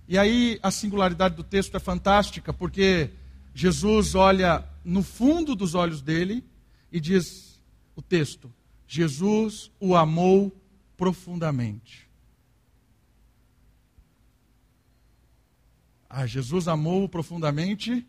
E 0.07 0.17
aí 0.17 0.59
a 0.63 0.71
singularidade 0.71 1.35
do 1.35 1.43
texto 1.43 1.75
é 1.75 1.79
fantástica, 1.79 2.53
porque 2.53 3.11
Jesus 3.53 4.15
olha 4.15 4.63
no 4.83 5.03
fundo 5.03 5.55
dos 5.55 5.75
olhos 5.75 6.01
dele 6.01 6.43
e 6.91 6.99
diz 6.99 7.59
o 7.95 8.01
texto: 8.01 8.51
Jesus 8.87 9.69
o 9.79 9.95
amou 9.95 10.55
profundamente. 10.95 12.07
Ah, 16.09 16.25
Jesus 16.25 16.67
amou 16.67 17.07
profundamente, 17.09 18.07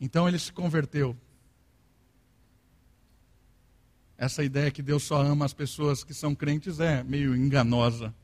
então 0.00 0.28
ele 0.28 0.38
se 0.38 0.52
converteu. 0.52 1.16
Essa 4.16 4.44
ideia 4.44 4.70
que 4.70 4.80
Deus 4.80 5.02
só 5.02 5.20
ama 5.20 5.44
as 5.44 5.52
pessoas 5.52 6.04
que 6.04 6.14
são 6.14 6.34
crentes 6.34 6.78
é 6.78 7.02
meio 7.02 7.34
enganosa. 7.34 8.14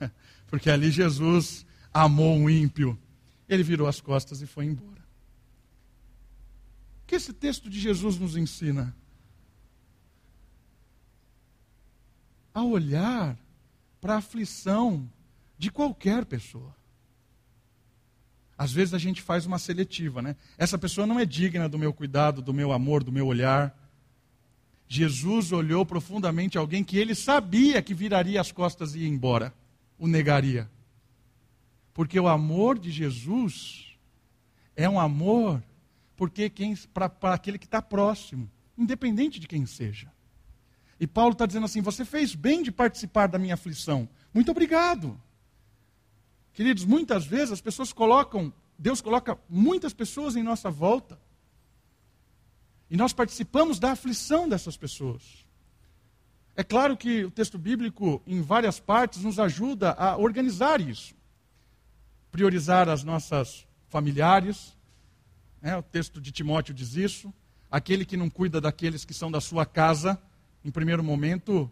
Porque 0.48 0.70
ali 0.70 0.90
Jesus 0.90 1.66
amou 1.92 2.34
um 2.34 2.48
ímpio. 2.48 2.98
Ele 3.46 3.62
virou 3.62 3.86
as 3.86 4.00
costas 4.00 4.40
e 4.40 4.46
foi 4.46 4.64
embora. 4.64 5.04
O 7.02 7.06
que 7.06 7.16
esse 7.16 7.34
texto 7.34 7.68
de 7.68 7.78
Jesus 7.78 8.18
nos 8.18 8.34
ensina? 8.34 8.96
A 12.54 12.62
olhar 12.62 13.36
para 14.00 14.14
a 14.14 14.18
aflição 14.18 15.10
de 15.58 15.70
qualquer 15.70 16.24
pessoa. 16.24 16.74
Às 18.56 18.72
vezes 18.72 18.94
a 18.94 18.98
gente 18.98 19.20
faz 19.20 19.44
uma 19.44 19.58
seletiva, 19.58 20.22
né? 20.22 20.36
Essa 20.56 20.78
pessoa 20.78 21.06
não 21.06 21.18
é 21.18 21.24
digna 21.24 21.68
do 21.68 21.78
meu 21.78 21.92
cuidado, 21.92 22.40
do 22.40 22.54
meu 22.54 22.72
amor, 22.72 23.02
do 23.02 23.10
meu 23.10 23.26
olhar. 23.26 23.76
Jesus 24.86 25.50
olhou 25.50 25.84
profundamente 25.84 26.56
alguém 26.56 26.84
que 26.84 26.96
ele 26.96 27.14
sabia 27.14 27.82
que 27.82 27.92
viraria 27.92 28.40
as 28.40 28.52
costas 28.52 28.94
e 28.94 29.00
ia 29.00 29.08
embora, 29.08 29.52
o 29.98 30.06
negaria. 30.06 30.70
Porque 31.92 32.18
o 32.18 32.28
amor 32.28 32.78
de 32.78 32.90
Jesus 32.90 33.96
é 34.76 34.88
um 34.88 35.00
amor 35.00 35.62
porque 36.16 36.52
para 36.92 37.34
aquele 37.34 37.58
que 37.58 37.66
está 37.66 37.82
próximo, 37.82 38.48
independente 38.78 39.40
de 39.40 39.48
quem 39.48 39.66
seja. 39.66 40.12
E 41.04 41.06
Paulo 41.06 41.32
está 41.32 41.44
dizendo 41.44 41.66
assim: 41.66 41.82
você 41.82 42.02
fez 42.02 42.34
bem 42.34 42.62
de 42.62 42.72
participar 42.72 43.26
da 43.26 43.38
minha 43.38 43.52
aflição. 43.52 44.08
Muito 44.32 44.50
obrigado. 44.50 45.20
Queridos, 46.54 46.86
muitas 46.86 47.26
vezes 47.26 47.52
as 47.52 47.60
pessoas 47.60 47.92
colocam, 47.92 48.50
Deus 48.78 49.02
coloca 49.02 49.38
muitas 49.46 49.92
pessoas 49.92 50.34
em 50.34 50.42
nossa 50.42 50.70
volta. 50.70 51.20
E 52.88 52.96
nós 52.96 53.12
participamos 53.12 53.78
da 53.78 53.92
aflição 53.92 54.48
dessas 54.48 54.78
pessoas. 54.78 55.46
É 56.56 56.64
claro 56.64 56.96
que 56.96 57.22
o 57.22 57.30
texto 57.30 57.58
bíblico, 57.58 58.22
em 58.26 58.40
várias 58.40 58.80
partes, 58.80 59.22
nos 59.22 59.38
ajuda 59.38 59.92
a 59.92 60.16
organizar 60.16 60.80
isso. 60.80 61.14
Priorizar 62.32 62.88
as 62.88 63.04
nossas 63.04 63.66
familiares. 63.90 64.74
Né? 65.60 65.76
O 65.76 65.82
texto 65.82 66.18
de 66.18 66.32
Timóteo 66.32 66.72
diz 66.72 66.96
isso. 66.96 67.30
Aquele 67.70 68.06
que 68.06 68.16
não 68.16 68.30
cuida 68.30 68.58
daqueles 68.58 69.04
que 69.04 69.12
são 69.12 69.30
da 69.30 69.40
sua 69.40 69.66
casa, 69.66 70.18
em 70.64 70.70
primeiro 70.70 71.04
momento, 71.04 71.70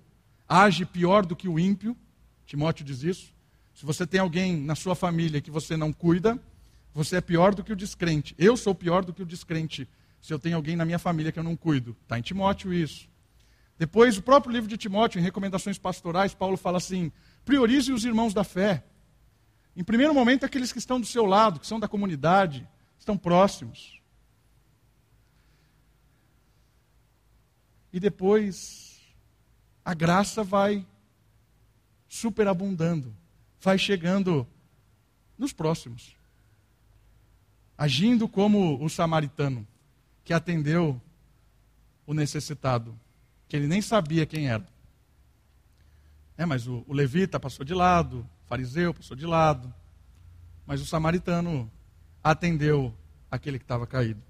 age 0.49 0.85
pior 0.85 1.25
do 1.25 1.35
que 1.35 1.49
o 1.49 1.59
ímpio. 1.59 1.97
Timóteo 2.45 2.85
diz 2.85 3.03
isso. 3.03 3.33
Se 3.75 3.87
você 3.87 4.07
tem 4.07 4.21
alguém 4.21 4.57
na 4.57 4.75
sua 4.75 4.95
família 4.95 5.41
que 5.41 5.51
você 5.51 5.77
não 5.77 5.93
cuida, 5.93 6.39
você 6.93 7.17
é 7.17 7.21
pior 7.21 7.55
do 7.55 7.65
que 7.65 7.73
o 7.73 7.77
descrente. 7.77 8.35
Eu 8.39 8.57
sou 8.57 8.75
pior 8.75 9.05
do 9.05 9.15
que 9.15 9.23
o 9.23 9.27
descrente 9.27 9.89
se 10.21 10.33
eu 10.33 10.39
tenho 10.39 10.57
alguém 10.57 10.77
na 10.77 10.85
minha 10.85 10.99
família 10.99 11.33
que 11.33 11.39
eu 11.39 11.43
não 11.43 11.57
cuido. 11.57 11.97
Está 12.03 12.19
em 12.19 12.23
Timóteo 12.23 12.73
isso. 12.73 13.09
Depois, 13.79 14.19
o 14.19 14.23
próprio 14.23 14.53
livro 14.53 14.69
de 14.69 14.77
Timóteo, 14.77 15.19
em 15.19 15.23
recomendações 15.23 15.79
pastorais, 15.79 16.35
Paulo 16.35 16.57
fala 16.57 16.77
assim: 16.77 17.11
priorize 17.45 17.91
os 17.91 18.05
irmãos 18.05 18.35
da 18.35 18.45
fé. 18.45 18.85
Em 19.75 19.83
primeiro 19.83 20.13
momento, 20.13 20.45
aqueles 20.45 20.71
que 20.71 20.79
estão 20.79 21.01
do 21.01 21.07
seu 21.07 21.25
lado, 21.25 21.59
que 21.59 21.67
são 21.67 21.81
da 21.81 21.89
comunidade, 21.89 22.69
estão 22.99 23.17
próximos. 23.17 24.02
E 27.93 28.01
depois, 28.01 29.01
a 29.85 29.93
graça 29.93 30.43
vai 30.43 30.87
superabundando, 32.09 33.15
vai 33.61 33.79
chegando 33.79 34.47
nos 35.37 35.53
próximos, 35.53 36.17
agindo 37.77 38.29
como 38.29 38.83
o 38.83 38.89
samaritano 38.89 39.67
que 40.25 40.33
atendeu 40.33 41.01
o 42.07 42.15
necessitado, 42.15 42.99
que 43.49 43.57
ele 43.57 43.67
nem 43.67 43.83
sabia 43.83 44.25
quem 44.25 44.49
era. 44.49 44.67
É, 46.37 46.47
mas 46.47 46.67
o, 46.67 46.85
o 46.87 46.93
levita 46.93 47.39
passou 47.39 47.65
de 47.65 47.75
lado, 47.75 48.21
o 48.45 48.49
fariseu 48.49 48.95
passou 48.95 49.17
de 49.17 49.27
lado, 49.27 49.73
mas 50.67 50.81
o 50.81 50.87
samaritano 50.87 51.71
atendeu 52.23 52.95
aquele 53.31 53.59
que 53.59 53.65
estava 53.65 53.87
caído. 53.87 54.23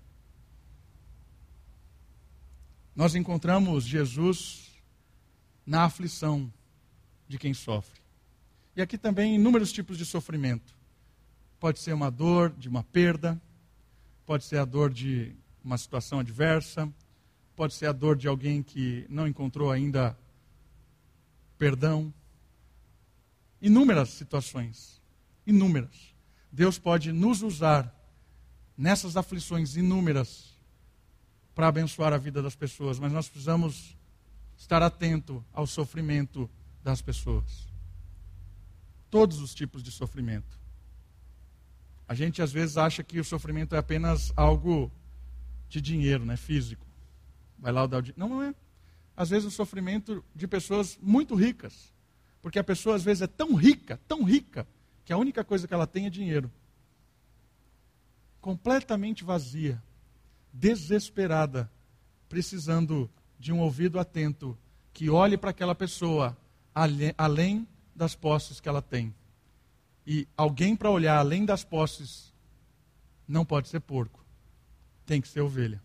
Nós 2.95 3.15
encontramos 3.15 3.85
Jesus 3.85 4.71
na 5.65 5.85
aflição 5.85 6.53
de 7.27 7.39
quem 7.39 7.55
sofre. 7.55 8.01
E 8.77 8.83
aqui 8.83 8.99
também 8.99 9.35
inúmeros 9.35 9.73
tipos 9.73 9.97
de 9.97 10.05
sofrimento. 10.05 10.75
Pode 11.59 11.79
ser 11.79 11.95
uma 11.95 12.11
dor 12.11 12.51
de 12.51 12.69
uma 12.69 12.83
perda, 12.83 13.41
pode 14.27 14.45
ser 14.45 14.59
a 14.59 14.65
dor 14.65 14.91
de 14.93 15.35
uma 15.65 15.79
situação 15.79 16.19
adversa, 16.19 16.93
pode 17.57 17.75
ser 17.75 17.87
a 17.87 17.93
dor 17.93 18.17
de 18.17 18.29
alguém 18.29 18.63
que 18.63 19.07
não 19.09 19.27
encontrou 19.27 19.71
ainda 19.71 20.19
perdão. 21.57 22.13
Inúmeras 23.61 24.11
situações, 24.11 25.01
inúmeras. 25.47 26.15
Deus 26.51 26.79
pode 26.79 27.13
nos 27.13 27.41
usar 27.41 27.95
nessas 28.77 29.17
aflições 29.17 29.77
inúmeras 29.77 30.52
para 31.55 31.69
abençoar 31.69 32.13
a 32.13 32.19
vida 32.19 32.43
das 32.43 32.55
pessoas, 32.55 32.99
mas 32.99 33.13
nós 33.13 33.29
precisamos 33.29 33.97
estar 34.57 34.83
atento 34.83 35.45
ao 35.53 35.67
sofrimento 35.67 36.49
das 36.83 37.03
pessoas. 37.03 37.69
Todos 39.11 39.41
os 39.41 39.55
tipos 39.55 39.83
de 39.83 39.91
sofrimento. 39.91 40.59
A 42.09 42.15
gente 42.15 42.43
às 42.43 42.53
vezes 42.53 42.77
acha 42.77 43.03
que 43.03 43.21
o 43.21 43.25
sofrimento 43.25 43.75
é 43.75 43.79
apenas 43.79 44.33
algo 44.37 44.91
de 45.69 45.81
dinheiro, 45.81 46.25
né, 46.25 46.37
físico. 46.37 46.87
Vai 47.59 47.73
lá 47.73 47.87
dar 47.87 47.99
o 47.99 48.03
dinheiro. 48.03 48.21
Não, 48.21 48.29
não 48.29 48.43
é. 48.43 48.55
Às 49.17 49.31
vezes 49.31 49.47
o 49.47 49.51
sofrimento 49.51 50.25
de 50.35 50.47
pessoas 50.47 50.99
muito 51.01 51.35
ricas. 51.35 51.93
Porque 52.41 52.59
a 52.59 52.65
pessoa 52.65 52.97
às 52.97 53.05
vezes 53.05 53.23
é 53.23 53.27
tão 53.27 53.55
rica, 53.55 54.01
tão 54.09 54.25
rica, 54.25 54.67
que 55.05 55.13
a 55.13 55.17
única 55.17 55.45
coisa 55.45 55.67
que 55.69 55.75
ela 55.75 55.87
tem 55.87 56.07
é 56.07 56.11
dinheiro. 56.11 56.51
Completamente 58.41 59.23
vazia, 59.23 59.83
desesperada, 60.53 61.71
precisando 62.29 63.11
de 63.39 63.53
um 63.53 63.61
ouvido 63.61 63.99
atento 63.99 64.57
que 64.93 65.09
olhe 65.09 65.37
para 65.37 65.51
aquela 65.51 65.75
pessoa 65.75 66.37
além 66.75 67.67
das 67.95 68.15
posses 68.15 68.61
que 68.61 68.69
ela 68.69 68.83
tem. 68.83 69.15
E 70.07 70.27
alguém 70.37 70.75
para 70.75 70.91
olhar 70.91 71.19
além 71.19 71.45
das 71.45 71.65
posses 71.65 72.33
não 73.27 73.45
pode 73.45 73.69
ser 73.69 73.81
porco 73.81 74.23
tem 75.13 75.21
que 75.21 75.29
ser 75.29 75.41
ovelha. 75.41 75.83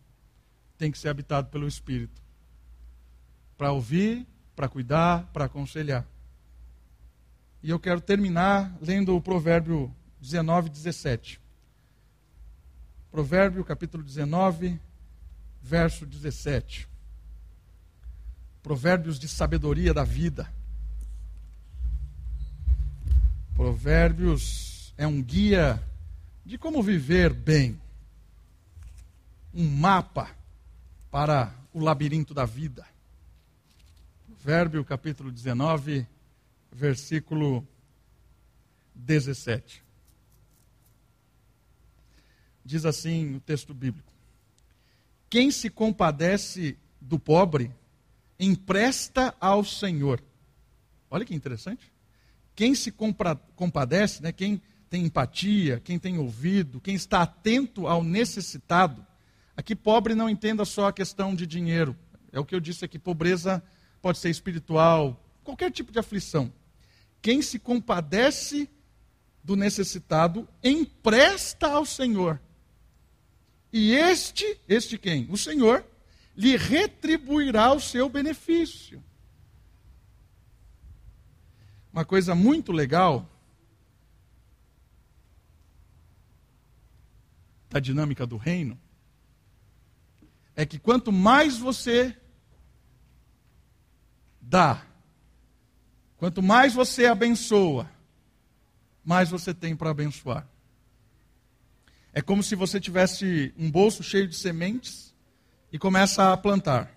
Tem 0.78 0.92
que 0.92 0.98
ser 0.98 1.10
habitado 1.10 1.50
pelo 1.50 1.68
Espírito. 1.68 2.22
Para 3.58 3.72
ouvir, 3.72 4.26
para 4.56 4.70
cuidar, 4.70 5.30
para 5.34 5.46
aconselhar. 5.46 6.06
E 7.62 7.70
eu 7.70 7.80
quero 7.80 8.00
terminar 8.00 8.74
lendo 8.80 9.16
o 9.16 9.22
provérbio 9.22 9.94
19, 10.22 10.70
17. 10.70 11.42
Provérbio 13.12 13.64
capítulo 13.64 14.04
19, 14.04 14.80
verso 15.62 16.06
17. 16.06 16.88
Provérbios 18.62 19.18
de 19.18 19.28
sabedoria 19.28 19.94
da 19.94 20.04
vida. 20.04 20.52
Provérbios 23.56 24.94
é 24.98 25.08
um 25.08 25.22
guia 25.22 25.82
de 26.46 26.58
como 26.58 26.84
viver 26.84 27.34
bem. 27.34 27.80
Um 29.54 29.70
mapa 29.70 30.30
para 31.10 31.54
o 31.74 31.80
labirinto 31.80 32.34
da 32.34 32.46
vida. 32.46 32.86
Provérbio 34.28 34.84
capítulo 34.84 35.32
19, 35.32 36.06
versículo 36.72 37.66
17. 38.94 39.87
Diz 42.68 42.86
assim 42.86 43.34
o 43.34 43.40
texto 43.40 43.74
bíblico: 43.74 44.12
Quem 45.30 45.50
se 45.52 45.70
compadece 45.70 46.78
do 47.00 47.18
pobre, 47.18 47.72
empresta 48.38 49.34
ao 49.40 49.64
Senhor. 49.64 50.22
Olha 51.10 51.24
que 51.24 51.34
interessante. 51.34 51.90
Quem 52.54 52.76
se 52.76 52.92
compadece, 53.56 54.22
né, 54.22 54.34
quem 54.34 54.62
tem 54.90 55.06
empatia, 55.06 55.80
quem 55.80 55.98
tem 55.98 56.18
ouvido, 56.18 56.82
quem 56.82 56.94
está 56.94 57.22
atento 57.22 57.88
ao 57.88 58.04
necessitado. 58.04 59.06
Aqui, 59.56 59.74
pobre 59.74 60.14
não 60.14 60.30
entenda 60.30 60.66
só 60.66 60.88
a 60.88 60.94
questão 60.94 61.34
de 61.34 61.48
dinheiro. 61.48 61.96
É 62.34 62.40
o 62.40 62.44
que 62.44 62.54
eu 62.54 62.60
disse 62.60 62.84
aqui: 62.84 63.00
pobreza 63.00 63.64
pode 64.02 64.18
ser 64.18 64.30
espiritual, 64.30 65.26
qualquer 65.42 65.72
tipo 65.72 65.90
de 65.90 66.00
aflição. 66.00 66.52
Quem 67.22 67.42
se 67.42 67.60
compadece 67.60 68.70
do 69.42 69.56
necessitado 69.56 70.46
empresta 70.62 71.68
ao 71.68 71.86
Senhor. 71.86 72.42
E 73.78 73.94
este, 73.94 74.60
este 74.68 74.98
quem? 74.98 75.28
O 75.30 75.38
Senhor 75.38 75.86
lhe 76.36 76.58
retribuirá 76.58 77.72
o 77.72 77.80
seu 77.80 78.10
benefício. 78.10 79.04
Uma 81.94 82.04
coisa 82.04 82.34
muito 82.34 82.72
legal 82.72 83.30
da 87.70 87.80
dinâmica 87.80 88.26
do 88.26 88.36
reino 88.36 88.80
é 90.56 90.66
que 90.66 90.80
quanto 90.80 91.12
mais 91.12 91.60
você 91.60 92.18
dá, 94.42 94.84
quanto 96.18 96.42
mais 96.42 96.74
você 96.74 97.06
abençoa, 97.06 97.88
mais 99.06 99.30
você 99.30 99.54
tem 99.54 99.76
para 99.76 99.92
abençoar. 99.92 100.50
É 102.18 102.22
como 102.24 102.42
se 102.42 102.56
você 102.56 102.80
tivesse 102.80 103.54
um 103.56 103.70
bolso 103.70 104.02
cheio 104.02 104.28
de 104.28 104.36
sementes 104.36 105.14
e 105.72 105.78
começa 105.78 106.34
a 106.34 106.36
plantar. 106.36 106.92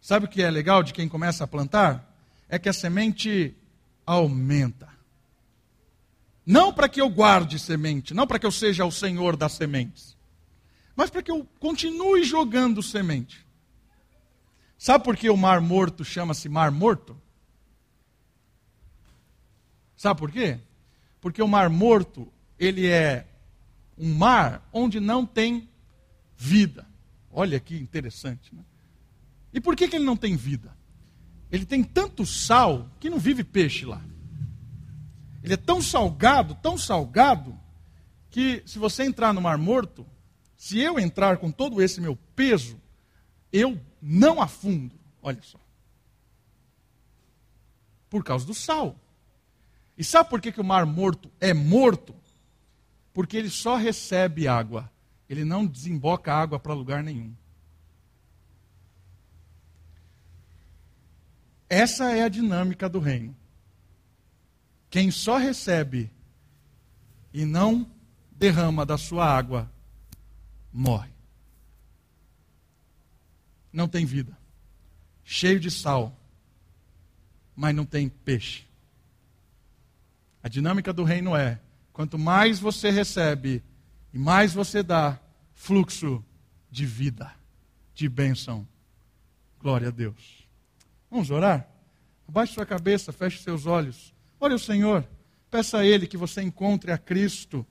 Sabe 0.00 0.26
o 0.26 0.28
que 0.28 0.42
é 0.42 0.50
legal 0.50 0.82
de 0.82 0.92
quem 0.92 1.08
começa 1.08 1.44
a 1.44 1.46
plantar? 1.46 2.12
É 2.48 2.58
que 2.58 2.68
a 2.68 2.72
semente 2.72 3.56
aumenta. 4.04 4.88
Não 6.44 6.72
para 6.72 6.88
que 6.88 7.00
eu 7.00 7.08
guarde 7.08 7.60
semente, 7.60 8.12
não 8.12 8.26
para 8.26 8.40
que 8.40 8.46
eu 8.46 8.50
seja 8.50 8.84
o 8.84 8.90
senhor 8.90 9.36
das 9.36 9.52
sementes, 9.52 10.16
mas 10.96 11.08
para 11.08 11.22
que 11.22 11.30
eu 11.30 11.46
continue 11.60 12.24
jogando 12.24 12.82
semente. 12.82 13.46
Sabe 14.76 15.04
por 15.04 15.16
que 15.16 15.30
o 15.30 15.36
mar 15.36 15.60
morto 15.60 16.04
chama-se 16.04 16.48
mar 16.48 16.72
morto? 16.72 17.16
Sabe 19.96 20.18
por 20.18 20.32
quê? 20.32 20.58
Porque 21.20 21.40
o 21.40 21.46
mar 21.46 21.70
morto, 21.70 22.26
ele 22.58 22.88
é 22.88 23.28
um 24.02 24.12
mar 24.12 24.68
onde 24.72 24.98
não 24.98 25.24
tem 25.24 25.68
vida. 26.36 26.84
Olha 27.30 27.60
que 27.60 27.76
interessante. 27.76 28.52
Né? 28.52 28.64
E 29.52 29.60
por 29.60 29.76
que, 29.76 29.86
que 29.86 29.94
ele 29.94 30.04
não 30.04 30.16
tem 30.16 30.34
vida? 30.34 30.76
Ele 31.52 31.64
tem 31.64 31.84
tanto 31.84 32.26
sal 32.26 32.90
que 32.98 33.08
não 33.08 33.20
vive 33.20 33.44
peixe 33.44 33.86
lá. 33.86 34.02
Ele 35.40 35.54
é 35.54 35.56
tão 35.56 35.80
salgado, 35.80 36.56
tão 36.56 36.76
salgado, 36.76 37.56
que 38.28 38.60
se 38.66 38.76
você 38.76 39.04
entrar 39.04 39.32
no 39.32 39.40
Mar 39.40 39.56
Morto, 39.56 40.04
se 40.56 40.80
eu 40.80 40.98
entrar 40.98 41.36
com 41.36 41.52
todo 41.52 41.80
esse 41.80 42.00
meu 42.00 42.16
peso, 42.34 42.80
eu 43.52 43.80
não 44.00 44.42
afundo. 44.42 44.98
Olha 45.22 45.42
só. 45.42 45.60
Por 48.10 48.24
causa 48.24 48.44
do 48.44 48.54
sal. 48.54 48.98
E 49.96 50.02
sabe 50.02 50.28
por 50.28 50.40
que, 50.40 50.50
que 50.50 50.60
o 50.60 50.64
Mar 50.64 50.86
Morto 50.86 51.30
é 51.38 51.54
morto? 51.54 52.14
Porque 53.12 53.36
ele 53.36 53.50
só 53.50 53.76
recebe 53.76 54.48
água 54.48 54.90
ele 55.32 55.46
não 55.46 55.66
desemboca 55.66 56.30
água 56.30 56.60
para 56.60 56.74
lugar 56.74 57.02
nenhum. 57.02 57.34
Essa 61.70 62.12
é 62.12 62.22
a 62.22 62.28
dinâmica 62.28 62.86
do 62.86 62.98
reino. 62.98 63.34
Quem 64.90 65.10
só 65.10 65.38
recebe 65.38 66.10
e 67.32 67.46
não 67.46 67.90
derrama 68.32 68.84
da 68.84 68.98
sua 68.98 69.24
água, 69.24 69.72
morre. 70.70 71.10
Não 73.72 73.88
tem 73.88 74.04
vida. 74.04 74.36
Cheio 75.24 75.58
de 75.58 75.70
sal, 75.70 76.14
mas 77.56 77.74
não 77.74 77.86
tem 77.86 78.10
peixe. 78.10 78.66
A 80.42 80.48
dinâmica 80.48 80.92
do 80.92 81.04
reino 81.04 81.34
é: 81.34 81.58
quanto 81.92 82.18
mais 82.18 82.58
você 82.58 82.90
recebe 82.90 83.62
e 84.12 84.18
mais 84.18 84.52
você 84.52 84.82
dá, 84.82 85.18
fluxo 85.54 86.24
de 86.70 86.86
vida, 86.86 87.32
de 87.94 88.08
bênção. 88.08 88.66
Glória 89.60 89.88
a 89.88 89.90
Deus. 89.90 90.46
Vamos 91.10 91.30
orar? 91.30 91.68
Abaixe 92.26 92.54
sua 92.54 92.66
cabeça, 92.66 93.12
feche 93.12 93.42
seus 93.42 93.66
olhos. 93.66 94.14
Olha 94.40 94.56
o 94.56 94.58
Senhor. 94.58 95.06
Peça 95.50 95.78
a 95.78 95.86
Ele 95.86 96.06
que 96.06 96.16
você 96.16 96.42
encontre 96.42 96.90
a 96.90 96.98
Cristo 96.98 97.66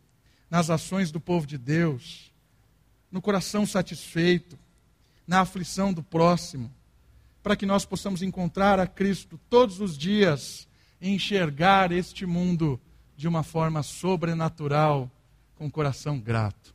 nas 0.49 0.69
ações 0.69 1.11
do 1.11 1.19
povo 1.19 1.47
de 1.47 1.57
Deus, 1.57 2.31
no 3.11 3.21
coração 3.21 3.65
satisfeito, 3.65 4.59
na 5.25 5.39
aflição 5.39 5.91
do 5.91 6.03
próximo, 6.03 6.71
para 7.41 7.55
que 7.55 7.65
nós 7.65 7.85
possamos 7.85 8.21
encontrar 8.21 8.79
a 8.79 8.85
Cristo 8.85 9.39
todos 9.49 9.79
os 9.79 9.97
dias 9.97 10.67
e 10.99 11.09
enxergar 11.09 11.91
este 11.91 12.25
mundo 12.25 12.79
de 13.21 13.27
uma 13.27 13.43
forma 13.43 13.83
sobrenatural, 13.83 15.07
com 15.55 15.67
o 15.67 15.71
coração 15.71 16.19
grato. 16.19 16.70